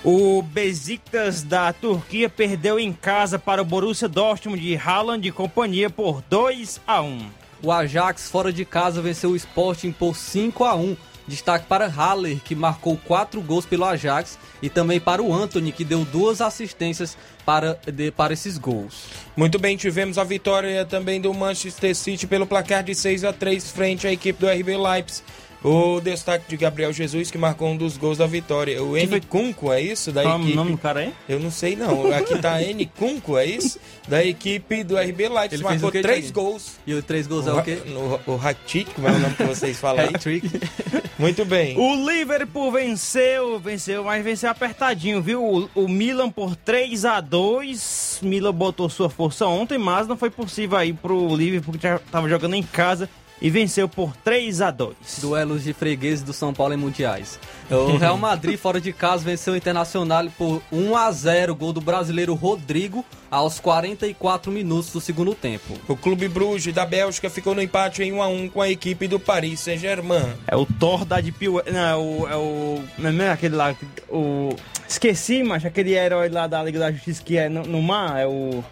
O 0.05 0.43
Besiktas 0.43 1.43
da 1.43 1.73
Turquia 1.73 2.29
perdeu 2.29 2.79
em 2.79 2.93
casa 2.93 3.39
para 3.39 3.63
o 3.63 3.65
Borussia 3.65 4.07
Dortmund 4.07 4.61
de 4.61 4.77
Haaland 4.77 5.27
e 5.27 5.33
companhia 5.33 5.89
por 5.89 6.23
2 6.29 6.79
a 6.87 7.01
1. 7.01 7.27
O 7.63 7.73
Ajax 7.73 8.29
fora 8.29 8.53
de 8.53 8.67
casa 8.67 9.01
venceu 9.01 9.31
o 9.31 9.37
Sporting 9.37 9.93
por 9.93 10.15
5 10.15 10.63
a 10.63 10.75
1. 10.75 10.95
Destaque 11.27 11.65
para 11.65 11.87
Haller, 11.87 12.39
que 12.45 12.55
marcou 12.55 12.99
quatro 12.99 13.41
gols 13.41 13.65
pelo 13.65 13.87
Ajax, 13.87 14.39
e 14.61 14.69
também 14.69 15.01
para 15.01 15.23
o 15.23 15.33
Anthony, 15.33 15.73
que 15.73 15.83
deu 15.83 16.05
duas 16.05 16.43
assistências 16.43 17.17
para, 17.47 17.81
de, 17.91 18.11
para 18.11 18.35
esses 18.35 18.59
gols. 18.59 19.07
Muito 19.35 19.59
bem, 19.59 19.75
tivemos 19.75 20.19
a 20.19 20.25
vitória 20.25 20.85
também 20.85 21.19
do 21.19 21.33
Manchester 21.33 21.97
City 21.97 22.27
pelo 22.27 22.47
placar 22.47 22.85
de 22.85 22.95
6 22.95 23.25
a 23.25 23.33
3 23.33 23.71
frente 23.71 24.07
à 24.07 24.13
equipe 24.13 24.39
do 24.39 24.47
RB 24.47 24.77
Leipzig. 24.77 25.23
O 25.65 25.99
destaque 25.99 26.45
de 26.47 26.59
Gabriel 26.59 26.93
Jesus, 26.93 27.31
que 27.31 27.39
marcou 27.39 27.71
um 27.71 27.77
dos 27.77 27.97
gols 27.97 28.19
da 28.19 28.27
vitória. 28.27 28.83
O 28.83 28.99
N. 28.99 29.19
Cunco, 29.23 29.73
é 29.73 29.81
isso? 29.81 30.13
Da 30.13 30.23
Qual 30.23 30.37
equipe... 30.39 30.53
o 30.53 30.57
nome 30.57 30.73
do 30.73 30.77
cara 30.77 31.01
aí? 31.01 31.15
Eu 31.27 31.41
não 31.41 31.51
sei 31.51 31.75
não. 31.75 32.13
Aqui 32.13 32.39
tá 32.39 32.61
N. 32.63 32.85
Cunco, 32.85 33.39
é 33.39 33.47
isso? 33.47 33.81
Da 34.07 34.23
equipe 34.23 34.85
do 34.85 34.95
RB 34.95 35.27
Leipzig. 35.27 35.55
Ele 35.55 35.63
marcou 35.63 35.89
o 35.89 35.93
quê, 35.93 36.03
três 36.03 36.27
Thiaguinho? 36.27 36.35
gols. 36.35 36.73
E 36.87 36.93
o 36.93 37.03
três 37.03 37.27
gols 37.27 37.47
é 37.47 37.53
o 37.55 37.63
quê? 37.63 37.79
No, 37.87 38.21
o 38.27 38.37
hat-trick, 38.37 38.93
como 38.93 39.09
é 39.09 39.13
o 39.13 39.19
nome 39.19 39.35
que 39.35 39.45
vocês 39.45 39.79
falam? 39.79 40.03
aí? 40.03 40.09
Hat-trick. 40.15 40.51
Muito 41.19 41.47
bem. 41.47 41.79
O 41.79 42.11
Liverpool 42.11 42.71
venceu, 42.71 43.59
venceu, 43.59 44.05
mas 44.05 44.23
venceu 44.23 44.51
apertadinho, 44.51 45.23
viu? 45.23 45.43
O, 45.43 45.71
o 45.75 45.89
Milan 45.89 46.29
por 46.29 46.57
3 46.57 47.07
a 47.07 47.23
2 47.23 48.21
Milan 48.23 48.53
botou 48.53 48.91
sua 48.91 49.09
força 49.09 49.47
ontem, 49.47 49.79
mas 49.79 50.07
não 50.07 50.17
foi 50.17 50.29
possível 50.29 50.77
aí 50.77 50.93
pro 50.93 51.35
Liverpool, 51.35 51.75
que 51.75 51.83
já 51.85 51.99
tava 51.99 52.29
jogando 52.29 52.55
em 52.55 52.63
casa 52.63 53.09
e 53.41 53.51
venceu 53.51 53.89
por 53.89 54.17
3 54.17 54.61
a 54.61 54.71
2 54.71 54.95
Duelos 55.21 55.65
de 55.65 55.73
fregueses 55.73 56.23
do 56.23 56.33
São 56.33 56.55
Paulo 56.55 56.75
em 56.75 56.77
mundiais. 56.77 57.39
O 57.71 57.97
Real 57.97 58.17
Madrid, 58.17 58.59
fora 58.59 58.81
de 58.81 58.93
casa, 58.93 59.25
venceu 59.25 59.55
o 59.55 59.57
Internacional 59.57 60.27
por 60.37 60.63
1 60.73 60.97
a 60.97 61.11
0 61.11 61.55
Gol 61.55 61.73
do 61.73 61.81
brasileiro 61.81 62.35
Rodrigo 62.35 63.05
aos 63.31 63.59
44 63.59 64.53
minutos 64.53 64.91
do 64.93 65.01
segundo 65.01 65.35
tempo. 65.35 65.75
O 65.89 65.97
Clube 65.97 66.29
Bruges 66.29 66.73
da 66.73 66.87
Bélgica 66.87 67.29
ficou 67.29 67.55
no 67.55 67.63
empate 67.63 68.03
em 68.03 68.13
1 68.13 68.23
a 68.23 68.29
1 68.29 68.49
com 68.49 68.63
a 68.63 68.69
equipe 68.69 69.09
do 69.09 69.19
Paris 69.19 69.61
Saint-Germain. 69.61 70.35
É 70.47 70.57
o 70.57 70.65
Thor 70.65 71.05
da 71.05 71.21
Deep 71.21 71.49
Web. 71.49 71.73
Não, 71.73 71.81
é 71.81 71.97
o. 71.97 72.29
É 72.29 72.37
o. 72.37 72.83
Não 72.99 73.25
é 73.25 73.31
aquele 73.31 73.57
lá. 73.57 73.75
O. 74.09 74.55
Esqueci, 74.89 75.43
mas 75.43 75.65
aquele 75.65 75.95
herói 75.95 76.29
lá 76.29 76.47
da 76.47 76.63
Liga 76.63 76.79
da 76.79 76.93
Justiça 76.93 77.23
que 77.25 77.37
é 77.37 77.49
no, 77.49 77.63
no 77.63 77.83
mar. 77.83 78.21
É 78.21 78.27
o. 78.27 78.63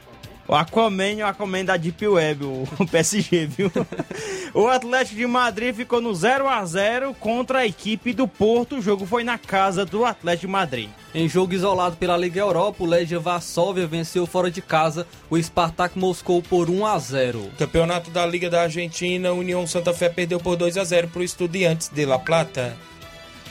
O 0.47 0.55
Aquaman 0.55 1.13
e 1.13 1.23
o 1.23 1.27
Aquaman 1.27 1.65
da 1.65 1.77
Deep 1.77 2.07
Web, 2.07 2.45
o, 2.45 2.67
PSG, 2.91 3.47
viu? 3.47 3.71
o 4.53 4.67
Atlético 4.67 5.17
de 5.17 5.27
Madrid 5.27 5.75
ficou 5.75 6.01
no 6.01 6.15
0 6.15 6.49
a 6.49 6.65
0 6.65 7.15
contra 7.21 7.61
a 7.61 7.67
equipe 7.67 8.13
do 8.13 8.27
Porto. 8.27 8.77
O 8.77 8.83
jogo 8.83 9.07
foi 9.07 9.23
na 9.23 9.39
casa 9.39 9.85
do 9.85 10.05
Atlético 10.05 10.47
de 10.47 10.53
Madrid. 10.53 10.91
Em 11.15 11.29
jogo 11.29 11.55
isolado 11.55 11.97
pela 11.97 12.17
Liga 12.17 12.41
Europa, 12.41 12.83
o 12.83 12.87
Legia 12.87 13.21
Varsóvia 13.21 13.87
venceu 13.87 14.27
fora 14.27 14.51
de 14.51 14.61
casa 14.61 15.07
o 15.31 15.41
Spartak 15.41 15.99
Moscou 15.99 16.43
por 16.43 16.69
1 16.69 16.87
a 16.87 16.99
0. 16.99 17.51
Campeonato 17.59 18.11
da 18.11 18.27
Liga 18.27 18.51
da 18.51 18.63
Argentina, 18.63 19.29
a 19.29 19.35
União 19.35 19.67
Santa 19.67 19.93
Fé 19.93 20.09
perdeu 20.09 20.41
por 20.41 20.57
2 20.57 20.77
a 20.77 20.85
0 20.85 21.09
para 21.09 21.21
o 21.21 21.25
Estudiantes 21.25 21.89
de 21.89 22.05
La 22.05 22.19
Plata. 22.19 22.77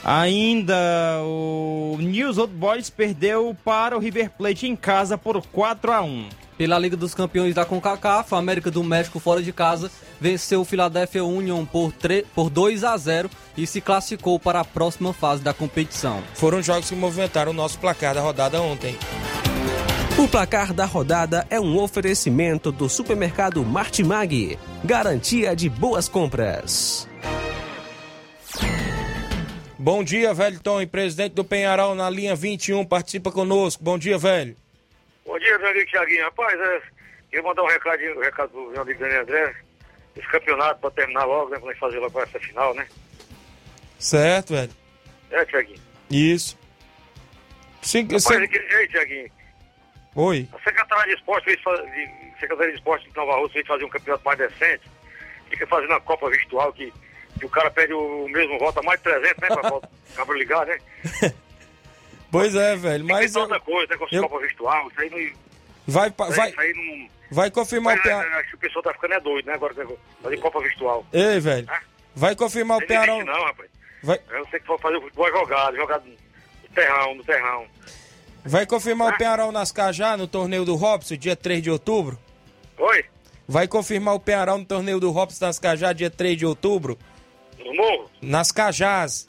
Ainda 0.04 1.20
o 1.22 1.96
News 2.00 2.36
Old 2.36 2.52
Boys 2.52 2.90
perdeu 2.90 3.56
para 3.64 3.96
o 3.96 4.00
River 4.00 4.30
Plate 4.30 4.66
em 4.66 4.74
casa 4.74 5.16
por 5.16 5.40
4 5.46 5.92
a 5.92 6.02
1. 6.02 6.41
Pela 6.56 6.78
Liga 6.78 6.96
dos 6.96 7.14
Campeões 7.14 7.54
da 7.54 7.64
CONCACAF, 7.64 8.34
a 8.34 8.38
América 8.38 8.70
do 8.70 8.84
México 8.84 9.18
fora 9.18 9.42
de 9.42 9.52
casa 9.52 9.90
venceu 10.20 10.60
o 10.60 10.64
Philadelphia 10.64 11.24
Union 11.24 11.64
por, 11.64 11.92
3, 11.92 12.24
por 12.34 12.50
2 12.50 12.84
a 12.84 12.96
0 12.96 13.30
e 13.56 13.66
se 13.66 13.80
classificou 13.80 14.38
para 14.38 14.60
a 14.60 14.64
próxima 14.64 15.12
fase 15.12 15.42
da 15.42 15.52
competição. 15.52 16.22
Foram 16.34 16.62
jogos 16.62 16.88
que 16.88 16.94
movimentaram 16.94 17.52
o 17.52 17.54
nosso 17.54 17.78
placar 17.78 18.14
da 18.14 18.20
rodada 18.20 18.60
ontem. 18.60 18.96
O 20.18 20.28
placar 20.28 20.74
da 20.74 20.84
rodada 20.84 21.46
é 21.48 21.58
um 21.58 21.78
oferecimento 21.78 22.70
do 22.70 22.88
supermercado 22.88 23.64
Martimag. 23.64 24.58
Garantia 24.84 25.56
de 25.56 25.68
boas 25.70 26.08
compras. 26.08 27.08
Bom 29.78 30.04
dia, 30.04 30.32
velho 30.32 30.60
Tom, 30.60 30.80
e 30.80 30.86
presidente 30.86 31.32
do 31.32 31.42
Penharol 31.42 31.94
na 31.96 32.08
linha 32.08 32.36
21, 32.36 32.84
participa 32.84 33.32
conosco. 33.32 33.82
Bom 33.82 33.98
dia, 33.98 34.16
velho. 34.16 34.61
Bom 35.24 35.38
dia, 35.38 35.58
meu 35.58 35.68
amigo 35.70 35.90
Thiaguinho. 35.90 36.24
Rapaz, 36.24 36.58
é, 36.60 36.82
queria 37.30 37.42
mandar 37.42 37.62
um 37.62 37.68
recadinho, 37.68 38.16
um 38.18 38.22
recado 38.22 38.50
pro 38.50 38.70
meu 38.70 38.82
amigo 38.82 39.00
Daniel 39.00 39.22
André. 39.22 39.54
Esse 40.16 40.28
campeonato 40.28 40.80
pra 40.80 40.90
terminar 40.90 41.24
logo, 41.24 41.50
né? 41.50 41.58
Pra 41.58 41.68
nós 41.68 41.78
fazer 41.78 41.98
logo 41.98 42.20
essa 42.20 42.38
final, 42.38 42.74
né? 42.74 42.86
Certo, 43.98 44.52
velho. 44.54 44.70
É, 45.30 45.44
Thiaguinho. 45.44 45.80
Isso. 46.10 46.58
Sim, 47.80 48.02
Rapaz, 48.02 48.24
cê- 48.24 48.40
daquele 48.40 48.68
jeito, 48.70 48.90
Thiaguinho. 48.92 49.30
Oi. 50.14 50.48
A 50.52 50.58
Secretaria 50.62 51.14
de 51.14 51.20
Esporte 51.20 51.44
fez 51.44 51.58
de, 51.58 52.38
Secretaria 52.40 52.72
de 52.72 52.78
Esporte 52.78 53.08
de 53.08 53.16
Nova 53.16 53.36
Rússia 53.36 53.54
fez 53.54 53.66
fazer 53.66 53.84
um 53.84 53.88
campeonato 53.88 54.24
mais 54.24 54.38
decente. 54.38 54.82
Fica 55.48 55.66
fazendo 55.66 55.94
a 55.94 56.00
Copa 56.00 56.28
Virtual 56.28 56.72
que, 56.72 56.92
que 57.38 57.46
o 57.46 57.48
cara 57.48 57.70
pede 57.70 57.94
o 57.94 58.28
mesmo 58.28 58.58
voto 58.58 58.80
a 58.80 58.82
mais 58.82 58.98
de 59.00 59.04
300, 59.04 59.38
né? 59.40 59.48
Pra 59.48 59.80
acaba 60.12 60.34
ligar, 60.34 60.66
né? 60.66 60.78
Pois 62.32 62.54
é, 62.56 62.74
velho, 62.74 63.04
mas 63.04 63.18
Mas 63.20 63.36
outra 63.36 63.60
coisa, 63.60 63.92
né? 63.92 63.98
Com 63.98 64.06
essa 64.06 64.14
eu- 64.16 64.22
Copa 64.22 64.38
Virtual, 64.40 64.88
isso 64.90 65.00
aí 65.00 65.10
não. 65.10 65.32
vai, 65.86 66.10
vai, 66.10 66.30
Isso 66.50 66.60
aí 66.60 66.72
não. 66.74 67.08
vai 67.30 67.50
confirmar 67.50 67.94
o 67.96 68.08
é, 68.08 68.12
Acho 68.40 68.48
que 68.50 68.54
o 68.56 68.58
pessoal 68.58 68.82
tá 68.82 68.92
ficando 68.94 69.14
é 69.14 69.20
doido, 69.20 69.46
né? 69.46 69.52
Agora 69.54 69.74
fazer 70.22 70.36
Copa 70.38 70.60
Virtual. 70.60 71.06
Ei, 71.12 71.38
velho, 71.38 71.68
vai 72.16 72.34
confirmar 72.34 72.78
o 72.78 72.80
Não 72.80 72.86
Penharol. 72.88 73.16
existe 73.20 73.30
não, 73.38 73.44
rapaz. 73.44 73.70
Vai, 74.02 74.20
Eu 74.30 74.46
sei 74.48 74.58
que 74.58 74.66
for 74.66 74.80
fazer 74.80 74.96
o 74.96 75.02
futebol 75.02 75.30
jogado, 75.30 75.76
jogado 75.76 76.04
no 76.06 76.74
terrão, 76.74 77.14
no 77.14 77.22
terrão. 77.22 77.66
vai 78.44 78.66
confirmar 78.66 79.14
o 79.14 79.18
Penharol 79.18 79.52
nas 79.52 79.70
Cajá 79.70 80.16
no 80.16 80.26
torneio 80.26 80.64
do 80.64 80.74
Robson, 80.74 81.16
dia 81.16 81.36
3 81.36 81.62
de 81.62 81.70
outubro? 81.70 82.18
Oi? 82.78 83.04
Vai 83.46 83.68
confirmar 83.68 84.14
o 84.14 84.20
Penharol 84.20 84.58
no 84.58 84.64
torneio 84.64 84.98
do 84.98 85.10
Robson 85.10 85.44
nas 85.44 85.58
Cajá, 85.58 85.92
dia 85.92 86.08
3 86.10 86.36
de 86.38 86.46
outubro? 86.46 86.98
No 87.58 87.74
morro? 87.76 88.10
Nas 88.22 88.50
Cajás. 88.50 89.28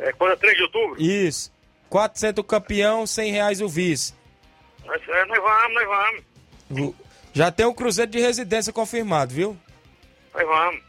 É 0.00 0.12
quando 0.12 0.32
é 0.32 0.36
3 0.36 0.56
de 0.56 0.62
outubro? 0.62 1.02
Isso. 1.02 1.52
400 1.88 2.42
o 2.42 2.44
campeão, 2.44 3.06
100 3.06 3.32
reais 3.32 3.60
o 3.60 3.68
vice. 3.68 4.14
Nós, 4.84 5.00
é, 5.08 5.24
nós 5.26 5.42
vamos, 5.42 5.74
nós 5.74 5.86
vamos. 5.86 6.94
Já 7.32 7.50
tem 7.50 7.66
o 7.66 7.74
Cruzeiro 7.74 8.10
de 8.10 8.20
residência 8.20 8.72
confirmado, 8.72 9.32
viu? 9.34 9.56
Nós 10.34 10.46
vamos. 10.46 10.82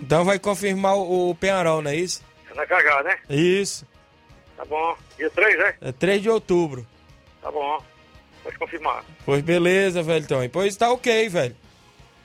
Então 0.00 0.24
vai 0.24 0.38
confirmar 0.38 0.96
o, 0.96 1.30
o 1.30 1.34
Penharol, 1.34 1.82
não 1.82 1.90
é 1.90 1.96
isso? 1.96 2.24
É 2.50 2.54
na 2.54 2.66
cagada, 2.66 3.08
né? 3.08 3.18
Isso. 3.28 3.86
Tá 4.56 4.64
bom. 4.64 4.96
Dia 5.16 5.30
3, 5.30 5.58
né? 5.58 5.74
É 5.80 5.92
3 5.92 6.22
de 6.22 6.30
outubro. 6.30 6.86
Tá 7.42 7.50
bom. 7.50 7.82
Pode 8.42 8.58
confirmar. 8.58 9.04
Pois 9.24 9.42
beleza, 9.42 10.02
velho. 10.02 10.24
Então, 10.24 10.48
pois 10.48 10.76
tá 10.76 10.90
ok, 10.90 11.28
velho. 11.28 11.56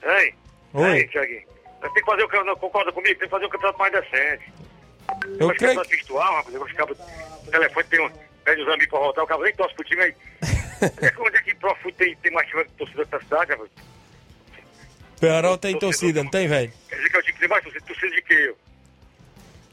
Ei. 0.02 0.34
Oi. 0.72 0.98
Ei, 0.98 1.08
Thiaguinho. 1.08 1.42
Nós 1.80 1.92
temos 1.92 1.94
que 1.94 2.04
fazer 2.04 2.22
o 2.22 2.28
campeonato, 2.28 2.60
concorda 2.60 2.92
comigo? 2.92 3.18
Tem 3.18 3.28
que 3.28 3.30
fazer 3.30 3.46
um 3.46 3.50
campeonato 3.50 3.78
mais 3.78 3.92
decente. 3.92 4.52
Eu 5.38 5.48
Mas 5.48 5.58
creio 5.58 5.82
virtual, 5.84 6.34
rapaz, 6.36 6.54
eu 6.54 6.66
ficava 6.66 6.94
no 7.44 7.50
telefone, 7.50 7.86
tem 7.88 8.00
um, 8.00 8.10
pede 8.44 8.62
os 8.62 8.68
amigos 8.68 8.88
pra 8.88 8.98
voltar, 9.00 9.22
o 9.22 9.26
cara 9.26 9.42
nem 9.42 9.54
torce 9.54 9.74
pro 9.74 9.84
time 9.84 10.02
aí. 10.02 10.14
É 10.78 11.10
Onde 11.18 11.36
é 11.38 11.40
que 11.42 11.54
pro 11.54 11.74
Fute 11.76 11.96
tem, 11.96 12.14
tem 12.16 12.30
mais 12.32 12.46
time 12.48 12.62
de 12.64 12.70
torcida 12.72 13.04
da 13.06 13.18
cidade, 13.18 13.50
rapaz? 13.50 13.70
Penharol 15.18 15.56
tem 15.56 15.78
torcida, 15.78 16.22
não 16.22 16.30
tem, 16.30 16.46
velho? 16.46 16.70
Quer 16.90 16.96
dizer 16.96 17.08
que 17.08 17.16
é 17.16 17.18
o 17.18 17.22
time 17.22 17.32
que 17.32 17.40
tem 17.40 17.48
mais 17.48 17.64
torcida, 17.64 17.84
torcida 17.86 18.14
de 18.14 18.22
que 18.22 18.34
eu? 18.34 18.58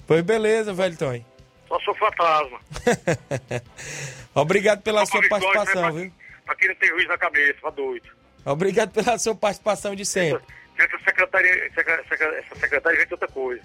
Pois 0.08 0.22
beleza, 0.24 0.74
velho, 0.74 0.98
Tony. 0.98 1.26
Só 1.68 1.78
sou 1.82 1.94
fantasma. 1.96 2.58
Obrigado 4.34 4.82
pela 4.82 5.06
sua 5.06 5.22
Vitória, 5.22 5.46
participação, 5.46 5.94
né, 5.94 6.02
viu? 6.04 6.12
Pra 6.46 6.56
quem 6.56 6.68
não 6.70 6.76
tem 6.76 6.90
juiz 6.90 7.08
na 7.08 7.18
cabeça, 7.18 7.60
pra 7.62 7.70
doido. 7.70 8.10
Obrigado 8.46 8.92
pela 8.92 9.18
sua 9.18 9.36
participação 9.36 9.96
de 9.96 10.06
sempre. 10.06 10.44
Essa 10.78 10.98
secretaria, 11.04 11.72
secre- 11.76 12.04
secre- 12.10 12.36
essa 12.38 12.56
secretária 12.56 12.96
inventa 12.96 13.14
outra 13.16 13.28
coisa. 13.28 13.62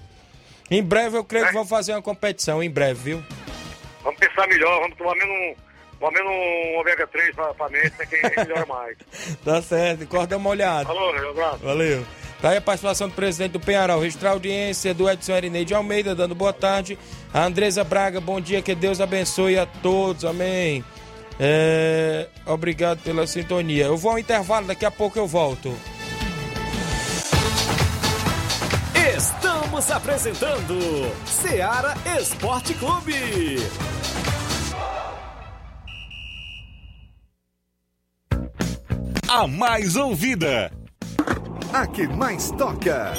Em 0.70 0.82
breve 0.82 1.16
eu 1.16 1.24
creio 1.24 1.46
que 1.46 1.52
vão 1.52 1.66
fazer 1.66 1.92
uma 1.92 2.02
competição, 2.02 2.62
em 2.62 2.70
breve, 2.70 3.00
viu? 3.00 3.24
Vamos 4.02 4.20
pensar 4.20 4.46
melhor, 4.46 4.80
vamos 4.80 4.96
tomar 4.96 5.14
menos 5.14 5.34
um, 5.34 5.54
Pelo 5.98 6.12
menos 6.12 6.30
um 6.30 6.80
ômega 6.80 7.06
3 7.06 7.34
pra, 7.34 7.54
pra 7.54 7.68
mente, 7.68 7.92
né, 7.98 8.06
que 8.06 8.40
melhora 8.40 8.66
mais. 8.66 8.96
Tá 9.44 9.60
certo, 9.62 10.06
corda 10.06 10.36
uma 10.36 10.50
olhada. 10.50 10.84
Falou, 10.86 11.12
um 11.14 11.30
abraço. 11.30 11.58
Valeu. 11.58 12.06
Tá 12.40 12.50
aí 12.50 12.56
a 12.56 12.60
participação 12.60 13.08
do 13.08 13.14
presidente 13.14 13.52
do 13.52 13.60
Penharol. 13.60 14.00
Registrar 14.00 14.30
audiência 14.30 14.94
do 14.94 15.10
Edson 15.10 15.32
Erineide 15.32 15.74
Almeida, 15.74 16.14
dando 16.14 16.36
boa 16.36 16.52
tarde. 16.52 16.96
A 17.34 17.44
Andresa 17.44 17.82
Braga, 17.82 18.20
bom 18.20 18.40
dia, 18.40 18.62
que 18.62 18.74
Deus 18.76 19.00
abençoe 19.00 19.58
a 19.58 19.66
todos, 19.66 20.24
amém. 20.24 20.84
É, 21.40 22.28
obrigado 22.46 23.00
pela 23.02 23.26
sintonia. 23.26 23.86
Eu 23.86 23.96
vou 23.96 24.12
ao 24.12 24.18
intervalo, 24.18 24.68
daqui 24.68 24.84
a 24.84 24.90
pouco 24.90 25.18
eu 25.18 25.26
volto. 25.26 25.74
Estamos 28.98 29.90
apresentando 29.92 30.74
Seara 31.24 31.94
Esporte 32.20 32.74
Clube. 32.74 33.58
A 39.28 39.46
mais 39.46 39.94
ouvida. 39.94 40.72
A 41.72 41.86
que 41.86 42.08
mais 42.08 42.50
toca. 42.52 43.12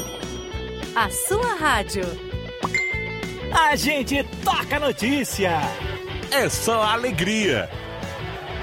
A 0.96 1.10
sua 1.10 1.56
rádio. 1.56 2.04
A 3.54 3.76
gente 3.78 4.22
toca 4.44 4.80
notícia. 4.80 5.62
É 6.32 6.50
só 6.50 6.84
alegria. 6.84 7.70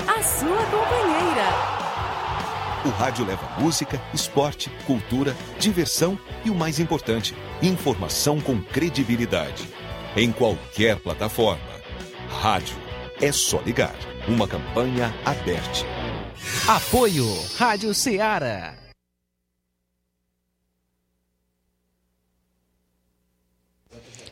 A 0.07 0.23
sua 0.23 0.65
companheira. 0.67 1.86
O 2.87 2.91
rádio 2.91 3.27
leva 3.27 3.49
música, 3.59 4.01
esporte, 4.15 4.71
cultura, 4.87 5.37
diversão 5.59 6.17
e 6.45 6.51
o 6.51 6.55
mais 6.55 6.79
importante, 6.79 7.35
informação 7.61 8.41
com 8.41 8.63
credibilidade. 8.63 9.69
Em 10.17 10.31
qualquer 10.31 10.95
plataforma. 11.01 11.65
Rádio 12.41 12.77
é 13.21 13.33
só 13.33 13.61
ligar. 13.63 13.97
Uma 14.29 14.47
campanha 14.47 15.13
aberta. 15.25 15.85
Apoio 16.69 17.27
Rádio 17.59 17.93
Ceará. 17.93 18.76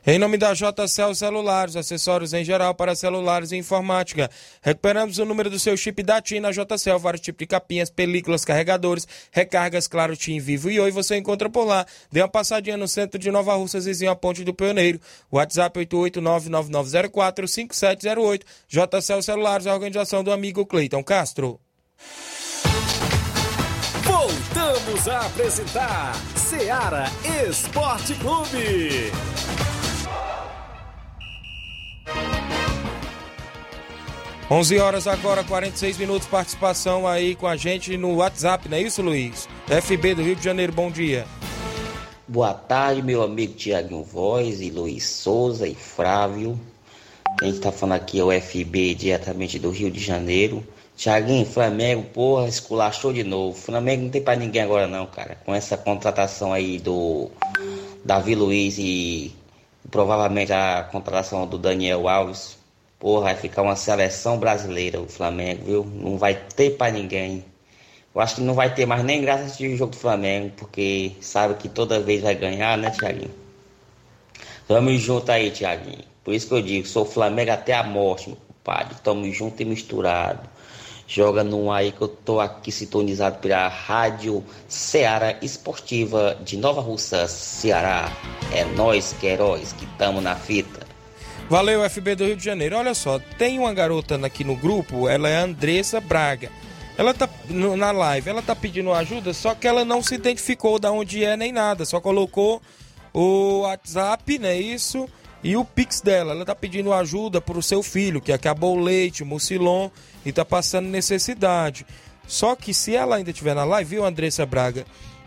Em 0.06 0.18
nome 0.18 0.36
da 0.36 0.52
JCL 0.52 1.14
Celulares, 1.14 1.76
acessórios 1.76 2.34
em 2.34 2.44
geral 2.44 2.74
para 2.74 2.94
celulares 2.94 3.52
e 3.52 3.56
informática. 3.56 4.30
Recuperamos 4.60 5.16
o 5.16 5.24
número 5.24 5.48
do 5.48 5.58
seu 5.58 5.74
chip 5.78 6.02
da 6.02 6.20
TIM 6.20 6.40
na 6.40 6.50
JCL, 6.50 6.98
vários 6.98 7.22
tipos 7.22 7.38
de 7.38 7.46
capinhas, 7.46 7.88
películas, 7.88 8.44
carregadores, 8.44 9.08
recargas, 9.32 9.88
claro, 9.88 10.14
TIM, 10.14 10.40
Vivo 10.40 10.70
e 10.70 10.78
Oi, 10.78 10.90
você 10.90 11.16
encontra 11.16 11.48
por 11.48 11.64
lá. 11.64 11.86
Dê 12.12 12.20
uma 12.20 12.28
passadinha 12.28 12.76
no 12.76 12.86
centro 12.86 13.18
de 13.18 13.30
Nova 13.30 13.54
Russas, 13.54 13.86
vizinho 13.86 14.10
a 14.10 14.16
Ponte 14.16 14.44
do 14.44 14.52
Pioneiro. 14.52 15.00
WhatsApp 15.32 15.80
88999045708. 15.86 18.42
JCL 18.68 19.22
Celulares, 19.22 19.66
a 19.66 19.72
organização 19.72 20.22
do 20.22 20.30
amigo 20.30 20.66
Cleiton 20.66 21.02
Castro. 21.02 21.58
Voltamos 24.02 25.08
a 25.08 25.24
apresentar 25.24 26.12
Seara 26.36 27.06
Esporte 27.48 28.14
Clube. 28.16 29.10
11 34.50 34.78
horas 34.78 35.06
agora, 35.06 35.42
46 35.42 35.96
minutos, 35.96 36.28
participação 36.28 37.08
aí 37.08 37.34
com 37.34 37.46
a 37.46 37.56
gente 37.56 37.96
no 37.96 38.16
WhatsApp, 38.16 38.68
não 38.68 38.76
é 38.76 38.82
isso, 38.82 39.00
Luiz? 39.00 39.48
FB 39.66 40.14
do 40.14 40.22
Rio 40.22 40.36
de 40.36 40.44
Janeiro, 40.44 40.72
bom 40.72 40.90
dia. 40.90 41.26
Boa 42.28 42.52
tarde, 42.54 43.02
meu 43.02 43.22
amigo 43.22 43.54
Tiaguinho 43.54 44.02
Voz 44.02 44.60
e 44.60 44.70
Luiz 44.70 45.04
Souza 45.04 45.66
e 45.66 45.74
Frávio. 45.74 46.60
Quem 47.38 47.50
está 47.50 47.72
falando 47.72 47.96
aqui 47.96 48.20
é 48.20 48.24
o 48.24 48.30
FB 48.30 48.94
diretamente 48.94 49.58
do 49.58 49.70
Rio 49.70 49.90
de 49.90 49.98
Janeiro. 49.98 50.64
Tiaguinho, 50.96 51.44
Flamengo, 51.44 52.04
porra, 52.14 52.46
esculachou 52.46 53.12
de 53.12 53.24
novo. 53.24 53.58
Flamengo 53.58 54.04
não 54.04 54.10
tem 54.10 54.22
pra 54.22 54.36
ninguém 54.36 54.62
agora 54.62 54.86
não, 54.86 55.06
cara. 55.06 55.36
Com 55.44 55.54
essa 55.54 55.76
contratação 55.76 56.52
aí 56.52 56.78
do 56.78 57.30
Davi 58.04 58.34
Luiz 58.34 58.78
e 58.78 59.34
provavelmente 59.90 60.52
a 60.52 60.88
contratação 60.90 61.46
do 61.46 61.58
Daniel 61.58 62.08
Alves. 62.08 62.56
Porra, 62.98 63.24
vai 63.24 63.36
ficar 63.36 63.62
uma 63.62 63.76
seleção 63.76 64.38
brasileira 64.38 65.00
o 65.00 65.06
Flamengo, 65.06 65.64
viu? 65.64 65.84
Não 65.84 66.16
vai 66.16 66.34
ter 66.34 66.76
pra 66.76 66.90
ninguém. 66.90 67.44
Eu 68.14 68.20
acho 68.20 68.36
que 68.36 68.40
não 68.40 68.54
vai 68.54 68.72
ter 68.72 68.86
mais 68.86 69.02
nem 69.02 69.20
graça 69.20 69.62
o 69.62 69.76
jogo 69.76 69.92
do 69.92 69.98
Flamengo, 69.98 70.52
porque 70.56 71.12
sabe 71.20 71.54
que 71.54 71.68
toda 71.68 72.00
vez 72.00 72.22
vai 72.22 72.34
ganhar, 72.34 72.78
né, 72.78 72.90
Tiaguinho? 72.90 73.34
Tamo 74.66 74.96
junto 74.96 75.30
aí, 75.30 75.50
Tiaguinho. 75.50 76.04
Por 76.22 76.32
isso 76.32 76.48
que 76.48 76.54
eu 76.54 76.62
digo, 76.62 76.86
sou 76.86 77.04
Flamengo 77.04 77.50
até 77.50 77.74
a 77.74 77.82
morte, 77.82 78.28
meu 78.28 78.38
compadre. 78.48 78.94
Tamo 79.02 79.30
junto 79.30 79.60
e 79.60 79.64
misturado. 79.64 80.48
Joga 81.06 81.44
num 81.44 81.70
aí 81.70 81.92
que 81.92 82.00
eu 82.00 82.08
tô 82.08 82.40
aqui 82.40 82.72
sintonizado 82.72 83.38
pela 83.38 83.68
Rádio 83.68 84.42
Ceará 84.66 85.36
Esportiva 85.42 86.36
de 86.42 86.56
Nova 86.56 86.80
Russa, 86.80 87.28
Ceará. 87.28 88.10
É 88.52 88.64
nós 88.64 89.14
que 89.20 89.26
heróis 89.26 89.72
que 89.72 89.86
tamo 89.98 90.20
na 90.20 90.34
fita. 90.34 90.86
Valeu, 91.48 91.82
FB 91.88 92.14
do 92.14 92.24
Rio 92.24 92.36
de 92.36 92.44
Janeiro. 92.44 92.76
Olha 92.78 92.94
só, 92.94 93.18
tem 93.38 93.58
uma 93.58 93.74
garota 93.74 94.14
aqui 94.24 94.42
no 94.44 94.56
grupo, 94.56 95.06
ela 95.06 95.28
é 95.28 95.36
Andressa 95.36 96.00
Braga. 96.00 96.50
Ela 96.96 97.12
tá 97.12 97.28
no- 97.50 97.76
na 97.76 97.90
live, 97.90 98.30
ela 98.30 98.40
tá 98.40 98.56
pedindo 98.56 98.90
ajuda, 98.92 99.34
só 99.34 99.54
que 99.54 99.66
ela 99.68 99.84
não 99.84 100.02
se 100.02 100.14
identificou 100.14 100.78
da 100.78 100.90
onde 100.90 101.22
é 101.22 101.36
nem 101.36 101.52
nada, 101.52 101.84
só 101.84 102.00
colocou 102.00 102.62
o 103.12 103.60
WhatsApp, 103.60 104.38
né, 104.38 104.58
isso, 104.58 105.06
e 105.42 105.54
o 105.56 105.64
Pix 105.64 106.00
dela. 106.00 106.32
Ela 106.32 106.44
tá 106.46 106.54
pedindo 106.54 106.92
ajuda 106.94 107.40
pro 107.40 107.60
seu 107.62 107.82
filho, 107.82 108.20
que 108.22 108.32
acabou 108.32 108.76
o 108.76 108.80
leite, 108.80 109.22
o 109.22 109.26
mucilon, 109.26 109.90
e 110.24 110.32
tá 110.32 110.44
passando 110.44 110.88
necessidade. 110.88 111.86
Só 112.26 112.56
que 112.56 112.72
se 112.72 112.94
ela 112.94 113.16
ainda 113.16 113.30
estiver 113.30 113.54
na 113.54 113.64
live, 113.64 113.90
viu, 113.90 114.04
Andressa 114.04 114.46
Braga? 114.46 114.84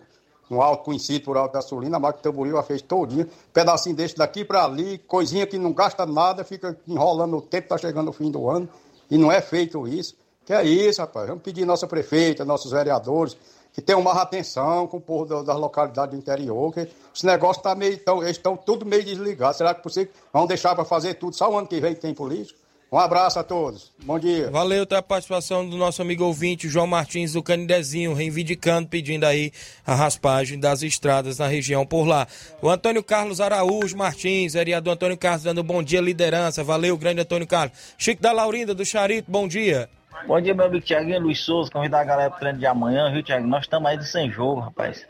um 0.51 0.61
alto 0.61 0.85
conhecido 0.85 1.25
por 1.25 1.37
Alto 1.37 1.53
da 1.53 1.62
Sulina, 1.62 1.97
a 1.97 2.01
máquina 2.01 2.23
Tamboril 2.23 2.57
já 2.57 2.62
fez 2.62 2.83
todinho, 2.83 3.29
pedacinho 3.53 3.95
desse 3.95 4.16
daqui 4.16 4.45
para 4.45 4.64
ali, 4.64 4.99
coisinha 4.99 5.47
que 5.47 5.59
não 5.59 5.73
gasta 5.73 6.05
nada, 6.07 6.43
fica 6.43 6.77
enrolando 6.89 7.37
o 7.37 7.43
tempo, 7.43 7.69
tá 7.69 7.79
chegando 7.79 8.09
o 8.09 8.12
fim 8.12 8.31
do 8.31 8.49
ano, 8.49 8.69
e 9.11 9.16
não 9.16 9.31
é 9.31 9.41
feito 9.41 9.87
isso. 9.87 10.16
Que 10.45 10.53
é 10.55 10.64
isso, 10.64 11.01
rapaz, 11.01 11.29
vamos 11.29 11.43
pedir 11.43 11.66
nossa 11.66 11.87
prefeita, 11.87 12.45
nossos 12.45 12.73
vereadores, 12.73 13.37
que 13.79 13.83
tenham 13.83 14.03
mais 14.03 14.18
atenção 14.18 14.89
com 14.89 14.97
o 14.97 15.01
povo 15.01 15.24
da- 15.24 15.43
das 15.43 15.57
localidades 15.57 16.11
do 16.12 16.18
interior, 16.20 16.74
que 16.74 16.81
esse 17.14 17.24
negócio 17.24 17.62
tá 17.62 17.76
meio, 17.76 17.97
tão, 17.99 18.20
eles 18.20 18.33
estão 18.37 18.57
tudo 18.57 18.85
meio 18.85 19.05
desligados, 19.05 19.57
será 19.57 19.72
que 19.72 19.81
possível 19.85 20.12
vão 20.33 20.49
deixar 20.49 20.74
para 20.74 20.85
fazer 20.85 21.14
tudo 21.14 21.37
só 21.37 21.49
o 21.49 21.57
ano 21.57 21.68
que 21.68 21.79
vem 21.81 21.95
que 21.95 22.01
tem 22.01 22.12
político? 22.12 22.59
Um 22.91 22.99
abraço 22.99 23.39
a 23.39 23.45
todos, 23.45 23.93
bom 24.03 24.18
dia. 24.18 24.51
Valeu, 24.51 24.85
tá 24.85 24.99
a 24.99 25.03
participação 25.03 25.68
do 25.68 25.76
nosso 25.76 26.03
amigo 26.03 26.24
ouvinte, 26.24 26.68
João 26.68 26.89
Martins 26.89 27.35
do 27.35 27.43
Canidezinho, 27.43 28.14
reivindicando, 28.14 28.89
pedindo 28.89 29.24
aí 29.24 29.53
a 29.87 29.95
raspagem 29.95 30.59
das 30.59 30.83
estradas 30.83 31.39
na 31.39 31.47
região 31.47 31.87
por 31.87 32.05
lá. 32.05 32.26
O 32.61 32.68
Antônio 32.68 33.05
Carlos 33.05 33.41
Araújo 33.41 33.97
Martins, 33.97 34.55
vereador 34.55 34.95
Antônio 34.95 35.16
Carlos, 35.18 35.45
dando 35.45 35.62
bom 35.62 35.83
dia, 35.85 36.01
liderança. 36.01 36.64
Valeu, 36.64 36.97
grande 36.97 37.20
Antônio 37.20 37.47
Carlos. 37.47 37.79
Chico 37.97 38.20
da 38.22 38.33
Laurinda, 38.33 38.74
do 38.74 38.85
Charito, 38.85 39.31
bom 39.31 39.47
dia. 39.47 39.89
Bom 40.27 40.41
dia, 40.41 40.55
meu 40.55 40.66
amigo 40.66 40.85
Tiaguinho 40.85 41.21
Luiz 41.21 41.41
Souza. 41.41 41.71
Convidar 41.71 42.01
a 42.01 42.05
galera 42.05 42.31
pro 42.31 42.41
treino 42.41 42.59
de 42.59 42.66
amanhã, 42.66 43.11
viu, 43.11 43.23
Tiago? 43.23 43.47
Nós 43.47 43.62
estamos 43.62 43.89
aí 43.91 44.03
sem 44.03 44.31
jogo, 44.31 44.61
rapaz. 44.61 45.07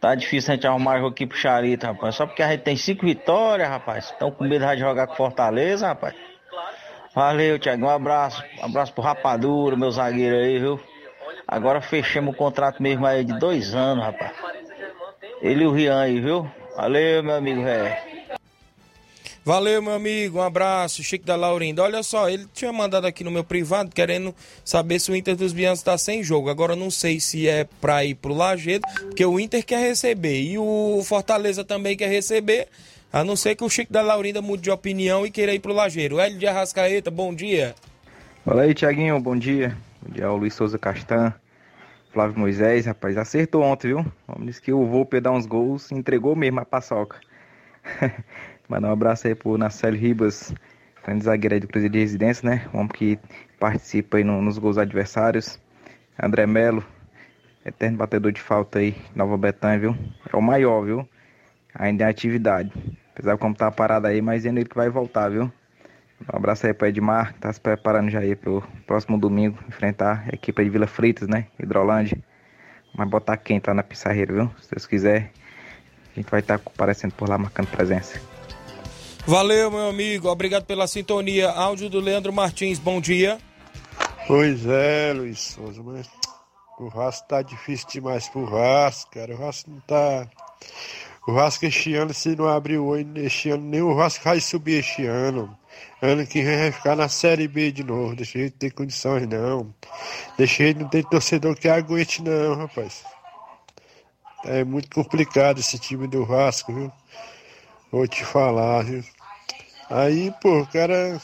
Tá 0.00 0.14
difícil 0.14 0.52
a 0.52 0.54
gente 0.54 0.66
arrumar 0.66 0.98
jogo 0.98 1.10
aqui 1.10 1.26
pro 1.26 1.36
Charito, 1.36 1.86
rapaz. 1.86 2.14
Só 2.14 2.26
porque 2.26 2.42
a 2.42 2.48
gente 2.48 2.62
tem 2.62 2.76
cinco 2.76 3.04
vitórias, 3.04 3.68
rapaz. 3.68 4.06
Estão 4.06 4.30
com 4.30 4.44
medo 4.44 4.66
de 4.66 4.78
jogar 4.78 5.06
com 5.06 5.14
Fortaleza, 5.14 5.88
rapaz. 5.88 6.14
Valeu, 7.14 7.58
Tiago. 7.58 7.84
Um 7.84 7.90
abraço. 7.90 8.42
Um 8.60 8.66
abraço 8.66 8.92
pro 8.92 9.02
Rapadura, 9.02 9.76
meu 9.76 9.90
zagueiro 9.90 10.36
aí, 10.36 10.58
viu? 10.58 10.80
Agora 11.46 11.80
fechamos 11.80 12.34
o 12.34 12.36
contrato 12.36 12.82
mesmo 12.82 13.06
aí 13.06 13.24
de 13.24 13.38
dois 13.38 13.74
anos, 13.74 14.04
rapaz. 14.04 14.32
Ele 15.42 15.64
e 15.64 15.66
o 15.66 15.72
Rian 15.72 16.00
aí, 16.00 16.20
viu? 16.20 16.48
Valeu, 16.76 17.22
meu 17.22 17.34
amigo, 17.34 17.62
velho. 17.62 18.09
Valeu, 19.42 19.80
meu 19.80 19.94
amigo, 19.94 20.38
um 20.38 20.42
abraço, 20.42 21.02
Chico 21.02 21.24
da 21.24 21.34
Laurinda. 21.34 21.82
Olha 21.82 22.02
só, 22.02 22.28
ele 22.28 22.46
tinha 22.52 22.70
mandado 22.72 23.06
aqui 23.06 23.24
no 23.24 23.30
meu 23.30 23.42
privado 23.42 23.90
querendo 23.90 24.34
saber 24.62 25.00
se 25.00 25.10
o 25.10 25.16
Inter 25.16 25.34
dos 25.34 25.54
Bianos 25.54 25.78
está 25.78 25.96
sem 25.96 26.22
jogo. 26.22 26.50
Agora 26.50 26.76
não 26.76 26.90
sei 26.90 27.18
se 27.18 27.48
é 27.48 27.66
pra 27.80 28.04
ir 28.04 28.16
pro 28.16 28.34
Lagedo, 28.34 28.86
porque 29.00 29.24
o 29.24 29.40
Inter 29.40 29.64
quer 29.64 29.80
receber 29.80 30.42
e 30.42 30.58
o 30.58 31.02
Fortaleza 31.04 31.64
também 31.64 31.96
quer 31.96 32.10
receber. 32.10 32.68
A 33.10 33.24
não 33.24 33.34
ser 33.34 33.56
que 33.56 33.64
o 33.64 33.70
Chico 33.70 33.92
da 33.92 34.02
Laurinda 34.02 34.42
mude 34.42 34.62
de 34.62 34.70
opinião 34.70 35.26
e 35.26 35.30
queira 35.30 35.54
ir 35.54 35.58
pro 35.58 35.72
Lageiro. 35.72 36.20
Hélio 36.20 36.38
de 36.38 36.46
Arrascaeta, 36.46 37.10
bom 37.10 37.34
dia. 37.34 37.74
Fala 38.44 38.62
aí, 38.62 38.74
Tiaguinho, 38.74 39.18
bom 39.18 39.36
dia. 39.36 39.76
Bom 40.02 40.12
dia 40.12 40.26
ao 40.26 40.36
Luiz 40.36 40.54
Souza 40.54 40.78
Castan, 40.78 41.32
Flávio 42.12 42.38
Moisés, 42.38 42.86
rapaz, 42.86 43.16
acertou 43.16 43.62
ontem, 43.62 43.88
viu? 43.88 44.06
Homem 44.28 44.46
disse 44.46 44.60
que 44.60 44.72
o 44.72 44.86
Volpe 44.86 45.20
dar 45.20 45.30
uns 45.30 45.46
gols, 45.46 45.90
entregou 45.92 46.36
mesmo 46.36 46.60
a 46.60 46.64
paçoca. 46.64 47.20
Mandar 48.70 48.90
um 48.90 48.92
abraço 48.92 49.26
aí 49.26 49.34
pro 49.34 49.58
Nacélio 49.58 49.98
Ribas, 49.98 50.54
grande 51.04 51.24
zagueiro 51.24 51.54
aí 51.56 51.60
do 51.60 51.66
Cruzeiro 51.66 51.92
de 51.92 51.98
Residência, 51.98 52.48
né? 52.48 52.68
Um 52.72 52.78
homem 52.78 52.88
que 52.88 53.18
participa 53.58 54.18
aí 54.18 54.22
no- 54.22 54.40
nos 54.40 54.58
gols 54.58 54.78
adversários. 54.78 55.58
André 56.22 56.46
Melo, 56.46 56.84
eterno 57.66 57.98
batedor 57.98 58.30
de 58.30 58.40
falta 58.40 58.78
aí, 58.78 58.94
Nova 59.12 59.36
Betânia, 59.36 59.76
viu? 59.80 59.96
É 60.32 60.36
o 60.36 60.40
maior, 60.40 60.82
viu? 60.84 61.08
Ainda 61.74 62.04
em 62.04 62.06
atividade. 62.06 62.70
Apesar 63.12 63.32
de 63.34 63.40
como 63.40 63.56
tá 63.56 63.72
parado 63.72 64.06
aí, 64.06 64.22
mas 64.22 64.46
ainda 64.46 64.60
ele 64.60 64.68
que 64.68 64.76
vai 64.76 64.88
voltar, 64.88 65.28
viu? 65.30 65.50
Um 66.32 66.36
abraço 66.36 66.64
aí 66.64 66.72
pro 66.72 66.86
Edmar, 66.86 67.34
que 67.34 67.40
tá 67.40 67.52
se 67.52 67.60
preparando 67.60 68.08
já 68.08 68.20
aí 68.20 68.36
pro 68.36 68.62
próximo 68.86 69.18
domingo 69.18 69.58
enfrentar 69.66 70.26
a 70.30 70.34
equipe 70.36 70.62
de 70.62 70.70
Vila 70.70 70.86
Fritas, 70.86 71.26
né? 71.26 71.48
Hidrolândia. 71.58 72.16
Mas 72.94 73.08
botar 73.10 73.36
quem 73.36 73.58
tá 73.58 73.74
na 73.74 73.82
pissarreira, 73.82 74.32
viu? 74.32 74.50
Se 74.60 74.70
Deus 74.70 74.86
quiser, 74.86 75.32
a 76.12 76.20
gente 76.20 76.30
vai 76.30 76.38
estar 76.38 76.56
comparecendo 76.58 77.14
por 77.14 77.28
lá 77.28 77.36
marcando 77.36 77.66
presença. 77.66 78.39
Valeu, 79.26 79.70
meu 79.70 79.88
amigo, 79.88 80.28
obrigado 80.28 80.64
pela 80.64 80.86
sintonia. 80.86 81.50
Áudio 81.50 81.88
do 81.88 82.00
Leandro 82.00 82.32
Martins, 82.32 82.78
bom 82.78 83.00
dia. 83.00 83.38
Pois 84.26 84.66
é, 84.66 85.12
Luiz 85.12 85.40
Souza, 85.40 85.82
mas 85.82 86.08
o 86.78 86.88
Vasco 86.88 87.28
tá 87.28 87.42
difícil 87.42 87.86
demais 87.90 88.28
pro 88.28 88.46
Vasco, 88.46 89.10
cara. 89.10 89.34
O 89.34 89.38
Vasco 89.38 89.70
não 89.70 89.80
tá. 89.80 90.26
O 91.28 91.32
Vasco 91.32 91.66
este 91.66 91.94
ano, 91.94 92.14
se 92.14 92.34
não 92.34 92.48
abrir 92.48 92.78
o 92.78 92.86
olho 92.86 93.06
este 93.18 93.50
ano, 93.50 93.62
nem 93.62 93.82
o 93.82 93.94
Vasco 93.94 94.24
vai 94.24 94.40
subir 94.40 94.80
este 94.80 95.04
ano. 95.04 95.56
Ano 96.00 96.26
que 96.26 96.42
vem 96.42 96.58
vai 96.58 96.72
ficar 96.72 96.96
na 96.96 97.08
Série 97.08 97.46
B 97.46 97.70
de 97.70 97.84
novo. 97.84 98.16
Deixa 98.16 98.38
ele 98.38 98.50
ter 98.50 98.72
condições, 98.72 99.28
não. 99.28 99.74
Deixa 100.38 100.62
ele 100.62 100.80
não 100.80 100.88
ter 100.88 101.04
torcedor 101.04 101.54
que 101.56 101.68
aguente, 101.68 102.22
não, 102.22 102.56
rapaz. 102.56 103.04
É 104.44 104.64
muito 104.64 104.88
complicado 104.90 105.58
esse 105.58 105.78
time 105.78 106.06
do 106.08 106.24
Vasco, 106.24 106.72
viu? 106.72 106.90
Vou 107.90 108.06
te 108.06 108.24
falar, 108.24 108.84
viu? 108.84 109.04
Aí, 109.88 110.32
pô, 110.40 110.60
o 110.60 110.66
cara. 110.66 111.20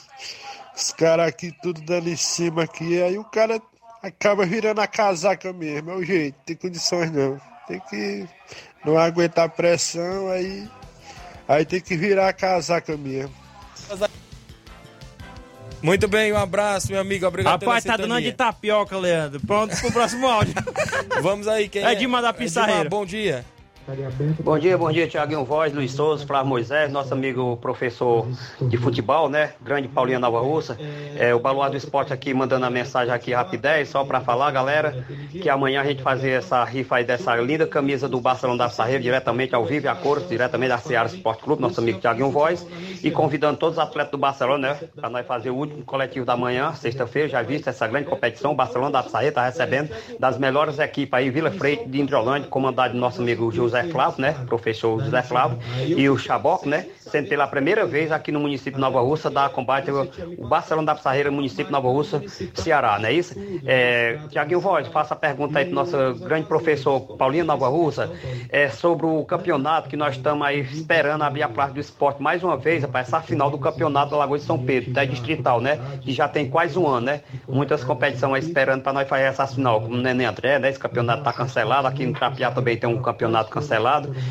Os 0.76 0.92
caras 0.92 1.28
aqui 1.28 1.54
tudo 1.62 1.80
dando 1.80 2.08
em 2.08 2.16
cima 2.16 2.64
aqui, 2.64 3.00
aí 3.00 3.16
o 3.16 3.24
cara 3.24 3.62
acaba 4.02 4.44
virando 4.44 4.80
a 4.80 4.86
casaca 4.86 5.50
mesmo, 5.50 5.90
é 5.90 5.94
o 5.94 6.04
jeito, 6.04 6.36
tem 6.44 6.54
condições 6.54 7.10
não. 7.10 7.40
Tem 7.66 7.80
que 7.88 8.28
não 8.84 8.98
aguentar 8.98 9.48
pressão, 9.48 10.28
aí. 10.28 10.68
Aí 11.48 11.64
tem 11.64 11.80
que 11.80 11.96
virar 11.96 12.28
a 12.28 12.32
casaca 12.32 12.94
mesmo. 12.96 13.34
Muito 15.82 16.08
bem, 16.08 16.32
um 16.32 16.36
abraço, 16.36 16.90
meu 16.90 17.00
amigo, 17.00 17.26
obrigado 17.26 17.62
Rapaz, 17.62 17.84
pela 17.84 17.96
tá 17.96 18.02
dando 18.02 18.20
de 18.20 18.32
tapioca, 18.32 18.98
Leandro. 18.98 19.40
Pronto 19.40 19.76
pro 19.76 19.92
próximo 19.92 20.26
áudio. 20.26 20.54
Vamos 21.22 21.48
aí, 21.48 21.68
quem 21.68 21.84
É 21.84 21.92
Edmar 21.92 22.22
da 22.22 22.32
Pissarreira. 22.32 22.88
Bom 22.88 23.06
dia. 23.06 23.44
Bom 24.42 24.58
dia, 24.58 24.76
bom 24.76 24.90
dia, 24.90 25.06
Tiaguinho 25.06 25.44
Voz, 25.44 25.72
Luiz 25.72 25.92
Souza, 25.92 26.26
Flávio 26.26 26.48
Moisés, 26.48 26.90
nosso 26.90 27.14
amigo 27.14 27.56
professor 27.58 28.26
de 28.60 28.76
futebol, 28.76 29.28
né? 29.28 29.52
Grande 29.62 29.86
Paulinho 29.86 30.18
Nova 30.18 30.40
Russa. 30.40 30.76
É, 31.16 31.32
o 31.32 31.38
Baluar 31.38 31.70
do 31.70 31.76
Esporte 31.76 32.12
aqui 32.12 32.34
mandando 32.34 32.66
a 32.66 32.70
mensagem 32.70 33.14
aqui 33.14 33.32
rapidez, 33.32 33.88
só 33.88 34.04
para 34.04 34.20
falar, 34.20 34.50
galera, 34.50 35.04
que 35.30 35.48
amanhã 35.48 35.82
a 35.82 35.84
gente 35.84 36.02
fazer 36.02 36.30
essa 36.30 36.64
rifa 36.64 36.96
aí 36.96 37.04
dessa 37.04 37.36
linda 37.36 37.64
camisa 37.64 38.08
do 38.08 38.20
Barcelona 38.20 38.64
da 38.64 38.68
Sarreira, 38.68 39.00
diretamente 39.00 39.54
ao 39.54 39.64
vivo 39.64 39.86
e 39.86 39.88
a 39.88 39.94
cores, 39.94 40.28
diretamente 40.28 40.70
da 40.70 40.78
Seara 40.78 41.06
Esporte 41.06 41.44
Clube, 41.44 41.62
nosso 41.62 41.80
amigo 41.80 42.00
Tiaguinho 42.00 42.32
Voz, 42.32 42.66
e 43.04 43.08
convidando 43.12 43.56
todos 43.56 43.78
os 43.78 43.84
atletas 43.84 44.10
do 44.10 44.18
Barcelona, 44.18 44.72
né? 44.72 44.80
Para 44.96 45.08
nós 45.08 45.24
fazer 45.24 45.50
o 45.50 45.54
último 45.54 45.84
coletivo 45.84 46.26
da 46.26 46.36
manhã, 46.36 46.72
sexta-feira, 46.74 47.28
já 47.28 47.40
visto 47.40 47.68
essa 47.68 47.86
grande 47.86 48.08
competição, 48.08 48.50
o 48.50 48.56
Barcelona 48.56 48.90
da 48.90 49.04
Sarreira 49.04 49.30
está 49.30 49.44
recebendo 49.44 49.90
das 50.18 50.36
melhores 50.38 50.80
equipes 50.80 51.14
aí, 51.14 51.30
Vila 51.30 51.52
Freire 51.52 51.86
de 51.86 52.00
Indrolândia, 52.00 52.48
comandado 52.50 52.92
do 52.92 52.98
nosso 52.98 53.22
amigo 53.22 53.52
José 53.52 53.75
Flávio, 53.84 54.20
né? 54.20 54.36
Professor 54.46 55.02
José 55.02 55.22
Flávio, 55.22 55.58
e 55.84 56.08
o 56.08 56.18
Chaboc, 56.18 56.66
né? 56.66 56.86
Sendo 57.00 57.28
pela 57.28 57.46
primeira 57.46 57.86
vez 57.86 58.10
aqui 58.10 58.32
no 58.32 58.40
município 58.40 58.74
de 58.74 58.80
Nova 58.80 59.00
Russa, 59.00 59.30
da 59.30 59.48
combate 59.48 59.90
o 59.90 60.06
o 60.38 60.46
Barcelona 60.46 60.86
da 60.86 60.94
Pissarreira, 60.94 61.30
município 61.30 61.66
de 61.66 61.72
Nova 61.72 61.88
Russa, 61.88 62.22
Ceará, 62.54 62.98
não 62.98 63.08
é 63.08 63.12
isso? 63.12 63.34
É, 63.64 64.18
Tiaguinho 64.28 64.60
Voz, 64.60 64.86
faça 64.88 65.14
a 65.14 65.16
pergunta 65.16 65.58
aí 65.58 65.66
pro 65.66 65.74
nosso 65.74 65.96
grande 66.20 66.46
professor 66.46 67.00
Paulinho 67.16 67.44
Nova 67.44 67.68
Russa, 67.68 68.10
é, 68.48 68.68
sobre 68.68 69.06
o 69.06 69.24
campeonato 69.24 69.88
que 69.88 69.96
nós 69.96 70.16
estamos 70.16 70.46
aí 70.46 70.60
esperando 70.60 71.22
abrir 71.22 71.42
a 71.42 71.48
placa 71.48 71.72
do 71.72 71.80
esporte 71.80 72.22
mais 72.22 72.42
uma 72.42 72.56
vez, 72.56 72.82
rapaz, 72.82 73.08
essa 73.08 73.20
final 73.20 73.50
do 73.50 73.58
campeonato 73.58 74.10
da 74.10 74.16
Lagoa 74.16 74.38
de 74.38 74.44
São 74.44 74.58
Pedro, 74.58 74.92
da 74.92 75.04
distrital, 75.04 75.60
né? 75.60 75.78
Que 76.00 76.12
já 76.12 76.28
tem 76.28 76.48
quase 76.48 76.78
um 76.78 76.86
ano, 76.86 77.06
né? 77.06 77.20
Muitas 77.48 77.84
competições 77.84 78.44
aí 78.44 78.48
esperando 78.48 78.82
para 78.82 78.92
nós 78.92 79.08
fazer 79.08 79.24
essa 79.24 79.46
final, 79.46 79.80
como 79.80 79.94
o 79.94 79.98
Neném 79.98 80.26
André, 80.26 80.58
né? 80.58 80.68
Esse 80.68 80.78
campeonato 80.78 81.22
tá 81.22 81.32
cancelado, 81.32 81.86
aqui 81.86 82.06
no 82.06 82.12
Trapiá 82.12 82.50
também 82.50 82.76
tem 82.76 82.88
um 82.88 83.00
campeonato 83.00 83.50
cancelado. 83.50 83.65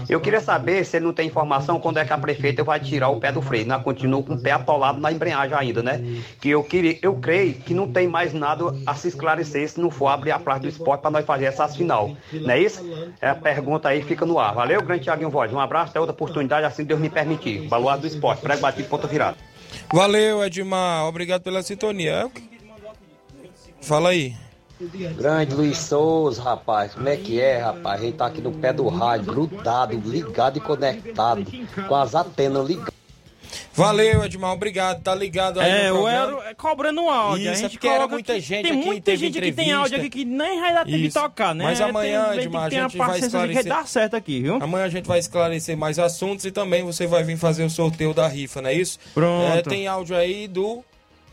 Eu 0.09 0.19
queria 0.19 0.41
saber 0.41 0.85
se 0.85 0.97
ele 0.97 1.05
não 1.05 1.13
tem 1.13 1.27
informação 1.27 1.79
quando 1.79 1.97
é 1.97 2.05
que 2.05 2.13
a 2.13 2.17
prefeita 2.17 2.63
vai 2.63 2.79
tirar 2.79 3.09
o 3.09 3.19
pé 3.19 3.31
do 3.31 3.41
freio, 3.41 3.65
né? 3.65 3.79
Continua 3.83 4.23
com 4.23 4.33
o 4.33 4.41
pé 4.41 4.51
atolado 4.51 4.99
na 4.99 5.11
embreagem 5.11 5.55
ainda, 5.55 5.83
né? 5.83 6.01
Que 6.41 6.49
eu 6.49 6.63
queria, 6.63 6.97
eu 7.01 7.15
creio 7.15 7.53
que 7.53 7.73
não 7.73 7.91
tem 7.91 8.07
mais 8.07 8.33
nada 8.33 8.65
a 8.85 8.95
se 8.95 9.07
esclarecer 9.07 9.69
se 9.69 9.79
não 9.79 9.91
for 9.91 10.07
abrir 10.07 10.31
a 10.31 10.39
placa 10.39 10.61
do 10.61 10.67
esporte 10.67 11.01
para 11.01 11.11
nós 11.11 11.25
fazer 11.25 11.45
essas 11.45 11.75
final. 11.75 12.15
Não 12.31 12.49
é 12.49 12.59
isso? 12.59 12.83
É 13.21 13.29
a 13.29 13.35
pergunta 13.35 13.89
aí, 13.89 14.01
fica 14.01 14.25
no 14.25 14.39
ar. 14.39 14.53
Valeu, 14.53 14.81
grande 14.81 15.03
Tiaguinho 15.03 15.29
Voz. 15.29 15.51
Um 15.51 15.59
abraço, 15.59 15.91
até 15.91 15.99
outra 15.99 16.13
oportunidade, 16.13 16.65
assim 16.65 16.83
Deus 16.83 16.99
me 16.99 17.09
permitir. 17.09 17.67
Baluar 17.67 17.97
do 17.97 18.07
esporte, 18.07 18.41
prego 18.41 18.61
batido, 18.61 18.87
ponta 18.87 19.07
virada. 19.07 19.37
Valeu, 19.93 20.43
Edmar, 20.43 21.05
obrigado 21.05 21.41
pela 21.41 21.61
sintonia. 21.61 22.29
Fala 23.81 24.09
aí. 24.09 24.35
Grande 25.17 25.55
Luiz 25.55 25.77
Souza, 25.77 26.41
rapaz, 26.43 26.93
como 26.93 27.07
é 27.07 27.15
que 27.15 27.39
é, 27.39 27.59
rapaz? 27.59 28.01
A 28.01 28.05
gente 28.05 28.17
tá 28.17 28.25
aqui 28.25 28.41
no 28.41 28.51
pé 28.51 28.73
do 28.73 28.87
rádio, 28.89 29.25
grudado, 29.33 29.95
ligado 30.05 30.57
e 30.57 30.61
conectado, 30.61 31.45
com 31.87 31.95
as 31.95 32.13
antenas 32.13 32.67
ligadas. 32.67 32.93
Valeu, 33.73 34.23
Edmar, 34.23 34.53
obrigado, 34.53 35.01
tá 35.01 35.13
ligado 35.13 35.59
aí 35.59 35.69
É, 35.69 35.89
no 35.89 35.95
o 35.95 36.01
programa. 36.03 36.27
Ero 36.27 36.41
é 36.49 36.53
cobrando 36.53 37.01
um 37.01 37.09
áudio. 37.09 37.41
Isso, 37.43 37.49
a 37.49 37.51
é 37.51 37.55
gente 37.57 37.71
porque 37.73 37.87
era 37.87 38.07
muita 38.07 38.31
aqui- 38.33 38.41
gente 38.41 38.63
Tem 38.67 38.71
aqui, 38.77 38.85
muita 38.85 39.15
gente 39.17 39.37
aqui 39.37 39.47
que 39.49 39.53
tem 39.55 39.65
entrevista. 39.65 39.79
áudio 39.81 39.97
aqui 39.97 40.09
que 40.09 40.25
nem 40.25 40.59
vai 40.61 40.73
dar 40.73 40.85
tempo 40.85 40.97
de 40.97 41.11
tocar, 41.11 41.55
né? 41.55 41.63
Mas 41.65 41.81
amanhã, 41.81 42.29
tem, 42.29 42.39
Edmar, 42.39 42.65
a 42.65 42.69
tem 42.69 42.81
gente 42.81 42.97
vai 42.97 43.19
esclarecer. 43.19 43.63
que 43.63 43.69
dar 43.69 43.87
certo 43.87 44.15
aqui, 44.15 44.41
viu? 44.41 44.55
Amanhã 44.61 44.85
a 44.85 44.89
gente 44.89 45.05
vai 45.05 45.19
esclarecer 45.19 45.75
mais 45.77 45.99
assuntos 45.99 46.45
e 46.45 46.51
também 46.51 46.83
você 46.83 47.05
vai 47.05 47.23
vir 47.23 47.37
fazer 47.37 47.63
o 47.65 47.69
sorteio 47.69 48.13
da 48.13 48.27
rifa, 48.29 48.61
não 48.61 48.69
é 48.69 48.73
isso? 48.73 48.97
Pronto. 49.13 49.57
É, 49.57 49.61
tem 49.61 49.87
áudio 49.87 50.15
aí 50.15 50.47
do 50.47 50.81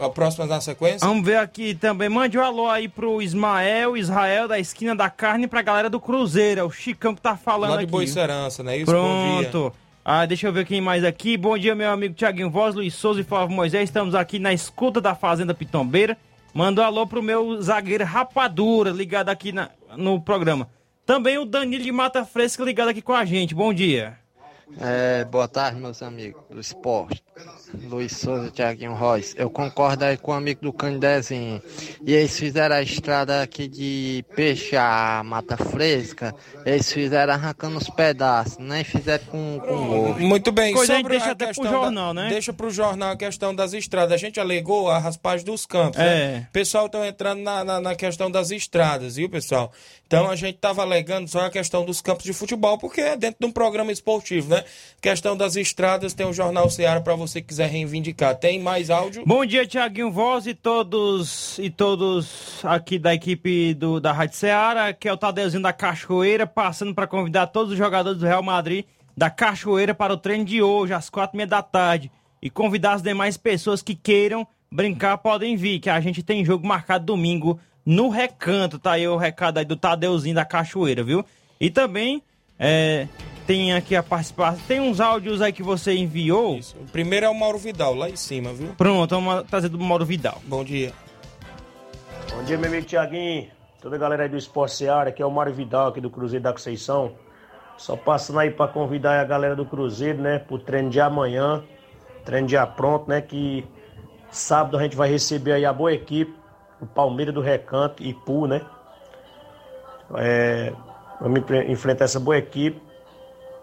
A 0.07 0.11
próxima 0.11 0.47
na 0.47 0.61
sequência? 0.61 1.07
Vamos 1.07 1.25
ver 1.25 1.37
aqui 1.37 1.75
também. 1.75 2.09
Mande 2.09 2.37
um 2.39 2.43
alô 2.43 2.69
aí 2.69 2.89
pro 2.89 3.21
Ismael, 3.23 3.97
Israel, 3.97 4.49
da 4.49 4.59
esquina 4.59 4.95
da 4.95 5.09
carne, 5.11 5.47
pra 5.47 5.63
galera 5.63 5.89
do 5.91 6.01
Cruzeiro. 6.01 6.61
É 6.61 6.65
o 6.65 6.71
Chicão 6.71 7.15
que 7.15 7.21
tá 7.21 7.37
falando 7.37 7.71
Lá 7.71 7.77
de 7.79 7.83
aqui. 7.85 7.93
Boicerança, 7.93 8.63
né? 8.63 8.77
Isso, 8.79 8.91
bom 8.93 9.39
dia. 9.41 9.49
Pronto. 9.51 9.75
Ah, 10.05 10.27
deixa 10.27 10.49
eu 10.49 10.53
ver 10.53 10.67
quem 10.67 10.81
mais 10.81 11.05
aqui. 11.05 11.37
Bom 11.37 11.57
dia, 11.57 11.75
meu 11.75 11.91
amigo 11.91 12.15
Tiaguinho 12.15 12.51
Voz, 12.51 12.75
Luiz 12.75 12.93
Souza 12.95 13.21
e 13.21 13.25
Flávio 13.25 13.55
Moisés. 13.55 13.85
Estamos 13.85 14.15
aqui 14.17 14.39
na 14.41 14.53
escuta 14.53 15.01
da 15.01 15.15
Fazenda 15.15 15.55
Pitombeira. 15.55 16.17
Manda 16.53 16.83
um 16.83 16.85
alô 16.85 17.07
pro 17.07 17.23
meu 17.23 17.63
zagueiro 17.63 18.05
Rapadura, 18.05 18.91
ligado 18.91 19.29
aqui 19.29 19.53
na- 19.53 19.71
no 19.97 20.21
programa. 20.21 20.69
Também 21.07 21.39
o 21.39 21.45
Danilo 21.45 21.83
de 21.85 21.93
Mata 21.93 22.25
Fresca 22.25 22.65
ligado 22.65 22.89
aqui 22.89 23.01
com 23.01 23.13
a 23.13 23.25
gente. 23.25 23.55
Bom 23.55 23.73
dia. 23.73 24.19
É, 24.81 25.25
boa 25.25 25.47
tarde, 25.47 25.79
meus 25.81 26.03
amigos 26.03 26.43
do 26.51 26.59
esporte. 26.61 27.23
Luiz 27.89 28.13
Souza, 28.17 28.51
Thiaguinho 28.51 28.93
Royce. 28.95 29.35
Eu 29.37 29.49
concordo 29.51 30.05
aí 30.05 30.17
com 30.17 30.33
o 30.33 30.35
amigo 30.35 30.61
do 30.63 30.73
Candezinho. 30.73 31.63
E 32.07 32.13
eles 32.13 32.39
fizeram 32.39 32.77
a 32.77 32.83
estrada 32.83 33.43
aqui 33.43 33.67
de 33.67 34.25
peixe 34.35 34.77
a 34.77 35.23
mata 35.25 35.57
fresca. 35.57 36.35
Eles 36.67 36.93
fizeram 36.93 37.33
arrancando 37.33 37.79
os 37.79 37.89
pedaços, 37.89 38.59
nem 38.59 38.85
fizeram 38.85 39.25
com, 39.27 39.61
com 39.61 40.11
ovo. 40.11 40.21
Muito 40.21 40.53
bem, 40.53 40.75
Coisa 40.75 40.93
aí 40.95 40.99
sobre 41.01 41.13
deixa 41.15 41.29
a 41.31 41.33
até 41.33 41.53
pro 41.53 41.65
jornal, 41.69 42.15
da, 42.15 42.23
né? 42.23 42.29
Deixa 42.29 42.53
pro 42.53 42.71
jornal 42.71 43.11
a 43.13 43.17
questão 43.17 43.55
das 43.55 43.73
estradas. 43.73 44.13
A 44.13 44.17
gente 44.19 44.39
alegou 44.39 44.91
a 44.91 44.99
raspagem 44.99 45.45
dos 45.47 45.65
campos, 45.65 45.99
É. 45.99 46.05
né? 46.05 46.47
O 46.51 46.53
pessoal 46.53 46.89
tá 46.89 47.07
entrando 47.07 47.41
na, 47.43 47.65
na, 47.65 47.81
na 47.81 47.95
questão 47.95 48.31
das 48.31 48.51
estradas, 48.51 49.17
viu, 49.17 49.29
pessoal? 49.31 49.73
Então 50.07 50.31
a 50.31 50.37
gente 50.37 50.59
tava 50.59 50.83
alegando 50.83 51.27
só 51.27 51.47
a 51.47 51.51
questão 51.51 51.87
dos 51.87 52.03
campos 52.03 52.25
de 52.25 52.35
futebol, 52.35 52.77
porque 52.77 53.01
é 53.01 53.17
dentro 53.17 53.39
de 53.41 53.47
um 53.47 53.51
programa 53.53 53.91
esportivo, 53.91 54.51
né? 54.51 54.63
Questão 55.01 55.35
das 55.35 55.57
estradas, 55.57 56.13
tem 56.13 56.27
o 56.27 56.35
Jornal 56.35 56.69
Seara 56.69 57.01
para 57.01 57.15
você 57.15 57.32
que 57.41 57.49
quiser 57.49 57.69
reivindicar. 57.69 58.37
Tem 58.37 58.61
mais 58.61 58.91
áudio? 58.91 59.23
Bom 59.27 59.47
dia, 59.47 59.67
Tiaguinho 59.67 60.11
Voz 60.11 60.47
e 60.47 60.55
todos 60.55 61.59
e 61.59 61.71
todos 61.71 62.61
aqui 62.65 62.99
da 62.99 63.15
equipe 63.15 63.73
do, 63.75 64.01
da 64.01 64.13
Rádio 64.13 64.37
Ceará, 64.37 64.93
que 64.93 65.09
é 65.09 65.13
o 65.13 65.17
Tadeuzinho 65.17 65.63
da 65.63 65.73
Cachoeira, 65.73 66.47
passando 66.47 66.95
para 66.95 67.07
convidar 67.07 67.47
todos 67.47 67.73
os 67.73 67.79
jogadores 67.79 68.19
do 68.19 68.27
Real 68.27 68.43
Madrid 68.43 68.85
da 69.17 69.31
Cachoeira 69.31 69.95
para 69.95 70.13
o 70.13 70.17
treino 70.17 70.45
de 70.45 70.63
hoje, 70.63 70.93
às 70.93 71.09
quatro 71.09 71.37
e 71.37 71.39
meia 71.39 71.47
da 71.47 71.63
tarde. 71.63 72.11
E 72.41 72.51
convidar 72.51 72.95
as 72.95 73.03
demais 73.03 73.37
pessoas 73.37 73.83
que 73.83 73.95
queiram 73.95 74.47
brincar, 74.71 75.19
podem 75.19 75.57
vir, 75.57 75.79
que 75.79 75.91
a 75.91 76.01
gente 76.01 76.23
tem 76.23 76.45
jogo 76.45 76.67
marcado 76.67 77.05
domingo 77.05 77.61
no 77.85 78.09
Recanto. 78.09 78.79
Tá 78.79 78.93
aí 78.93 79.07
o 79.07 79.17
recado 79.17 79.59
aí 79.59 79.65
do 79.65 79.77
Tadeuzinho 79.77 80.35
da 80.35 80.45
Cachoeira, 80.45 81.05
viu? 81.05 81.25
E 81.61 81.71
também 81.71 82.23
é, 82.59 83.07
tem 83.47 83.75
aqui 83.75 83.95
a 83.97 84.03
participação. 84.03 84.61
Tem 84.67 84.81
uns 84.81 85.01
áudios 85.01 85.43
aí 85.43 85.53
que 85.53 85.63
você 85.63 85.95
enviou. 85.95 86.59
O 86.59 86.91
primeiro 86.91 87.27
é 87.27 87.29
o 87.29 87.35
Mauro 87.35 87.59
Vidal, 87.59 87.95
lá 87.95 88.09
em 88.09 88.17
cima, 88.17 88.53
viu? 88.53 88.69
Pronto, 88.77 89.11
vamos 89.15 89.45
trazer 89.45 89.69
do 89.69 89.79
Mauro 89.79 90.05
Vidal. 90.05 90.41
Bom 90.45 90.65
dia. 90.65 90.93
Bom 92.35 92.43
dia, 92.45 92.57
meu 92.57 92.69
amigo 92.69 92.87
Tiaguinho. 92.87 93.49
Toda 93.81 93.97
a 93.97 93.99
galera 93.99 94.23
aí 94.23 94.29
do 94.29 94.37
Esporte 94.37 94.77
Seara, 94.77 95.11
aqui 95.11 95.21
é 95.21 95.27
o 95.27 95.31
Mário 95.31 95.53
Vidal, 95.53 95.89
aqui 95.89 96.01
do 96.01 96.09
Cruzeiro 96.09 96.43
da 96.43 96.53
Conceição. 96.53 97.13
Só 97.77 97.97
passando 97.97 98.39
aí 98.39 98.51
para 98.51 98.71
convidar 98.71 99.21
a 99.21 99.25
galera 99.25 99.57
do 99.57 99.67
Cruzeiro, 99.67 100.21
né, 100.21 100.39
pro 100.39 100.59
treino 100.59 100.89
de 100.89 101.01
amanhã. 101.01 101.65
Treino 102.25 102.49
já 102.49 102.65
pronto, 102.65 103.09
né, 103.09 103.21
que 103.21 103.67
sábado 104.31 104.79
a 104.79 104.83
gente 104.83 104.95
vai 104.95 105.11
receber 105.11 105.53
aí 105.53 105.65
a 105.65 105.73
boa 105.73 105.93
equipe, 105.93 106.33
o 106.81 106.87
Palmeiras 106.87 107.35
do 107.35 107.41
Recanto 107.41 108.03
e 108.03 108.15
Pu, 108.15 108.47
né. 108.47 108.61
É, 110.17 110.73
vamos 111.21 111.43
enfrentar 111.69 112.05
essa 112.05 112.21
boa 112.21 112.39
equipe 112.39 112.81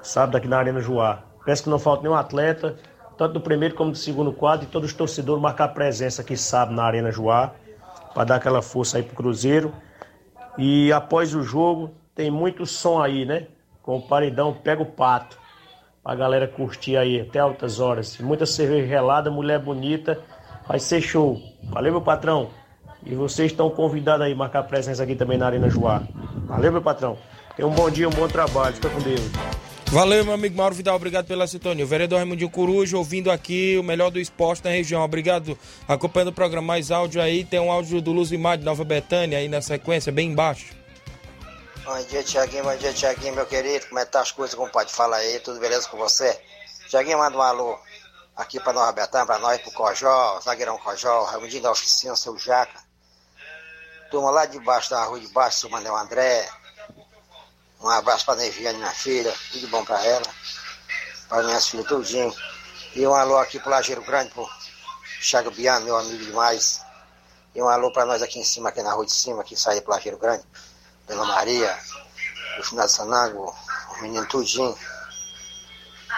sábado 0.01 0.37
aqui 0.37 0.47
na 0.47 0.57
Arena 0.57 0.81
Joá. 0.81 1.23
Peço 1.45 1.63
que 1.63 1.69
não 1.69 1.79
falte 1.79 2.03
nenhum 2.03 2.15
atleta, 2.15 2.75
tanto 3.17 3.33
do 3.33 3.41
primeiro 3.41 3.75
como 3.75 3.91
do 3.91 3.97
segundo 3.97 4.31
quadro, 4.31 4.65
e 4.65 4.69
todos 4.69 4.89
os 4.89 4.95
torcedores 4.95 5.41
marcar 5.41 5.69
presença 5.69 6.21
aqui 6.21 6.37
sábado 6.37 6.75
na 6.75 6.83
Arena 6.83 7.11
Joá, 7.11 7.51
para 8.13 8.23
dar 8.23 8.35
aquela 8.35 8.61
força 8.61 8.97
aí 8.97 9.03
pro 9.03 9.15
Cruzeiro. 9.15 9.73
E 10.57 10.91
após 10.91 11.33
o 11.33 11.41
jogo, 11.41 11.91
tem 12.15 12.29
muito 12.29 12.65
som 12.65 13.01
aí, 13.01 13.25
né? 13.25 13.47
Com 13.81 13.97
o 13.97 14.01
paredão 14.01 14.53
Pega 14.53 14.81
o 14.81 14.85
Pato. 14.85 15.37
Pra 16.03 16.15
galera 16.15 16.47
curtir 16.47 16.97
aí 16.97 17.21
até 17.21 17.39
altas 17.39 17.79
horas. 17.79 18.17
Muita 18.19 18.45
cerveja 18.45 18.87
gelada, 18.87 19.29
mulher 19.29 19.59
bonita. 19.59 20.19
Vai 20.67 20.79
ser 20.79 21.01
show. 21.01 21.39
Valeu, 21.63 21.91
meu 21.91 22.01
patrão. 22.01 22.49
E 23.05 23.15
vocês 23.15 23.51
estão 23.51 23.69
convidados 23.69 24.25
aí 24.25 24.33
a 24.33 24.35
marcar 24.35 24.63
presença 24.63 25.03
aqui 25.03 25.15
também 25.15 25.37
na 25.37 25.45
Arena 25.45 25.69
Joá. 25.69 26.01
Valeu, 26.45 26.71
meu 26.71 26.81
patrão. 26.81 27.17
Tenha 27.55 27.67
um 27.67 27.71
bom 27.71 27.89
dia, 27.89 28.07
um 28.07 28.11
bom 28.11 28.27
trabalho. 28.27 28.75
Fica 28.75 28.89
com 28.89 28.99
Deus. 28.99 29.58
Valeu, 29.91 30.23
meu 30.23 30.35
amigo 30.35 30.55
Mauro 30.55 30.75
Vidal, 30.75 30.95
obrigado 30.95 31.25
pela 31.25 31.47
sintonia. 31.47 31.83
O 31.83 31.87
vereador 31.87 32.19
Raimundinho 32.19 32.49
Coruja 32.51 32.95
ouvindo 32.95 33.31
aqui 33.31 33.75
o 33.75 33.81
melhor 33.81 34.11
do 34.11 34.19
esporte 34.19 34.63
na 34.63 34.69
região. 34.69 35.03
Obrigado, 35.03 35.57
acompanhando 35.87 36.27
o 36.27 36.33
programa. 36.33 36.67
Mais 36.67 36.91
áudio 36.91 37.19
aí, 37.19 37.43
tem 37.43 37.59
um 37.59 37.71
áudio 37.71 37.99
do 37.99 38.11
Luz 38.11 38.31
Imar 38.31 38.59
de 38.59 38.63
Nova 38.63 38.83
Betânia 38.83 39.39
aí 39.39 39.47
na 39.49 39.63
sequência, 39.63 40.11
bem 40.11 40.29
embaixo. 40.29 40.75
Bom 41.83 41.99
dia, 42.03 42.21
Tiaguinho. 42.21 42.65
Bom 42.65 42.75
dia, 42.75 42.93
Tiaguinho, 42.93 43.33
meu 43.33 43.47
querido. 43.47 43.87
Como 43.87 43.99
é 43.99 44.05
que 44.05 44.11
tá 44.11 44.21
as 44.21 44.31
coisas, 44.31 44.53
compadre? 44.53 44.93
Fala 44.93 45.15
aí, 45.15 45.39
tudo 45.39 45.59
beleza 45.59 45.89
com 45.89 45.97
você? 45.97 46.39
Tiaguinho, 46.87 47.17
manda 47.17 47.35
um 47.35 47.41
alô 47.41 47.75
aqui 48.37 48.59
pra 48.59 48.71
Nova 48.71 48.91
Betânia, 48.91 49.25
pra 49.25 49.39
nós, 49.39 49.59
pro 49.59 49.71
Cojó, 49.71 50.39
zagueirão 50.41 50.77
Cojó, 50.77 51.23
Raimundinho 51.23 51.63
da 51.63 51.71
Oficina, 51.71 52.15
seu 52.15 52.37
Jaca. 52.37 52.79
Turma 54.11 54.29
lá 54.29 54.45
de 54.45 54.59
baixo, 54.59 54.91
da 54.91 55.03
rua 55.05 55.19
de 55.19 55.27
baixo, 55.29 55.61
seu 55.61 55.69
Manel 55.71 55.97
André. 55.97 56.47
Um 57.81 57.89
abraço 57.89 58.25
pra 58.25 58.35
Neviane, 58.35 58.77
minha 58.77 58.91
filha. 58.91 59.33
Tudo 59.51 59.67
bom 59.69 59.83
pra 59.85 60.03
ela. 60.05 60.25
Para 61.29 61.43
minhas 61.43 61.67
filhas, 61.67 61.87
tudinho. 61.87 62.33
E 62.95 63.05
um 63.05 63.13
alô 63.13 63.37
aqui 63.37 63.59
pro 63.59 63.69
Lajeiro 63.69 64.01
Grande, 64.03 64.31
pro 64.31 64.47
Chago 65.21 65.51
Biano, 65.51 65.85
meu 65.85 65.97
amigo 65.97 66.25
demais. 66.25 66.81
E 67.55 67.61
um 67.61 67.69
alô 67.69 67.91
pra 67.91 68.05
nós 68.05 68.21
aqui 68.21 68.39
em 68.39 68.43
cima, 68.43 68.69
aqui 68.69 68.81
na 68.81 68.93
rua 68.93 69.05
de 69.05 69.13
cima, 69.13 69.43
que 69.43 69.55
sai 69.55 69.79
pro 69.81 69.91
Lajeiro 69.91 70.17
Grande. 70.17 70.43
Dona 71.07 71.23
Maria, 71.25 71.77
o 72.59 72.63
final 72.63 72.85
de 72.85 72.91
Sanago, 72.91 73.55
o 73.97 74.01
menino 74.01 74.25
tudinho. 74.27 74.75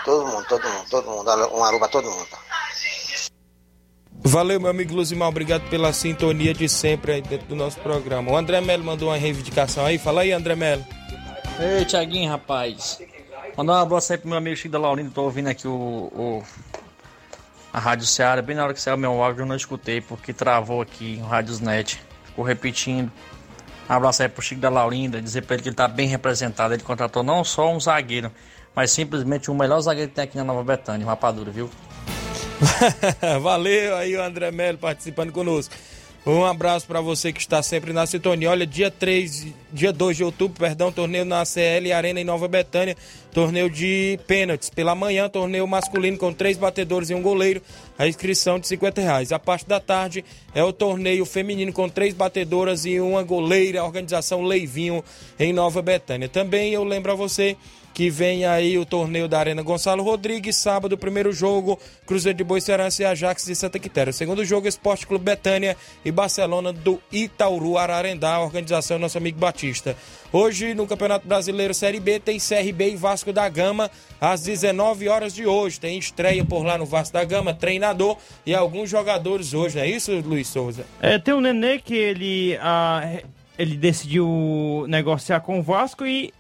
Todo 0.04 0.26
mundo, 0.28 0.46
todo 0.48 0.68
mundo, 0.68 0.90
todo 0.90 1.10
mundo. 1.10 1.30
Um 1.56 1.64
alô 1.64 1.78
pra 1.78 1.88
todo 1.88 2.10
mundo. 2.10 2.28
Valeu, 4.24 4.60
meu 4.60 4.70
amigo 4.70 4.94
Luzimar, 4.94 5.30
obrigado 5.30 5.68
pela 5.70 5.92
sintonia 5.92 6.54
de 6.54 6.70
sempre 6.70 7.14
aí 7.14 7.22
dentro 7.22 7.48
do 7.48 7.56
nosso 7.56 7.80
programa. 7.80 8.32
O 8.32 8.38
André 8.38 8.62
Melo 8.62 8.84
mandou 8.84 9.10
uma 9.10 9.18
reivindicação 9.18 9.86
aí. 9.86 9.98
Fala 9.98 10.22
aí, 10.22 10.32
André 10.32 10.56
Melo. 10.56 10.86
Ei, 11.60 11.86
Tiaguinho, 11.86 12.30
rapaz. 12.30 13.00
Mandar 13.56 13.74
um 13.74 13.78
abraço 13.78 14.12
aí 14.12 14.18
pro 14.18 14.28
meu 14.30 14.38
amigo 14.38 14.56
Chico 14.56 14.72
da 14.72 14.80
Laurindo. 14.80 15.12
Tô 15.12 15.24
ouvindo 15.24 15.48
aqui 15.48 15.68
o, 15.68 15.72
o- 15.72 16.44
a 17.74 17.80
Rádio 17.80 18.06
Seara. 18.06 18.42
Bem 18.42 18.56
na 18.56 18.64
hora 18.64 18.74
que 18.74 18.82
saiu 18.82 18.98
meu 18.98 19.22
áudio, 19.22 19.42
eu 19.42 19.46
não 19.46 19.56
escutei 19.56 20.02
porque 20.02 20.34
travou 20.34 20.82
aqui 20.82 21.20
o 21.22 21.26
Rádios 21.28 21.60
Net. 21.60 22.02
Ficou 22.26 22.44
repetindo. 22.46 23.12
Um 23.90 23.94
abraço 23.94 24.24
aí 24.24 24.30
pro 24.30 24.42
Chico 24.42 24.62
da 24.62 24.70
Laurinda. 24.70 25.22
Dizer 25.22 25.44
pra 25.44 25.56
ele 25.56 25.64
que 25.64 25.70
ele 25.70 25.76
tá 25.76 25.88
bem 25.88 26.08
representado. 26.08 26.74
Ele 26.74 26.84
contratou 26.84 27.24
não 27.24 27.44
só 27.44 27.72
um 27.72 27.80
zagueiro, 27.80 28.32
mas 28.76 28.92
simplesmente 28.92 29.52
o 29.52 29.56
melhor 29.56 29.80
zagueiro 29.82 30.10
que 30.10 30.16
tem 30.16 30.24
aqui 30.24 30.38
na 30.38 30.44
Nova 30.44 30.64
Betânia, 30.64 31.06
rapadura, 31.06 31.52
viu? 31.52 31.70
Valeu 33.42 33.96
aí 33.98 34.16
o 34.16 34.22
André 34.24 34.52
Melo 34.52 34.78
participando 34.78 35.32
conosco. 35.32 35.74
Um 36.24 36.46
abraço 36.46 36.86
para 36.86 37.02
você 37.02 37.34
que 37.34 37.40
está 37.40 37.64
sempre 37.64 37.92
na 37.92 38.06
sintonia. 38.06 38.52
Olha, 38.52 38.68
dia 38.68 38.92
3, 38.92 39.48
dia 39.74 39.92
2 39.92 40.18
de 40.18 40.24
outubro, 40.24 40.60
perdão, 40.60 40.92
torneio 40.92 41.26
na 41.26 41.44
CL 41.44 41.92
Arena 41.92 42.22
em 42.22 42.24
Nova 42.24 42.48
Betânia, 42.48 42.96
torneio 43.32 43.68
de 43.72 44.20
pênaltis. 44.28 44.70
Pela 44.70 44.94
manhã, 44.94 45.28
torneio 45.28 45.66
masculino 45.66 46.20
com 46.20 46.32
três 46.32 46.58
batedores 46.58 47.10
e 47.10 47.16
um 47.16 47.24
goleiro, 47.24 47.60
a 47.98 48.08
inscrição 48.08 48.60
de 48.60 48.68
50 48.68 49.02
reais. 49.02 49.32
A 49.32 49.40
parte 49.40 49.68
da 49.68 49.80
tarde 49.80 50.24
é 50.54 50.64
o 50.64 50.72
torneio 50.72 51.26
feminino 51.26 51.74
com 51.74 51.90
três 51.90 52.14
batedoras 52.14 52.86
e 52.86 53.00
uma 53.00 53.24
goleira, 53.24 53.82
a 53.82 53.86
organização 53.86 54.44
Leivinho 54.44 55.04
em 55.40 55.52
Nova 55.52 55.82
Betânia. 55.82 56.30
Também 56.30 56.72
eu 56.72 56.84
lembro 56.84 57.12
a 57.12 57.16
você 57.16 57.58
que 57.94 58.10
vem 58.10 58.46
aí 58.46 58.78
o 58.78 58.86
torneio 58.86 59.28
da 59.28 59.40
Arena 59.40 59.62
Gonçalo 59.62 60.04
Rodrigues, 60.04 60.58
sábado, 60.58 60.98
primeiro 60.98 61.32
jogo, 61.34 61.80
Cruzeiro 62.06 62.38
de 62.38 62.44
Boicerança 62.44 63.02
e 63.02 63.06
Ajax 63.06 63.46
de 63.46 63.56
Santa 63.56 63.80
Quitéria. 63.80 64.14
Segundo 64.14 64.46
jogo, 64.46 64.68
Esporte 64.68 65.06
Clube 65.06 65.26
Betânia 65.26 65.76
e 66.04 66.12
Barcelona 66.12 66.72
do 66.72 67.02
Itauru 67.12 67.78
Ararendá, 67.78 68.40
organização 68.40 68.98
nosso 68.98 69.18
amigo 69.18 69.40
Batista. 69.40 69.96
Hoje, 70.34 70.74
no 70.74 70.88
Campeonato 70.88 71.28
Brasileiro 71.28 71.74
Série 71.74 72.00
B, 72.00 72.20
tem 72.20 72.38
CRB 72.40 72.92
e 72.92 72.96
Vasco 72.96 73.34
da 73.34 73.50
Gama, 73.50 73.92
às 74.20 74.44
19 74.44 75.10
horas 75.10 75.34
de 75.34 75.46
hoje. 75.46 75.80
Tem 75.80 75.98
estreia 75.98 76.46
por 76.46 76.64
lá 76.64 76.78
no 76.78 76.86
Vasco 76.86 77.14
da 77.14 77.24
Gama, 77.26 77.54
treinador 77.54 78.18
e 78.46 78.56
alguns 78.56 78.90
jogadores 78.90 79.54
hoje, 79.54 79.76
não 79.76 79.84
é 79.84 79.90
isso, 79.90 80.12
Luiz 80.22 80.48
Souza? 80.48 80.86
É, 81.02 81.20
tem 81.20 81.34
o 81.34 81.42
Nenê 81.42 81.80
que 81.80 81.96
ele, 81.96 82.58
ah, 82.62 83.02
ele 83.62 83.78
decidiu 83.78 84.86
negociar 84.88 85.40
com 85.42 85.60
o 85.60 85.64
Vasco 85.64 86.04
e, 86.04 86.34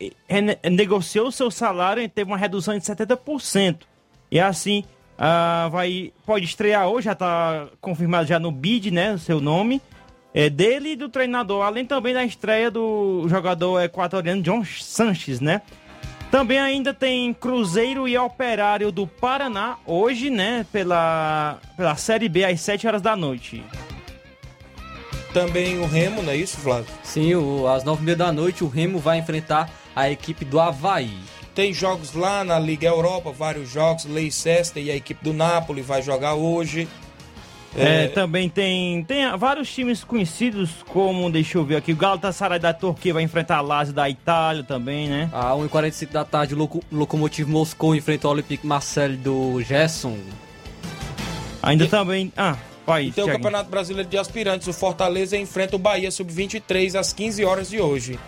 negociou 0.72 1.28
o 1.28 1.32
seu 1.32 1.52
salário 1.52 2.02
e 2.02 2.10
teve 2.10 2.32
uma 2.32 2.38
redução 2.38 2.76
de 2.76 2.84
70%. 2.84 3.82
E 4.32 4.40
assim, 4.40 4.84
ah, 5.20 5.70
vai, 5.72 6.12
pode 6.26 6.46
estrear 6.46 6.88
hoje, 6.88 7.06
já 7.06 7.12
está 7.12 7.68
confirmado 7.80 8.28
já 8.28 8.40
no 8.40 8.52
bid, 8.52 8.90
né, 8.90 9.14
o 9.14 9.20
seu 9.20 9.40
nome. 9.40 9.80
É 10.34 10.50
dele 10.50 10.94
e 10.94 10.96
do 10.96 11.10
treinador, 11.10 11.64
além 11.64 11.86
também 11.86 12.14
da 12.14 12.24
estreia 12.24 12.72
do 12.72 13.28
jogador 13.28 13.82
equatoriano 13.82 14.42
John 14.42 14.64
Sanches, 14.64 15.42
né? 15.42 15.62
Também 16.32 16.58
ainda 16.58 16.94
tem 16.94 17.34
Cruzeiro 17.34 18.08
e 18.08 18.18
Operário 18.18 18.92
do 18.92 19.06
Paraná, 19.06 19.78
hoje, 19.86 20.30
né, 20.30 20.66
pela, 20.72 21.60
pela 21.76 21.96
Série 21.98 22.30
B, 22.30 22.46
às 22.46 22.62
7 22.62 22.88
horas 22.88 23.02
da 23.02 23.16
noite. 23.16 23.62
Também 25.34 25.80
o 25.80 25.86
Remo, 25.86 26.22
não 26.22 26.32
é 26.32 26.36
isso, 26.36 26.58
Flávio? 26.58 26.88
Sim, 27.04 27.36
o, 27.36 27.68
às 27.68 27.84
9h30 27.84 28.16
da 28.16 28.32
noite 28.32 28.64
o 28.64 28.68
Remo 28.68 29.00
vai 29.00 29.18
enfrentar 29.18 29.70
a 29.96 30.10
equipe 30.10 30.44
do 30.44 30.60
Havaí. 30.60 31.18
Tem 31.56 31.74
jogos 31.74 32.14
lá 32.14 32.44
na 32.44 32.60
Liga 32.60 32.88
Europa, 32.88 33.32
vários 33.32 33.70
jogos. 33.70 34.06
Leicester 34.06 34.84
e 34.84 34.92
a 34.92 34.96
equipe 34.96 35.24
do 35.24 35.34
Napoli 35.34 35.82
vai 35.82 36.02
jogar 36.02 36.34
hoje. 36.34 36.88
É, 37.76 38.10
também 38.10 38.50
tem, 38.50 39.02
tem 39.06 39.38
vários 39.38 39.74
times 39.74 40.04
conhecidos, 40.04 40.84
como, 40.90 41.32
deixa 41.32 41.58
eu 41.58 41.64
ver 41.64 41.78
aqui, 41.78 41.94
o 41.94 41.96
Galatasaray 41.96 42.60
da 42.60 42.74
Turquia 42.74 43.14
vai 43.14 43.24
enfrentar 43.24 43.58
a 43.58 43.62
Lazio 43.62 43.94
da 43.94 44.10
Itália 44.10 44.62
também, 44.62 45.08
né? 45.08 45.30
À 45.32 45.54
1h45 45.54 46.12
da 46.12 46.26
tarde, 46.26 46.54
o 46.54 46.58
Loco, 46.58 46.84
Lokomotiv 46.92 47.48
Moscou 47.48 47.96
enfrenta 47.96 48.28
o 48.28 48.32
Olympique 48.32 48.68
Marseille 48.68 49.16
do 49.16 49.62
Gerson. 49.62 50.18
Ainda 51.64 51.88
também... 51.88 52.34
Ah, 52.36 52.58
vai, 52.86 53.06
E 53.06 53.12
tem 53.12 53.24
o. 53.24 53.28
Campeonato 53.28 53.70
Brasileiro 53.70 54.10
de 54.10 54.18
Aspirantes. 54.18 54.68
O 54.68 54.74
Fortaleza 54.74 55.38
enfrenta 55.38 55.76
o 55.76 55.80
Bahia 55.80 56.12
Sub-23 56.12 56.96
às 57.00 57.14
15 57.14 57.46
horas 57.46 57.70
de 57.70 57.80
hoje. 57.80 58.20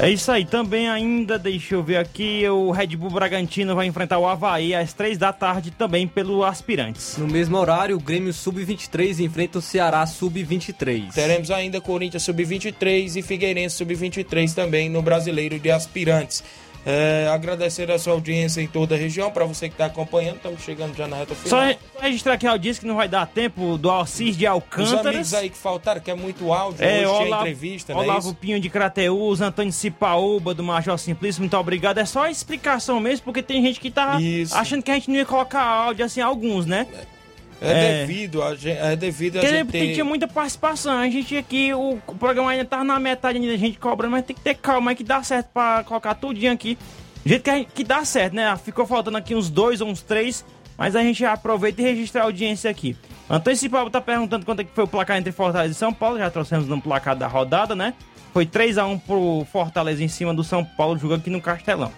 É 0.00 0.08
isso 0.08 0.30
aí, 0.30 0.44
também 0.44 0.88
ainda, 0.88 1.36
deixa 1.36 1.74
eu 1.74 1.82
ver 1.82 1.96
aqui, 1.96 2.48
o 2.48 2.70
Red 2.70 2.94
Bull 2.94 3.10
Bragantino 3.10 3.74
vai 3.74 3.84
enfrentar 3.86 4.16
o 4.18 4.28
Havaí 4.28 4.72
às 4.72 4.92
3 4.92 5.18
da 5.18 5.32
tarde 5.32 5.72
também 5.72 6.06
pelo 6.06 6.44
Aspirantes. 6.44 7.16
No 7.18 7.26
mesmo 7.26 7.56
horário, 7.56 7.96
o 7.96 8.00
Grêmio 8.00 8.32
Sub-23 8.32 9.18
enfrenta 9.18 9.58
o 9.58 9.60
Ceará 9.60 10.06
Sub-23. 10.06 11.12
Teremos 11.12 11.50
ainda 11.50 11.80
Corinthians 11.80 12.22
Sub-23 12.22 13.16
e 13.16 13.22
Figueirense 13.22 13.74
Sub-23 13.74 14.54
também 14.54 14.88
no 14.88 15.02
Brasileiro 15.02 15.58
de 15.58 15.68
Aspirantes. 15.68 16.44
É, 16.86 17.28
agradecer 17.30 17.90
a 17.90 17.98
sua 17.98 18.14
audiência 18.14 18.62
em 18.62 18.66
toda 18.66 18.94
a 18.94 18.98
região, 18.98 19.30
para 19.30 19.44
você 19.44 19.68
que 19.68 19.74
está 19.74 19.86
acompanhando, 19.86 20.36
estamos 20.36 20.62
chegando 20.62 20.96
já 20.96 21.06
na 21.06 21.16
reta 21.16 21.34
Só 21.34 21.42
final. 21.44 21.60
re- 21.66 21.78
registrar 22.00 22.34
aqui 22.34 22.46
a 22.46 22.52
audiência 22.52 22.80
que 22.80 22.86
não 22.86 22.96
vai 22.96 23.06
dar 23.08 23.26
tempo 23.26 23.76
do 23.76 23.90
Alcis 23.90 24.36
de 24.36 24.46
Os 24.46 24.50
Alcântaras. 24.52 25.06
amigos 25.06 25.34
aí 25.34 25.50
que 25.50 25.56
faltaram, 25.58 26.00
que 26.00 26.10
é 26.10 26.14
muito 26.14 26.50
áudio, 26.52 26.82
É, 26.82 27.06
hoje 27.06 27.26
Olavo, 27.26 27.42
entrevista, 27.42 27.92
não 27.92 28.00
é 28.00 28.04
Olavo 28.04 28.18
isso? 28.20 28.34
Pinho 28.36 28.58
de 28.60 28.70
Crateús, 28.70 29.40
Antônio 29.42 29.72
Cipaúba 29.72 30.54
do 30.54 30.62
Major 30.64 30.96
Simplício, 30.98 31.42
muito 31.42 31.56
obrigado. 31.58 31.98
É 31.98 32.06
só 32.06 32.22
a 32.22 32.30
explicação 32.30 33.00
mesmo, 33.00 33.24
porque 33.24 33.42
tem 33.42 33.60
gente 33.62 33.80
que 33.80 33.90
tá 33.90 34.16
achando 34.52 34.82
que 34.82 34.90
a 34.90 34.94
gente 34.94 35.10
não 35.10 35.16
ia 35.16 35.26
colocar 35.26 35.62
áudio, 35.62 36.04
assim, 36.06 36.20
alguns, 36.22 36.64
né? 36.64 36.86
É, 36.94 37.17
devido 37.60 38.42
a 38.42 38.54
gente, 38.54 38.78
é 38.78 38.94
devido 38.96 39.36
a 39.36 39.40
Porque 39.40 39.56
gente 39.56 39.70
ter... 39.70 39.92
tinha 39.94 40.04
muita 40.04 40.28
participação. 40.28 40.92
A 40.92 41.08
gente 41.08 41.36
aqui, 41.36 41.72
o, 41.74 41.98
programa 42.18 42.50
ainda 42.50 42.64
tá 42.64 42.84
na 42.84 42.98
metade 43.00 43.38
ainda, 43.38 43.52
a 43.52 43.56
gente 43.56 43.78
cobrando, 43.78 44.12
mas 44.12 44.24
tem 44.24 44.36
que 44.36 44.42
ter 44.42 44.54
calma 44.54 44.92
aí 44.92 44.96
que 44.96 45.04
dá 45.04 45.22
certo 45.22 45.48
pra 45.52 45.82
colocar 45.84 46.14
tudinho 46.14 46.52
aqui. 46.52 46.78
Do 47.24 47.28
jeito 47.28 47.42
que, 47.42 47.50
gente- 47.50 47.70
que 47.72 47.84
dá 47.84 48.04
certo, 48.04 48.34
né? 48.34 48.56
Ficou 48.64 48.86
faltando 48.86 49.16
aqui 49.16 49.34
uns 49.34 49.50
dois 49.50 49.80
ou 49.80 49.88
uns 49.88 50.02
três, 50.02 50.44
mas 50.76 50.94
a 50.94 51.02
gente 51.02 51.24
aproveita 51.24 51.82
e 51.82 51.84
registra 51.84 52.22
a 52.22 52.24
audiência 52.24 52.70
aqui. 52.70 52.96
Antônio 53.28 53.58
Cipalvo 53.58 53.90
tá 53.90 54.00
perguntando 54.00 54.46
quanto 54.46 54.60
é 54.60 54.64
que 54.64 54.70
foi 54.72 54.84
o 54.84 54.88
placar 54.88 55.18
entre 55.18 55.32
Fortaleza 55.32 55.72
e 55.72 55.76
São 55.76 55.92
Paulo, 55.92 56.16
já 56.18 56.30
trouxemos 56.30 56.66
no 56.68 56.80
placar 56.80 57.14
da 57.16 57.26
rodada, 57.26 57.74
né? 57.74 57.92
Foi 58.32 58.46
3 58.46 58.78
a 58.78 58.86
1 58.86 58.98
pro 59.00 59.46
Fortaleza 59.50 60.02
em 60.02 60.08
cima 60.08 60.32
do 60.32 60.44
São 60.44 60.64
Paulo, 60.64 60.98
jogando 60.98 61.20
aqui 61.20 61.30
no 61.30 61.40
Castelão. 61.40 61.92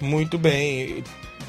Muito 0.00 0.38
bem. 0.38 1.02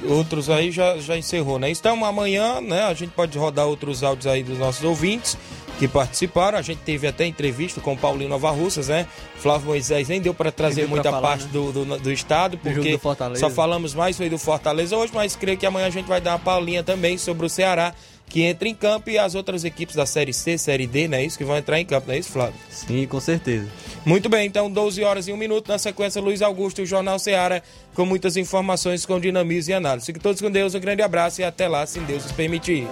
Outros 0.04 0.50
aí 0.50 0.72
já, 0.72 0.98
já 0.98 1.18
encerrou, 1.18 1.58
né? 1.58 1.70
Então 1.72 2.06
amanhã, 2.06 2.62
né, 2.62 2.84
a 2.84 2.94
gente 2.94 3.12
pode 3.12 3.38
rodar 3.38 3.66
outros 3.66 4.04
áudios 4.04 4.28
aí 4.28 4.44
dos 4.44 4.58
nossos 4.58 4.84
ouvintes 4.84 5.38
que 5.80 5.88
participaram. 5.88 6.58
A 6.58 6.62
gente 6.62 6.80
teve 6.80 7.08
até 7.08 7.26
entrevista 7.26 7.82
com 7.82 7.94
o 7.94 7.98
Paulinho 7.98 8.30
Nova 8.30 8.52
Russas, 8.52 8.90
né? 8.90 9.08
Flávio 9.38 9.68
Moisés 9.68 10.08
nem 10.08 10.22
deu 10.22 10.34
para 10.34 10.52
trazer 10.52 10.82
deu 10.82 10.90
muita 10.90 11.10
falar, 11.10 11.22
parte 11.22 11.46
né? 11.46 11.50
do, 11.52 11.72
do, 11.72 11.98
do 11.98 12.12
estado, 12.12 12.58
porque 12.58 12.98
do 12.98 13.38
só 13.38 13.50
falamos 13.50 13.94
mais 13.94 14.18
foi 14.18 14.30
do 14.30 14.38
Fortaleza 14.38 14.96
hoje, 14.96 15.12
mas 15.16 15.36
creio 15.36 15.58
que 15.58 15.66
amanhã 15.66 15.88
a 15.88 15.92
gente 15.92 16.06
vai 16.06 16.22
dar 16.22 16.32
uma 16.32 16.40
paulinha 16.40 16.84
também 16.84 17.18
sobre 17.18 17.46
o 17.46 17.50
Ceará, 17.50 17.94
que 18.30 18.44
entra 18.44 18.68
em 18.68 18.76
campo 18.76 19.10
e 19.10 19.18
as 19.18 19.36
outras 19.36 19.64
equipes 19.64 19.96
da 19.96 20.06
Série 20.06 20.34
C, 20.34 20.58
Série 20.58 20.86
D, 20.86 21.08
não 21.08 21.18
é 21.18 21.24
isso? 21.24 21.38
Que 21.38 21.44
vão 21.44 21.58
entrar 21.58 21.80
em 21.80 21.86
campo, 21.86 22.08
não 22.08 22.14
é 22.14 22.20
isso, 22.20 22.32
Flávio? 22.32 22.60
Sim, 22.70 23.08
com 23.08 23.20
certeza. 23.20 23.68
Muito 24.06 24.30
bem, 24.30 24.46
então 24.48 24.70
12 24.70 25.04
horas 25.04 25.28
e 25.28 25.34
1 25.34 25.38
minuto. 25.38 25.68
Na 25.70 25.78
sequência, 25.78 26.22
Luiz 26.22 26.42
Augusto 26.42 26.80
e 26.80 26.84
o 26.84 26.86
Jornal 26.86 27.20
Seara, 27.20 27.64
com 27.94 28.06
muitas 28.06 28.38
informações 28.38 29.06
com 29.06 29.20
dinamismo 29.20 29.72
e 29.72 29.74
análise. 29.74 30.06
Fiquem 30.06 30.22
todos 30.22 30.42
com 30.42 30.52
Deus, 30.52 30.76
um 30.76 30.80
grande 30.80 31.02
abraço 31.02 31.42
e 31.42 31.44
até 31.44 31.68
lá, 31.68 31.86
se 31.86 32.00
Deus 32.02 32.24
nos 32.24 32.32
permitir. 32.32 32.88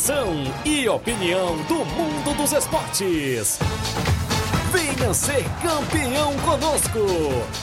Informação 0.00 0.32
e 0.64 0.88
opinião 0.88 1.58
do 1.64 1.84
mundo 1.84 2.34
dos 2.34 2.52
esportes. 2.52 3.58
Venha 4.72 5.12
ser 5.12 5.44
campeão 5.60 6.34
conosco. 6.38 6.98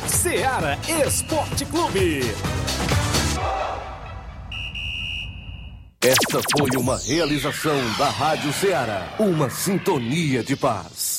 Seara 0.08 0.78
Esporte 0.88 1.66
Clube. 1.66 2.22
Esta 6.00 6.40
foi 6.56 6.70
uma 6.80 7.00
realização 7.00 7.80
da 7.98 8.10
Rádio 8.10 8.54
Ceará, 8.54 9.16
uma 9.18 9.50
sintonia 9.50 10.44
de 10.44 10.56
paz. 10.56 11.17